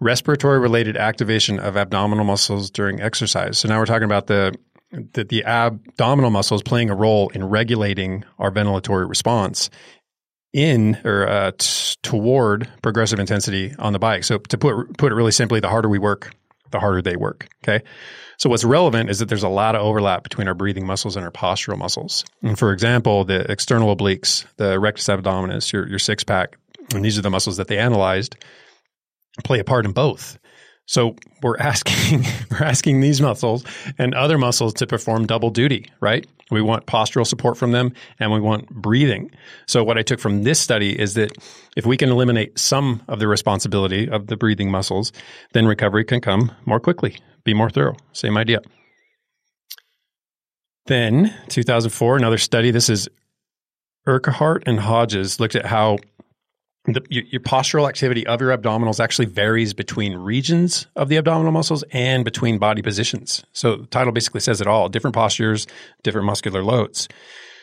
[0.00, 3.58] Respiratory related activation of abdominal muscles during exercise.
[3.58, 4.54] So now we're talking about the
[4.90, 9.68] the, the abdominal muscles playing a role in regulating our ventilatory response
[10.52, 14.24] in or uh, t- toward progressive intensity on the bike.
[14.24, 16.32] So to put put it really simply, the harder we work,
[16.70, 17.48] the harder they work.
[17.64, 17.84] Okay.
[18.38, 21.24] So what's relevant is that there's a lot of overlap between our breathing muscles and
[21.24, 22.24] our postural muscles.
[22.42, 26.56] And for example, the external obliques, the rectus abdominis, your your six pack,
[26.94, 28.36] and these are the muscles that they analyzed,
[29.44, 30.38] play a part in both.
[30.88, 33.64] So we're asking we're asking these muscles
[33.98, 36.26] and other muscles to perform double duty, right?
[36.50, 39.30] We want postural support from them and we want breathing.
[39.66, 41.30] So what I took from this study is that
[41.76, 45.12] if we can eliminate some of the responsibility of the breathing muscles,
[45.52, 47.96] then recovery can come more quickly, be more thorough.
[48.12, 48.60] Same idea.
[50.86, 52.70] Then 2004, another study.
[52.70, 53.10] This is
[54.06, 55.98] Urquhart and Hodges looked at how
[56.94, 61.84] the, your, postural activity of your abdominals actually varies between regions of the abdominal muscles
[61.92, 63.44] and between body positions.
[63.52, 65.66] So the title basically says it all different postures,
[66.02, 67.08] different muscular loads.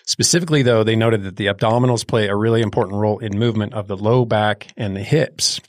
[0.06, 3.88] Specifically, though, they noted that the abdominals play a really important role in movement of
[3.88, 5.60] the low back and the hips,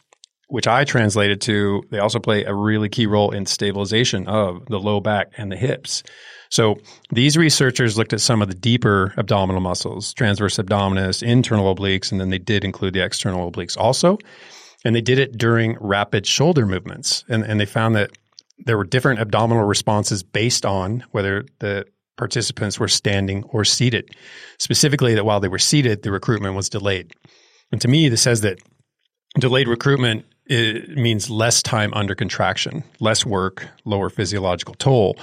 [0.48, 4.78] which I translated to they also play a really key role in stabilization of the
[4.78, 6.02] low back and the hips.
[6.50, 6.76] So
[7.10, 12.20] these researchers looked at some of the deeper abdominal muscles, transverse abdominis, internal obliques, and
[12.20, 14.18] then they did include the external obliques also.
[14.84, 17.24] And they did it during rapid shoulder movements.
[17.28, 18.10] And, and they found that
[18.58, 21.86] there were different abdominal responses based on whether the
[22.16, 24.10] participants were standing or seated.
[24.58, 27.12] Specifically, that while they were seated, the recruitment was delayed.
[27.72, 28.58] And to me, this says that
[29.38, 35.18] delayed recruitment means less time under contraction, less work, lower physiological toll.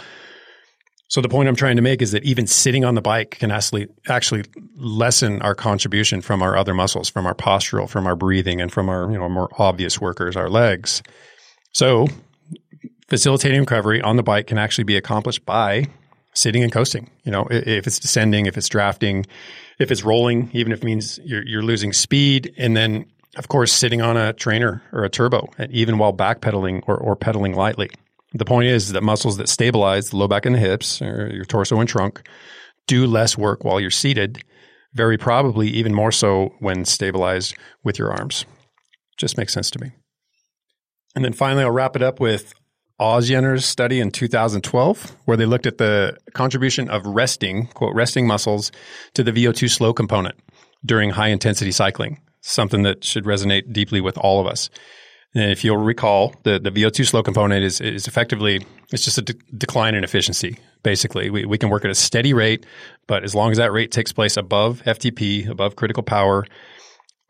[1.14, 3.52] So the point I'm trying to make is that even sitting on the bike can
[3.52, 4.46] actually actually
[4.76, 8.90] lessen our contribution from our other muscles, from our postural, from our breathing, and from
[8.90, 11.04] our you know more obvious workers, our legs.
[11.72, 12.08] So
[13.10, 15.86] facilitating recovery on the bike can actually be accomplished by
[16.34, 17.12] sitting and coasting.
[17.24, 19.28] You know, if it's descending, if it's drafting,
[19.78, 23.06] if it's rolling, even if it means you're, you're losing speed, and then
[23.38, 27.16] of course sitting on a trainer or a turbo, and even while backpedaling or, or
[27.16, 27.92] pedaling lightly.
[28.34, 31.46] The point is that muscles that stabilize the low back and the hips, or your
[31.46, 32.28] torso and trunk,
[32.88, 34.44] do less work while you're seated,
[34.94, 38.46] very probably even more so when stabilized with your arms.
[39.18, 39.92] Just makes sense to me.
[41.16, 42.54] And then finally, I'll wrap it up with
[43.00, 48.72] Ozyener's study in 2012, where they looked at the contribution of resting, quote, resting muscles
[49.14, 50.36] to the VO2 slow component
[50.86, 54.70] during high intensity cycling, something that should resonate deeply with all of us.
[55.36, 59.22] And if you'll recall, the, the VO2 slow component is, is effectively, it's just a
[59.24, 61.30] de- decline in efficiency, basically.
[61.30, 62.66] We, we can work at a steady rate,
[63.08, 66.46] but as long as that rate takes place above FTP, above critical power,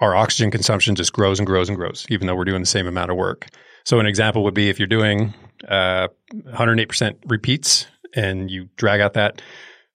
[0.01, 2.88] our oxygen consumption just grows and grows and grows, even though we're doing the same
[2.88, 3.47] amount of work.
[3.85, 5.34] So an example would be if you're doing
[5.67, 9.41] uh, 108% repeats and you drag out that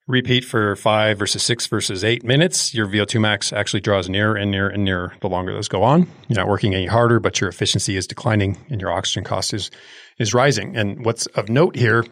[0.08, 4.50] repeat for five versus six versus eight minutes, your VO2 max actually draws nearer and
[4.50, 6.08] nearer and nearer the longer those go on.
[6.28, 9.70] You're not working any harder, but your efficiency is declining and your oxygen cost is,
[10.18, 10.76] is rising.
[10.76, 12.04] And what's of note here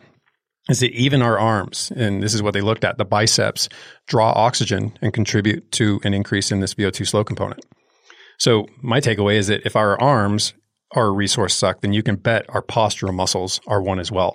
[0.68, 3.68] is that even our arms, and this is what they looked at, the biceps
[4.06, 7.64] draw oxygen and contribute to an increase in this VO2 slow component.
[8.38, 10.52] So my takeaway is that if our arms
[10.92, 14.34] are a resource suck, then you can bet our postural muscles are one as well.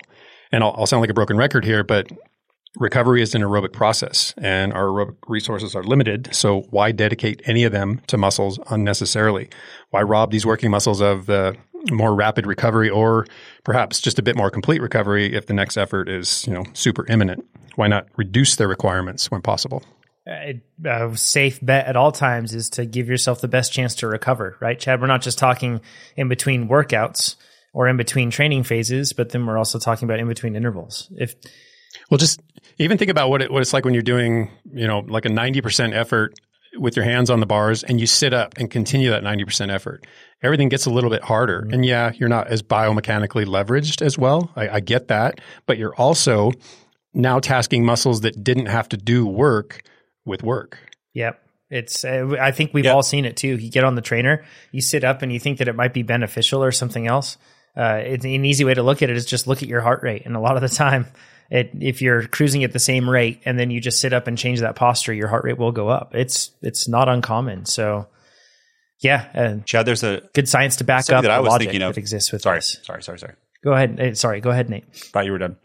[0.50, 2.10] And I'll, I'll sound like a broken record here, but
[2.78, 6.34] Recovery is an aerobic process and our aerobic resources are limited.
[6.34, 9.50] So why dedicate any of them to muscles unnecessarily?
[9.90, 11.54] Why rob these working muscles of the
[11.90, 13.26] more rapid recovery or
[13.64, 17.06] perhaps just a bit more complete recovery if the next effort is, you know, super
[17.08, 17.44] imminent?
[17.76, 19.82] Why not reduce their requirements when possible?
[20.26, 20.52] Uh,
[20.88, 24.56] a safe bet at all times is to give yourself the best chance to recover,
[24.60, 25.00] right, Chad?
[25.00, 25.80] We're not just talking
[26.16, 27.36] in between workouts
[27.74, 31.12] or in between training phases, but then we're also talking about in between intervals.
[31.16, 31.34] If
[32.12, 32.42] well, just
[32.76, 35.30] even think about what it, what it's like when you're doing, you know, like a
[35.30, 36.38] 90% effort
[36.76, 40.06] with your hands on the bars and you sit up and continue that 90% effort.
[40.42, 41.62] Everything gets a little bit harder.
[41.62, 41.72] Mm-hmm.
[41.72, 44.50] And yeah, you're not as biomechanically leveraged as well.
[44.54, 45.40] I, I get that.
[45.64, 46.52] But you're also
[47.14, 49.82] now tasking muscles that didn't have to do work
[50.26, 50.78] with work.
[51.14, 51.40] Yep.
[51.70, 52.94] It's, uh, I think we've yep.
[52.94, 53.56] all seen it too.
[53.56, 56.02] You get on the trainer, you sit up and you think that it might be
[56.02, 57.38] beneficial or something else.
[57.74, 60.02] Uh, it's an easy way to look at it is just look at your heart
[60.02, 60.24] rate.
[60.26, 61.06] And a lot of the time,
[61.50, 64.38] it, if you're cruising at the same rate and then you just sit up and
[64.38, 66.14] change that posture, your heart rate will go up.
[66.14, 67.66] It's it's not uncommon.
[67.66, 68.08] So
[69.00, 71.94] yeah, and Chad, there's a good science to back up that I was thinking of.
[71.94, 72.78] that exists with sorry, this.
[72.82, 73.34] Sorry, sorry, sorry.
[73.64, 74.16] Go ahead.
[74.16, 74.94] Sorry, go ahead, Nate.
[74.94, 75.56] Thought you were done.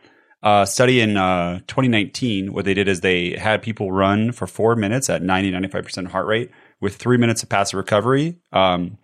[0.43, 4.75] Uh, study in uh, 2019, what they did is they had people run for four
[4.75, 8.37] minutes at 90, 95% heart rate with three minutes of passive recovery.
[8.53, 8.97] Um,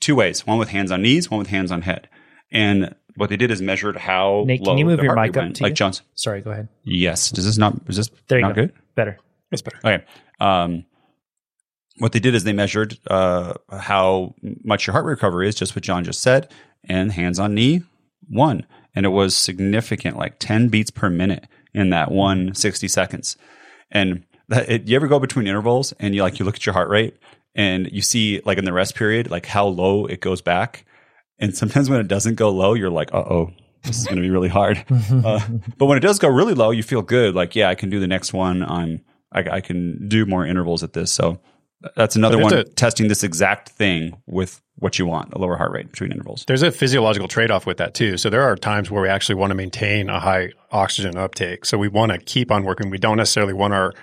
[0.00, 2.08] two ways, one with hands on knees, one with hands on head.
[2.52, 5.62] And what they did is measured how Nate, can you move your mic up to
[5.62, 5.74] like you?
[5.74, 6.04] Johnson.
[6.14, 6.68] Sorry, go ahead.
[6.84, 7.30] Yes.
[7.30, 8.62] Does this not is this there not go.
[8.62, 8.72] good?
[8.94, 9.18] Better.
[9.50, 9.78] It's better.
[9.78, 10.04] Okay.
[10.40, 10.84] Um,
[11.98, 15.74] what they did is they measured uh, how much your heart rate recovery is, just
[15.74, 16.52] what John just said,
[16.84, 17.82] and hands on knee
[18.28, 23.36] one, and it was significant, like ten beats per minute in that one 60 seconds.
[23.90, 26.72] And that, it, you ever go between intervals and you like you look at your
[26.72, 27.16] heart rate
[27.54, 30.84] and you see like in the rest period like how low it goes back,
[31.38, 33.52] and sometimes when it doesn't go low, you're like, uh oh.
[33.82, 35.38] This is going to be really hard, uh,
[35.76, 37.36] but when it does go really low, you feel good.
[37.36, 38.64] Like, yeah, I can do the next one.
[38.64, 39.00] I'm,
[39.30, 41.12] I, I can do more intervals at this.
[41.12, 41.38] So
[41.94, 45.72] that's another one a- testing this exact thing with what you want a lower heart
[45.72, 46.44] rate between intervals.
[46.46, 48.16] There's a physiological trade off with that too.
[48.16, 51.64] So there are times where we actually want to maintain a high oxygen uptake.
[51.64, 52.90] So we want to keep on working.
[52.90, 53.94] We don't necessarily want our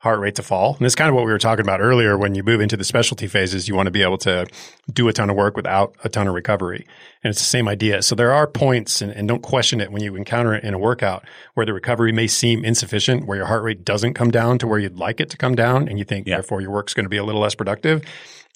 [0.00, 0.76] heart rate to fall.
[0.76, 2.16] And it's kind of what we were talking about earlier.
[2.16, 4.46] When you move into the specialty phases, you want to be able to
[4.92, 6.86] do a ton of work without a ton of recovery.
[7.24, 8.02] And it's the same idea.
[8.02, 10.78] So there are points, and, and don't question it when you encounter it in a
[10.78, 14.68] workout where the recovery may seem insufficient, where your heart rate doesn't come down to
[14.68, 16.36] where you'd like it to come down, and you think Yeah.
[16.36, 18.02] therefore your work's going to be a little less productive.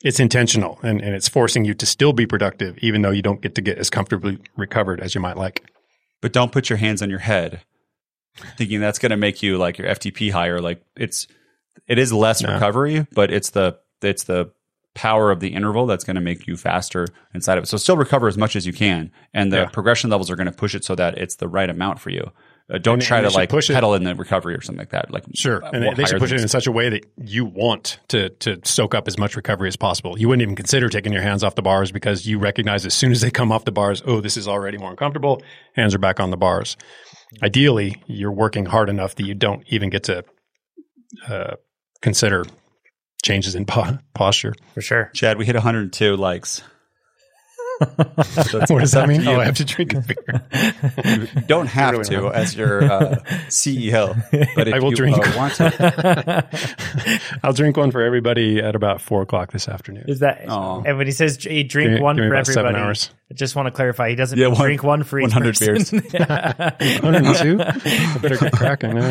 [0.04, 3.40] It's intentional and, and it's forcing you to still be productive, even though you don't
[3.40, 5.64] get to get as comfortably recovered as you might like.
[6.20, 7.62] but don't put your hands on your head
[8.56, 11.26] thinking that's going to make you like your ftp higher like it's
[11.86, 12.52] it is less No.
[12.54, 14.50] recovery but it's the it's the
[14.94, 17.96] power of the interval that's going to make you faster inside of it so still
[17.96, 19.66] recover as much as you can and the Yeah.
[19.66, 22.30] progression levels are going to push it so that it's the right amount for you
[22.72, 24.78] uh, don't And- try and to like push it- pedal in the recovery or something
[24.80, 27.04] like that like Sure, uh, and they should push it in such a way that
[27.18, 30.18] you want to to soak up as much recovery as possible.
[30.18, 33.10] You wouldn't even consider taking your hands off the bars because you recognize as soon
[33.12, 35.42] as they come off the bars, oh, this is already more uncomfortable.
[35.74, 36.76] Hands are back on the bars.
[37.42, 40.24] Ideally, you're working hard enough that you don't even get to
[41.28, 41.54] uh,
[42.00, 42.44] consider
[43.24, 44.54] changes in po- posture.
[44.74, 45.10] for sure.
[45.14, 46.71] chad we hit 102 likes So it's-
[47.96, 49.26] What does that mean?
[49.26, 50.42] Oh, I have to drink a beer.
[51.04, 52.34] you don't have Really to not.
[52.34, 53.16] as your uh,
[53.48, 54.14] CEO,
[54.54, 55.18] but if I will you drink.
[55.18, 60.04] Uh, want to, I'll drink one for everybody at about four o'clock this afternoon.
[60.08, 60.48] Is that?
[60.48, 60.82] Aw.
[60.84, 63.10] And when he says he drink Give one give for about seven everybody, hours.
[63.30, 64.10] I just want to clarify.
[64.10, 66.00] He doesn't Yeah, one- drink one for each 100 person.
[66.00, 67.60] 102?
[67.62, 69.08] I better get cracking now.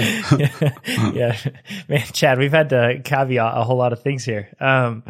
[1.12, 1.38] yeah,
[1.88, 4.50] man, Chad, we've had to caveat a whole lot of things here.
[4.60, 5.04] Um,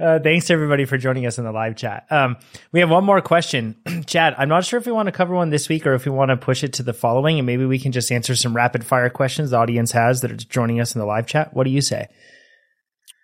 [0.00, 2.06] uh, thanks everybody for joining us in the live chat.
[2.10, 2.36] Um,
[2.72, 3.76] we have one more question,
[4.06, 4.34] Chad.
[4.38, 6.30] I'm not sure if we want to cover one this week or if we want
[6.30, 9.10] to push it to the following, and maybe we can just answer some rapid fire
[9.10, 11.54] questions the audience has that are joining us in the live chat.
[11.54, 12.08] What do you say?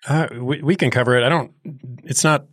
[0.08, 1.24] Uh, we, we can cover it.
[1.24, 1.52] I don't.
[2.04, 2.46] It's not.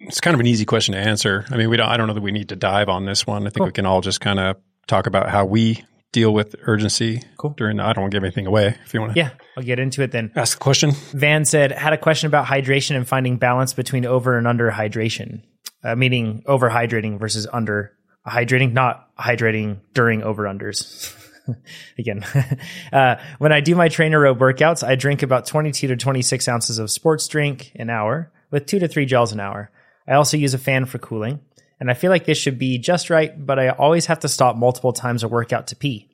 [0.00, 1.44] It's kind of an easy question to answer.
[1.50, 1.88] I mean, we don't.
[1.88, 3.46] I don't know that we need to dive on this one.
[3.46, 7.22] I think we can all just kind of talk about how we deal with urgency.
[7.36, 7.54] Cool.
[7.56, 7.76] During.
[7.76, 8.76] The, I don't want to give anything away.
[8.84, 10.32] If you want to Yeah, I'll get into it then.
[10.36, 10.92] ask the question.
[11.12, 15.42] Van said, had a question about hydration and finding balance between over and under hydration,
[15.84, 17.92] uh, meaning over hydrating versus under
[18.26, 21.16] hydrating, not hydrating during over unders.
[21.98, 22.24] Again,
[22.92, 26.90] uh, when I do my TrainerRoad workouts, I drink about 22 to 26 ounces of
[26.90, 29.70] sports drink an hour with two to three gels an hour.
[30.06, 31.40] I also use a fan for cooling,
[31.80, 34.54] and I feel like this should be just right, but I always have to stop
[34.54, 36.10] multiple times a workout to pee.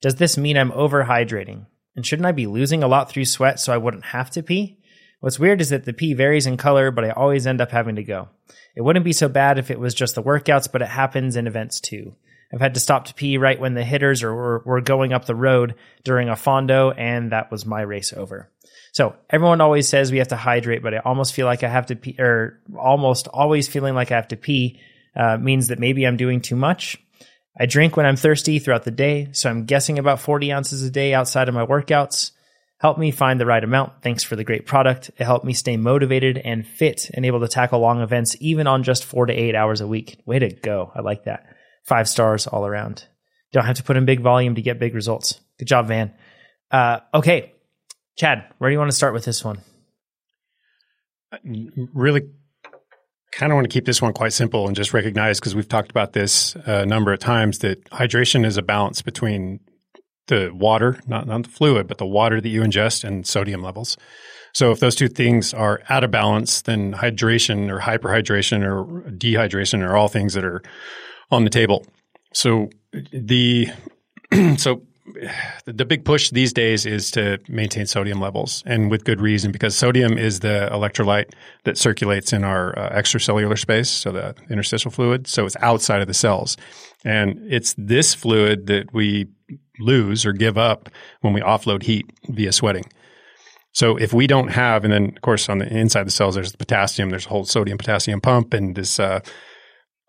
[0.00, 1.66] Does this mean I'm overhydrating?
[1.96, 4.78] And shouldn't I be losing a lot through sweat so I wouldn't have to pee?
[5.18, 7.96] What's weird is that the pee varies in color, but I always end up having
[7.96, 8.28] to go.
[8.76, 11.48] It wouldn't be so bad if it was just the workouts, but it happens in
[11.48, 12.14] events too.
[12.54, 15.24] I've had to stop to pee right when the hitters are, were, were going up
[15.24, 15.74] the road
[16.04, 18.48] during a fondo, and that was my race over.
[18.92, 21.86] So everyone always says we have to hydrate, but I almost feel like I have
[21.86, 24.80] to pee, or almost always feeling like I have to pee
[25.16, 26.96] uh, means that maybe I'm doing too much.
[27.58, 30.90] I drink when I'm thirsty throughout the day, so I'm guessing about 40 ounces a
[30.90, 32.30] day outside of my workouts.
[32.78, 34.02] Help me find the right amount.
[34.02, 35.10] Thanks for the great product.
[35.18, 38.84] It helped me stay motivated and fit and able to tackle long events even on
[38.84, 40.20] just four to eight hours a week.
[40.24, 40.92] Way to go.
[40.94, 41.56] I like that.
[41.84, 43.04] Five stars all around.
[43.52, 45.40] Don't have to put in big volume to get big results.
[45.58, 46.14] Good job, Van.
[46.70, 47.54] Uh, okay.
[48.16, 49.60] Chad, where do you want to start with this one?
[51.92, 52.30] really
[53.32, 55.90] kind of want to keep this one quite simple and just recognize because we've talked
[55.90, 59.60] about this a number of times that hydration is a balance between
[60.28, 63.96] the water, not, not the fluid, but the water that you ingest and sodium levels.
[64.54, 69.86] So if those two things are out of balance, then hydration or hyperhydration or dehydration
[69.86, 70.62] are all things that are
[71.30, 71.86] on the table.
[72.32, 72.70] So
[73.12, 73.68] the
[74.56, 74.82] so
[75.64, 79.76] the, big push these days is to maintain sodium levels, and with good reason, because
[79.76, 81.32] sodium is the electrolyte
[81.64, 85.26] that circulates in our uh, extracellular space, so the interstitial fluid.
[85.26, 86.56] So it's outside of the cells,
[87.04, 89.28] and it's this fluid that we
[89.78, 90.88] lose or give up
[91.20, 92.84] when we offload heat via sweating.
[93.72, 96.52] So if we don't have, and then of course on the inside the cells, there's
[96.52, 99.20] the potassium, there's a whole sodium potassium pump, and this uh,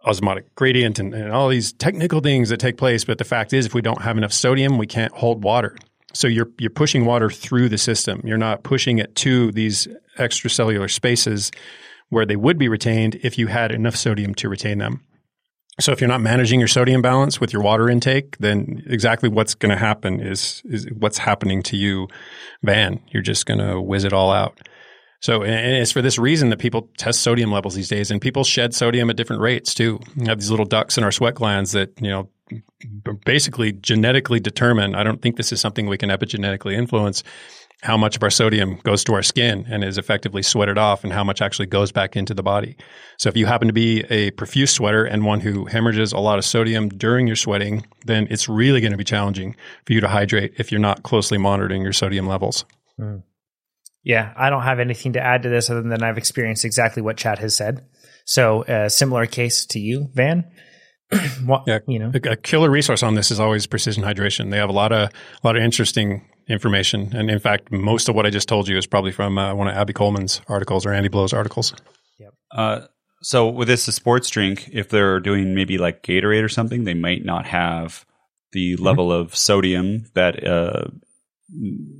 [0.05, 3.03] osmotic gradient, and, and all these technical things that take place.
[3.03, 5.75] But the fact is, if we don't have enough sodium, we can't hold water.
[6.13, 8.21] So you're you're pushing water through the system.
[8.23, 11.51] You're not pushing it to these extracellular spaces
[12.09, 15.01] where they would be retained if you had enough sodium to retain them.
[15.79, 19.55] So if you're not managing your sodium balance with your water intake, then exactly what's
[19.55, 22.07] going to happen is is what's happening to you,
[22.63, 22.99] Van.
[23.09, 24.59] You're just going to whiz it all out.
[25.21, 28.43] So and it's for this reason that people test sodium levels these days, and people
[28.43, 29.99] shed sodium at different rates too.
[30.15, 32.29] We have these little ducts in our sweat glands that you know
[33.25, 34.95] basically genetically determine.
[34.95, 37.23] I don't think this is something we can epigenetically influence
[37.81, 41.13] how much of our sodium goes to our skin and is effectively sweated off and
[41.13, 42.75] how much actually goes back into the body.
[43.17, 46.39] So if you happen to be a profuse sweater and one who hemorrhages a lot
[46.39, 49.55] of sodium during your sweating, then it's really going to be challenging
[49.85, 52.65] for you to hydrate if you're not closely monitoring your sodium levels.
[52.99, 53.23] Mm.
[54.03, 57.17] Yeah, I don't have anything to add to this other than I've experienced exactly what
[57.17, 57.85] Chad has said.
[58.25, 60.49] So a uh, similar case to you, Van.
[61.45, 64.51] what, yeah, you know, a, a, killer resource on this is always precision hydration.
[64.51, 68.15] They have a lot of a lot of interesting information, and in fact, most of
[68.15, 70.93] what I just told you is probably from uh, one of Abby Coleman's articles or
[70.93, 71.73] Andy Blow's articles.
[72.19, 72.33] Yep.
[72.51, 72.79] Uh,
[73.21, 76.93] so with this a sports drink, if they're doing maybe like Gatorade or something, they
[76.93, 78.05] might not have
[78.51, 78.83] the mm-hmm.
[78.83, 80.85] level of sodium that uh,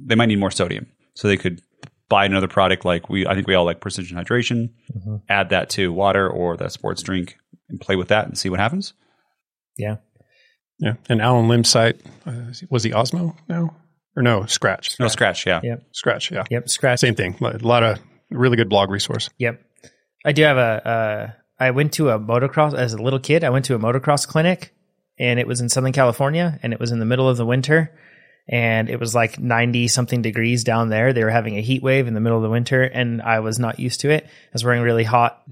[0.06, 0.88] they might need more sodium.
[1.16, 1.62] So they could
[2.10, 3.26] buy another product like we.
[3.26, 4.72] I think we all like Precision Hydration.
[4.96, 5.16] Mm-hmm.
[5.30, 7.38] Add that to water or that sports drink
[7.70, 8.94] and play with that and see what happens.
[9.78, 9.98] Yeah.
[10.80, 10.94] Yeah.
[11.08, 13.76] And Allen Lim's site uh, was he Osmo now?
[14.16, 14.92] Or no, Scratch.
[14.92, 15.00] Scratch.
[15.00, 15.62] No, Scratch, yeah.
[15.64, 15.84] Yep.
[15.92, 16.44] Scratch, yeah.
[16.50, 17.00] Yep, Scratch.
[17.00, 17.36] Same thing.
[17.42, 18.00] A lot of
[18.32, 19.30] really good blog resource.
[19.38, 19.62] Yep.
[20.26, 20.88] I do have a.
[20.88, 21.32] Uh,
[21.62, 23.44] I went to a motocross as a little kid.
[23.44, 24.74] I went to a motocross clinic,
[25.18, 27.94] and it was in Southern California, and it was in the middle of the winter,
[28.50, 31.14] and it was like ninety something degrees down there.
[31.14, 33.60] They were having a heat wave in the middle of the winter, and I was
[33.60, 34.26] not used to it.
[34.26, 35.48] I was wearing really hot,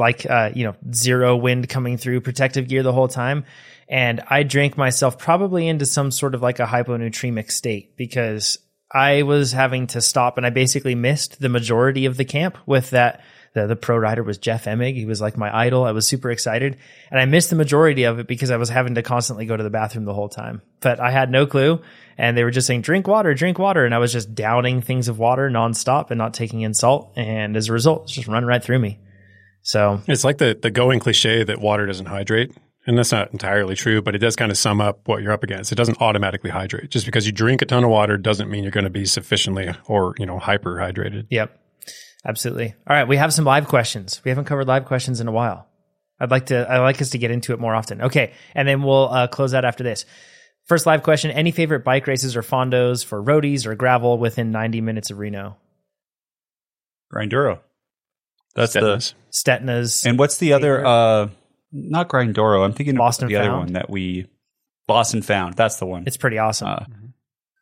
[0.00, 3.44] like uh, you know, zero wind coming through protective gear the whole time,
[3.86, 8.56] and I drank myself probably into some sort of like a hyponatremic state because
[8.90, 12.90] I was having to stop and I basically missed the majority of the camp with
[12.90, 13.22] that.
[13.54, 14.94] The, the pro rider was Jeff Emig.
[14.94, 15.84] He was like my idol.
[15.84, 16.78] I was super excited
[17.10, 19.62] and I missed the majority of it because I was having to constantly go to
[19.62, 21.80] the bathroom the whole time, but I had no clue.
[22.16, 23.84] And they were just saying, drink water, drink water.
[23.84, 27.12] And I was just downing things of water nonstop and not taking in salt.
[27.16, 29.00] And as a result, it's just run right through me.
[29.62, 32.52] So it's like the, the going cliche that water doesn't hydrate
[32.86, 35.44] and that's not entirely true, but it does kind of sum up what you're up
[35.44, 35.70] against.
[35.70, 36.90] It doesn't automatically hydrate.
[36.90, 39.70] Just because you drink a ton of water doesn't mean you're going to be sufficiently
[39.86, 41.26] or, you know, hyper hydrated.
[41.30, 41.58] Yep.
[42.24, 42.74] Absolutely.
[42.86, 43.08] All right.
[43.08, 44.20] We have some live questions.
[44.24, 45.66] We haven't covered live questions in a while.
[46.20, 48.02] I'd like to, I'd like us to get into it more often.
[48.02, 48.32] Okay.
[48.54, 50.04] And then we'll uh, close out after this.
[50.66, 54.80] First live question Any favorite bike races or fondos for roadies or gravel within 90
[54.80, 55.56] minutes of Reno?
[57.12, 57.58] Grinduro.
[58.54, 59.10] That's Stetina's.
[59.10, 60.06] the Stetina's.
[60.06, 60.84] And what's the other?
[60.84, 61.28] Uh,
[61.72, 62.64] not Grinduro.
[62.64, 63.48] I'm thinking Boston the Found.
[63.48, 64.28] other one that we
[64.88, 65.54] Lost and Found.
[65.54, 66.04] That's the one.
[66.06, 66.68] It's pretty awesome.
[66.68, 67.06] Uh, mm-hmm.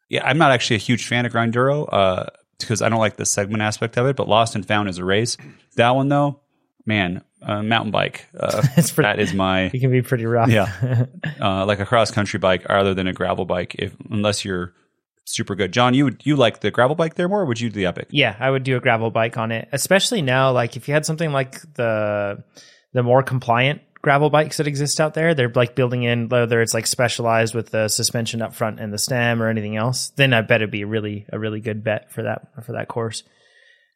[0.09, 2.27] Yeah, I'm not actually a huge fan of Grindoro uh,
[2.61, 4.17] because I don't like the segment aspect of it.
[4.17, 5.37] But Lost and Found is a race.
[5.77, 6.41] That one though,
[6.87, 8.27] man, uh, mountain bike.
[8.39, 9.63] Uh, pretty, that is my.
[9.75, 10.49] It can be pretty rough.
[10.49, 11.07] Yeah,
[11.41, 13.75] uh, like a cross country bike rather than a gravel bike.
[13.79, 14.75] If unless you're
[15.25, 15.73] super good.
[15.73, 17.87] John, you would you like the gravel bike there more, or would you do the
[17.87, 18.09] Epic?
[18.11, 20.53] Yeah, I would do a gravel bike on it, especially now.
[20.53, 22.43] Like if you had something like the
[22.93, 25.35] the more compliant gravel bikes that exist out there.
[25.35, 28.99] They're like building in whether it's like specialized with the suspension up front and the
[28.99, 30.11] stem or anything else.
[30.17, 33.23] Then I bet it'd be really a really good bet for that for that course.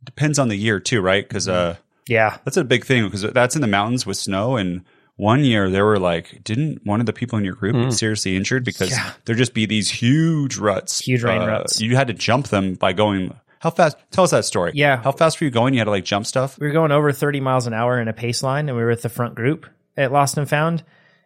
[0.05, 1.27] Depends on the year too, right?
[1.27, 1.77] Because uh,
[2.07, 4.57] yeah, that's a big thing because that's in the mountains with snow.
[4.57, 4.85] And
[5.17, 7.85] one year there were like, didn't one of the people in your group mm.
[7.85, 9.13] get seriously injured because yeah.
[9.25, 11.81] there'd just be these huge ruts, huge rain uh, ruts.
[11.81, 13.97] You had to jump them by going how fast?
[14.11, 14.73] Tell us that story.
[14.75, 15.03] Yeah.
[15.03, 15.73] How fast were you going?
[15.73, 16.59] You had to like jump stuff?
[16.59, 18.91] We were going over 30 miles an hour in a pace line and we were
[18.91, 19.65] at the front group
[19.97, 20.83] at Lost and Found,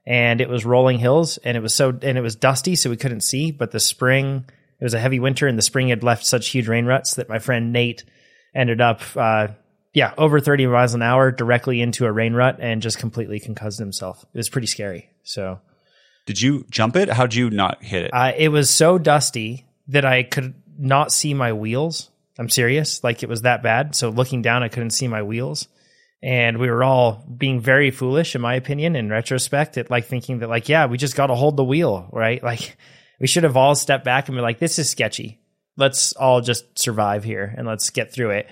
[0.06, 2.96] and it was rolling hills, and it was so and it was dusty, so we
[2.96, 3.50] couldn't see.
[3.50, 4.44] But the spring,
[4.80, 7.28] it was a heavy winter, and the spring had left such huge rain ruts that
[7.28, 8.04] my friend Nate
[8.54, 9.48] ended up, uh,
[9.92, 13.78] yeah, over thirty miles an hour directly into a rain rut and just completely concussed
[13.78, 14.24] himself.
[14.32, 15.10] It was pretty scary.
[15.22, 15.60] So,
[16.26, 17.08] did you jump it?
[17.08, 18.10] How'd you not hit it?
[18.14, 22.10] Uh, it was so dusty that I could not see my wheels.
[22.38, 23.02] I'm serious.
[23.02, 23.96] Like it was that bad.
[23.96, 25.66] So looking down, I couldn't see my wheels
[26.22, 30.40] and we were all being very foolish in my opinion in retrospect at like thinking
[30.40, 32.42] that like yeah we just got to hold the wheel right?
[32.48, 32.76] Like
[33.20, 35.40] we should have all stepped back and be like this is sketchy.
[35.76, 38.50] Let's all just survive here and let's get through it.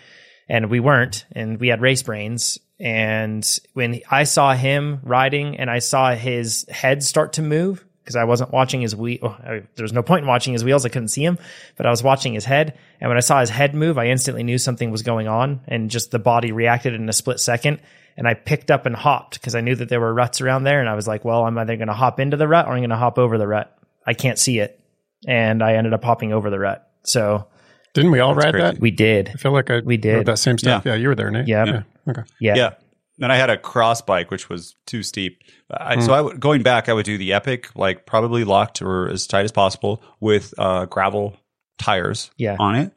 [0.49, 2.59] And we weren't and we had race brains.
[2.79, 8.15] And when i saw him riding and i saw his head start to move because
[8.17, 9.19] I wasn't watching his wheel.
[9.23, 10.87] Oh, there was no point in watching his wheels.
[10.87, 11.39] I couldn't see him,
[11.77, 12.79] but I was watching his head.
[13.01, 15.91] And when I saw his head move, I instantly knew something was going on and
[15.91, 17.81] just the body reacted in a split second.
[18.17, 20.79] And I picked up and hopped because I knew that there were ruts around there.
[20.81, 22.79] And I was like, well, I'm either going to hop into the rut or I'm
[22.79, 23.77] going to hop over the rut.
[24.07, 24.81] I can't see it.
[25.27, 26.89] and I ended up hopping over the rut.
[27.03, 27.49] So
[27.93, 28.63] Didn't we all ride crazy.
[28.73, 28.81] that?
[28.81, 29.31] we did.
[29.31, 30.15] I feel like I We did.
[30.15, 30.85] rode that same stuff.
[30.87, 31.49] Yeah, you were there, Nate.
[31.49, 31.65] Yeah.
[31.65, 31.83] yeah.
[32.09, 32.23] Okay.
[32.41, 32.55] Yeah.
[32.55, 32.71] Yeah.
[33.19, 35.43] Then I had a cross bike, which was too steep.
[35.71, 39.27] I, So I going back, I would do the Epic, like probably locked or as
[39.27, 41.37] tight as possible with uh, gravel
[41.79, 42.57] tires Yeah.
[42.59, 42.93] on it,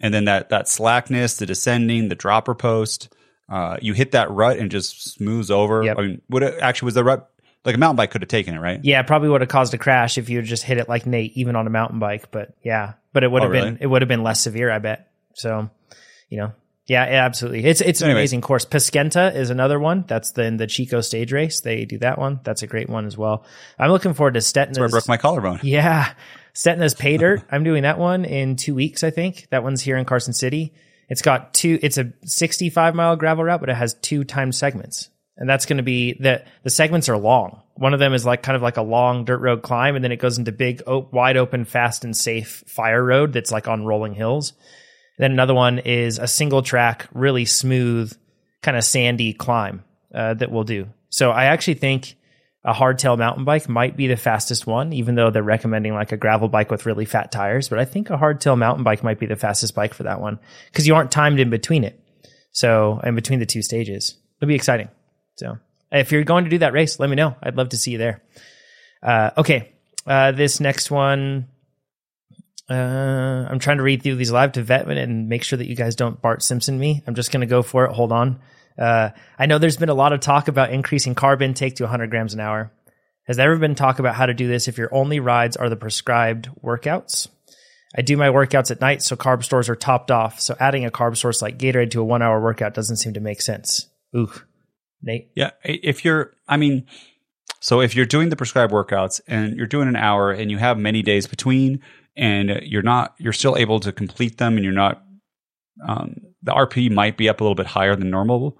[0.00, 3.12] and then that that slackness, the descending, the dropper post.
[3.48, 5.84] Uh, you hit that rut and just smooths over.
[5.84, 5.98] Yep.
[5.98, 7.30] I mean, would it actually was the rut
[7.64, 8.80] like a mountain bike could have taken it, right?
[8.82, 11.54] Yeah, probably would have caused a crash if you just hit it like Nate, even
[11.56, 12.30] on a mountain bike.
[12.32, 14.80] But yeah, but it would Oh, have been it would have been less severe, I
[14.80, 15.10] bet.
[15.34, 15.70] So,
[16.28, 16.52] you know,
[16.86, 17.64] yeah, absolutely.
[17.64, 18.22] It's it's an Anyways.
[18.22, 18.64] amazing course.
[18.64, 20.04] Paskenta is another one.
[20.06, 21.60] That's the in the Chico stage race.
[21.60, 22.40] They do that one.
[22.44, 23.44] That's a great one as well.
[23.78, 25.60] I'm looking forward to Where I broke my collarbone.
[25.62, 26.12] Yeah,
[26.54, 27.42] Stetina's pay dirt.
[27.50, 29.02] I'm doing that one in two weeks.
[29.02, 30.74] I think that one's here in Carson City.
[31.08, 31.78] It's got two.
[31.82, 35.76] It's a 65 mile gravel route, but it has two timed segments, and that's going
[35.78, 37.62] to be the the segments are long.
[37.74, 40.12] One of them is like kind of like a long dirt road climb, and then
[40.12, 44.14] it goes into big, wide open, fast and safe fire road that's like on rolling
[44.14, 44.52] hills.
[45.18, 48.12] Then another one is a single track, really smooth,
[48.62, 49.84] kind of sandy climb
[50.14, 50.88] uh, that we'll do.
[51.08, 52.16] So I actually think
[52.64, 56.16] a hardtail mountain bike might be the fastest one, even though they're recommending like a
[56.16, 57.68] gravel bike with really fat tires.
[57.68, 60.40] But I think a hardtail mountain bike might be the fastest bike for that one
[60.66, 61.98] because you aren't timed in between it.
[62.50, 64.88] So in between the two stages, it'll be exciting.
[65.36, 65.58] So
[65.92, 67.36] if you're going to do that race, let me know.
[67.40, 68.22] I'd love to see you there.
[69.02, 69.72] Uh, okay,
[70.06, 71.48] uh, this next one.
[72.68, 75.76] Uh, I'm trying to read through these live to Vetman and make sure that you
[75.76, 77.02] guys don't Bart Simpson me.
[77.06, 77.92] I'm just going to go for it.
[77.92, 78.40] Hold on.
[78.78, 82.10] Uh, I know there's been a lot of talk about increasing carb intake to 100
[82.10, 82.72] grams an hour.
[83.26, 85.68] Has there ever been talk about how to do this if your only rides are
[85.68, 87.28] the prescribed workouts?
[87.96, 90.40] I do my workouts at night, so carb stores are topped off.
[90.40, 93.20] So adding a carb source like Gatorade to a one hour workout doesn't seem to
[93.20, 93.88] make sense.
[94.14, 94.30] Ooh,
[95.02, 95.30] Nate.
[95.34, 96.86] Yeah, if you're, I mean,
[97.60, 100.78] so if you're doing the prescribed workouts and you're doing an hour and you have
[100.78, 101.80] many days between,
[102.16, 105.02] and you're not, you're still able to complete them, and you're not,
[105.86, 108.58] um, the RP might be up a little bit higher than normal,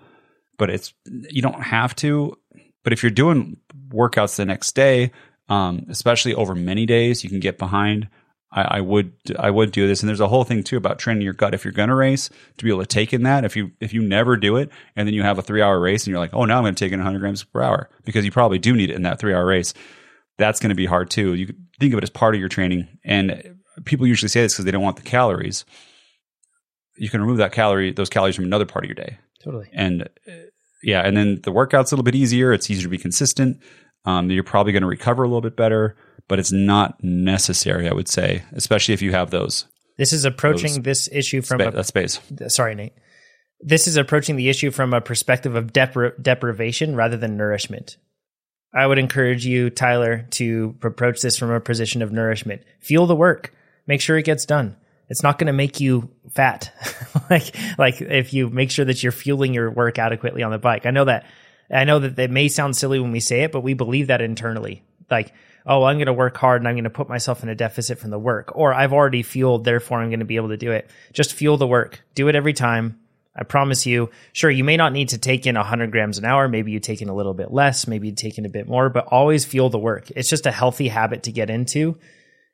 [0.58, 2.36] but it's you don't have to.
[2.84, 3.56] But if you're doing
[3.88, 5.12] workouts the next day,
[5.48, 8.08] um, especially over many days, you can get behind.
[8.52, 11.22] I, I would I would do this, and there's a whole thing too about training
[11.22, 11.54] your gut.
[11.54, 12.28] If you're going to race,
[12.58, 13.44] to be able to take in that.
[13.44, 16.04] If you if you never do it, and then you have a three hour race,
[16.04, 18.24] and you're like, oh, now I'm going to take in 100 grams per hour because
[18.24, 19.74] you probably do need it in that three hour race.
[20.38, 21.34] That's going to be hard too.
[21.34, 24.54] You could think of it as part of your training, and people usually say this
[24.54, 25.64] because they don't want the calories.
[26.96, 29.68] You can remove that calorie, those calories from another part of your day Totally.
[29.72, 30.32] and uh,
[30.82, 32.52] yeah, and then the workout's a little bit easier.
[32.52, 33.60] It's easier to be consistent.
[34.04, 35.96] Um, you're probably going to recover a little bit better,
[36.28, 39.66] but it's not necessary, I would say, especially if you have those
[39.98, 42.20] This is approaching this issue from spa- a space.
[42.48, 42.92] sorry, Nate.
[43.60, 47.96] This is approaching the issue from a perspective of depri- deprivation rather than nourishment.
[48.76, 52.62] I would encourage you, Tyler, to approach this from a position of nourishment.
[52.80, 53.54] Fuel the work.
[53.86, 54.76] Make sure it gets done.
[55.08, 56.70] It's not going to make you fat.
[57.30, 60.84] like, like if you make sure that you're fueling your work adequately on the bike.
[60.84, 61.24] I know that,
[61.70, 64.20] I know that it may sound silly when we say it, but we believe that
[64.20, 64.82] internally.
[65.10, 65.32] Like,
[65.64, 67.98] oh, I'm going to work hard and I'm going to put myself in a deficit
[67.98, 70.72] from the work, or I've already fueled, therefore I'm going to be able to do
[70.72, 70.90] it.
[71.14, 72.02] Just fuel the work.
[72.14, 73.00] Do it every time.
[73.38, 76.48] I promise you, sure, you may not need to take in 100 grams an hour.
[76.48, 78.88] Maybe you take in a little bit less, maybe you take in a bit more,
[78.88, 80.10] but always fuel the work.
[80.16, 81.98] It's just a healthy habit to get into,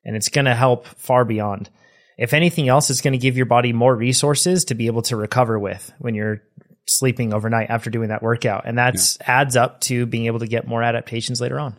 [0.05, 1.71] and it's going to help far beyond.
[2.19, 5.17] If anything else, it's going to give your body more resources to be able to
[5.17, 6.43] recover with when you're
[6.89, 8.65] sleeping overnight after doing that workout.
[8.67, 11.77] And that's adds up to being able to get more adaptations later on.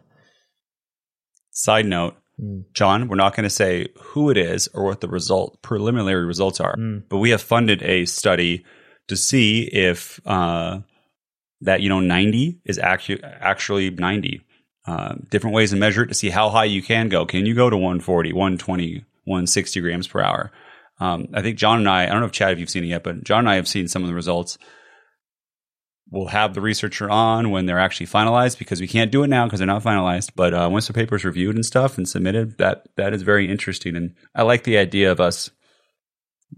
[1.51, 2.63] Side note, Mm.
[2.73, 6.59] John, we're not going to say who it is or what the result preliminary results
[6.59, 7.03] are, Mm.
[7.09, 8.65] but we have funded a study
[9.07, 10.79] to see if uh,
[11.61, 14.41] that you know 90 is actually actually 90.
[14.85, 17.25] Uh, different ways to measure it to see how high you can go.
[17.25, 20.51] Can you go to 140, 120, 160 grams per hour?
[20.99, 22.87] Um, I think John and I, I don't know if Chad, if you've seen it
[22.87, 24.57] yet, but John and I have seen some of the results.
[26.11, 29.45] We'll have the researcher on when they're actually finalized because we can't do it now
[29.45, 30.31] because they're not finalized.
[30.35, 33.95] But uh, once the paper's reviewed and stuff and submitted, that that is very interesting.
[33.95, 35.49] And I like the idea of us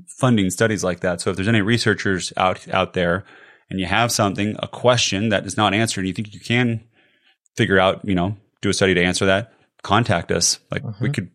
[0.07, 1.21] funding studies like that.
[1.21, 3.23] So if there's any researchers out out there
[3.69, 6.83] and you have something, a question that is not answered, and you think you can
[7.55, 9.53] figure out, you know, do a study to answer that,
[9.83, 10.59] contact us.
[10.71, 11.29] Like we could,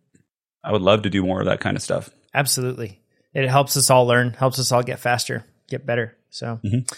[0.63, 2.11] I would love to do more of that kind of stuff.
[2.35, 3.01] Absolutely.
[3.35, 6.17] It helps us all learn, helps us all get faster, get better.
[6.31, 6.89] So, Mhm.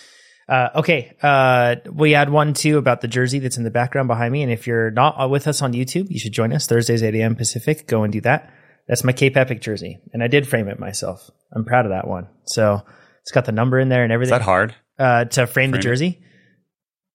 [0.48, 1.12] uh, okay.
[1.22, 4.42] Uh, we had one too about the jersey that's in the background behind me.
[4.42, 7.36] And if you're not with us on YouTube, you should join us Thursdays, 8 a.m.
[7.36, 7.86] Pacific.
[7.86, 8.50] Go and do that.
[8.88, 10.00] That's my Cape Epic jersey.
[10.12, 11.30] And I did frame it myself.
[11.54, 12.28] I'm proud of that one.
[12.46, 12.82] So
[13.22, 14.74] it's got the number in there and Is everything that hard?
[14.98, 15.82] uh, to frame, the Frame it?
[15.82, 16.18] jersey.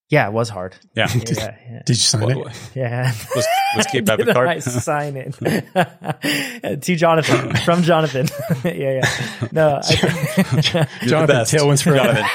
[0.10, 0.74] Yeah, it was hard.
[0.96, 1.08] Yeah.
[1.14, 1.22] Yeah,
[1.70, 1.82] yeah.
[1.86, 2.56] Did you sign Well, it?
[2.76, 3.12] yeah.
[3.36, 4.48] let's, let's keep that Did card.
[4.48, 5.34] I sign it
[6.84, 8.28] to Jonathan from Jonathan?
[8.64, 9.48] yeah, yeah.
[9.52, 11.54] No, I, Jonathan, best.
[11.54, 12.26] tailwinds for Jonathan.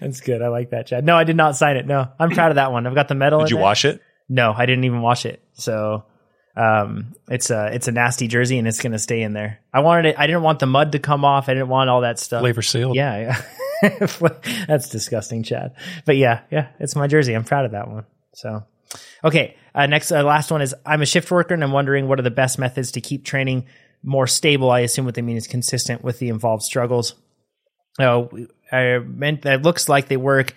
[0.00, 0.42] that's good.
[0.42, 1.04] I like that, Chad.
[1.04, 1.86] No, I did not sign it.
[1.86, 2.86] No, I'm proud of that one.
[2.86, 3.40] I've got the medal.
[3.40, 3.62] Did in you there.
[3.62, 4.00] wash it?
[4.28, 5.42] No, I didn't even wash it.
[5.54, 6.04] So
[6.56, 9.60] um, it's a it's a nasty jersey, and it's going to stay in there.
[9.72, 10.18] I wanted it.
[10.18, 11.48] I didn't want the mud to come off.
[11.48, 12.40] I didn't want all that stuff.
[12.42, 12.96] flavor sealed.
[12.96, 13.36] Yeah,
[13.82, 14.06] yeah.
[14.68, 15.74] That's disgusting, Chad.
[16.04, 17.34] But yeah, yeah, it's my jersey.
[17.34, 18.04] I'm proud of that one.
[18.34, 18.64] So,
[19.22, 19.56] okay.
[19.74, 22.22] Uh, next, uh, last one is I'm a shift worker and I'm wondering what are
[22.22, 23.66] the best methods to keep training
[24.02, 24.70] more stable.
[24.70, 27.14] I assume what they mean is consistent with the involved struggles.
[27.98, 28.26] Uh,
[28.70, 30.54] I meant that it looks like they work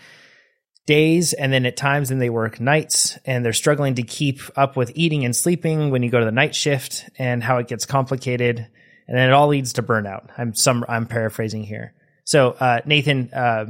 [0.88, 4.76] days and then at times then they work nights and they're struggling to keep up
[4.76, 7.86] with eating and sleeping when you go to the night shift and how it gets
[7.86, 8.66] complicated
[9.08, 10.30] and then it all leads to burnout.
[10.38, 11.94] I'm some I'm paraphrasing here.
[12.24, 13.68] So uh, Nathan, uh,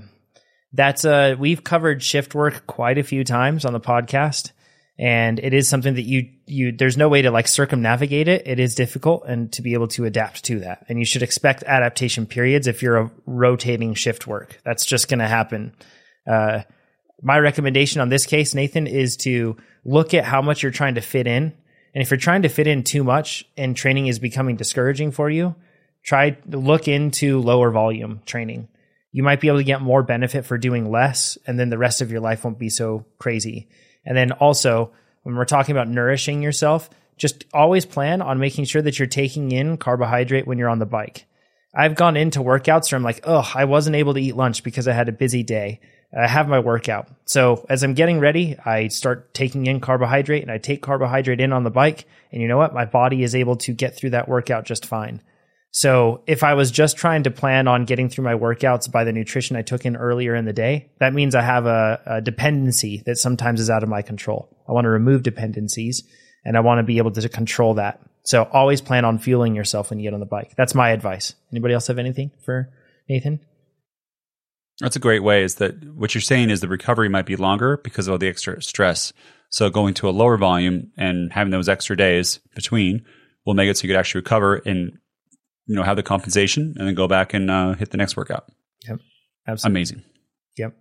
[0.74, 4.52] that's uh we've covered shift work quite a few times on the podcast
[5.00, 8.60] and it is something that you you there's no way to like circumnavigate it it
[8.60, 12.26] is difficult and to be able to adapt to that and you should expect adaptation
[12.26, 15.74] periods if you're a rotating shift work that's just going to happen
[16.30, 16.62] uh
[17.22, 21.02] my recommendation on this case nathan is to look at how much you're trying to
[21.02, 21.54] fit in.
[21.94, 25.30] And if you're trying to fit in too much and training is becoming discouraging for
[25.30, 25.56] you
[26.04, 28.70] try to look into lower volume training.
[29.12, 32.02] You might be able to get more benefit for doing less and then the rest
[32.02, 33.68] of your life won't be so crazy.
[34.06, 34.92] And then also
[35.24, 39.52] when we're talking about nourishing yourself just always plan on making sure that you're taking
[39.52, 41.26] in carbohydrate when you're on the bike.
[41.74, 44.88] I've gone into workouts where i'm like oh i wasn't able to eat lunch because
[44.88, 45.80] i had a busy day
[46.16, 50.52] i have my workout so as i'm getting ready i start taking in carbohydrate and
[50.52, 53.56] i take carbohydrate in on the bike and you know what my body is able
[53.56, 55.22] to get through that workout just fine
[55.72, 59.12] so if I was just trying to plan on getting through my workouts by the
[59.12, 63.04] nutrition I took in earlier in the day, that means I have a, a dependency
[63.06, 64.50] that sometimes is out of my control.
[64.68, 66.04] I want to remove dependencies
[66.44, 68.02] and I want to be able to control that.
[68.24, 70.54] So always plan on fueling yourself when you get on the bike.
[70.58, 71.36] That's my advice.
[71.52, 72.74] Anybody else have anything for
[73.08, 73.40] Nathan?
[74.80, 75.44] That's a great way.
[75.44, 76.50] Is that what you're saying?
[76.50, 79.12] Is the recovery might be longer because of all the extra stress.
[79.50, 83.06] So going to a lower volume and having those extra days between
[83.46, 85.00] will make it so you could actually recover and
[85.66, 88.52] you know have the compensation and then go back and uh, hit the next workout.
[88.88, 89.00] Yep,
[89.48, 89.80] absolutely.
[89.80, 90.04] Amazing.
[90.58, 90.76] Yep.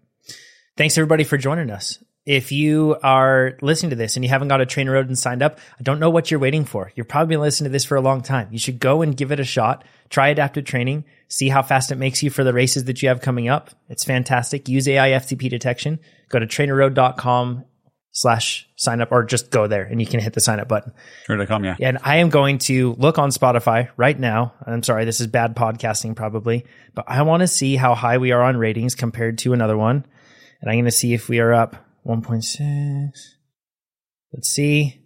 [0.77, 2.03] Thanks everybody for joining us.
[2.27, 5.61] If you are listening to this and you haven't got a TrainerRoad and signed up,
[5.79, 6.91] I don't know what you're waiting for.
[6.97, 8.49] You've probably been listening to this for a long time.
[8.51, 9.85] You should go and give it a shot.
[10.11, 11.05] Try adaptive training.
[11.29, 13.71] See how fast it makes you for the races that you have coming up.
[13.89, 14.69] It's fantastic.
[14.69, 16.01] Use AI FTP detection.
[16.29, 17.65] Go to trainerroad.com
[18.11, 20.93] slash sign up or just go there and you can hit the sign up button.
[21.27, 21.77] Sure.com, yeah.
[21.81, 24.55] And I am going to look on Spotify right now.
[24.67, 28.33] I'm sorry, this is bad podcasting probably, but I want to see how high we
[28.33, 30.07] are on ratings compared to another one.
[30.61, 33.11] And I'm going to see if we are up 1.6.
[34.33, 35.03] Let's see.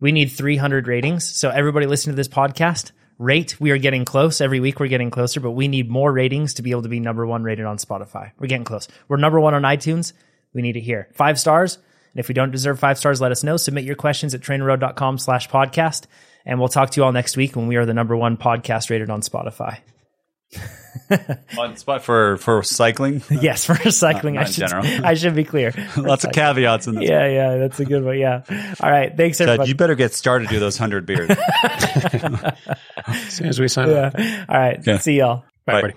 [0.00, 1.24] We need 300 ratings.
[1.24, 2.92] So everybody listen to this podcast.
[3.18, 3.60] Rate.
[3.60, 4.40] We are getting close.
[4.40, 7.00] Every week we're getting closer, but we need more ratings to be able to be
[7.00, 8.32] number one rated on Spotify.
[8.38, 8.88] We're getting close.
[9.08, 10.12] We're number one on iTunes.
[10.52, 11.08] We need it here.
[11.14, 11.76] Five stars.
[11.76, 13.56] And if we don't deserve five stars, let us know.
[13.56, 16.06] Submit your questions at trainerroad.com slash podcast.
[16.44, 18.90] And we'll talk to you all next week when we are the number one podcast
[18.90, 19.78] rated on Spotify.
[21.58, 23.22] On spot for for cycling.
[23.30, 24.34] Yes, for cycling.
[24.34, 24.86] not I should, general.
[25.06, 25.72] I should be clear.
[25.96, 27.08] Lots of caveats in this.
[27.08, 28.18] Yeah, yeah, that's a good one.
[28.18, 28.42] Yeah.
[28.80, 29.14] All right.
[29.14, 29.68] Thanks, Ted, everybody.
[29.68, 31.30] you better get started to those hundred beers.
[31.30, 34.14] As soon as we sign up.
[34.18, 34.80] All right.
[34.86, 34.98] Yeah.
[34.98, 35.44] See y'all.
[35.66, 35.80] Bye, Bye.
[35.82, 35.94] buddy.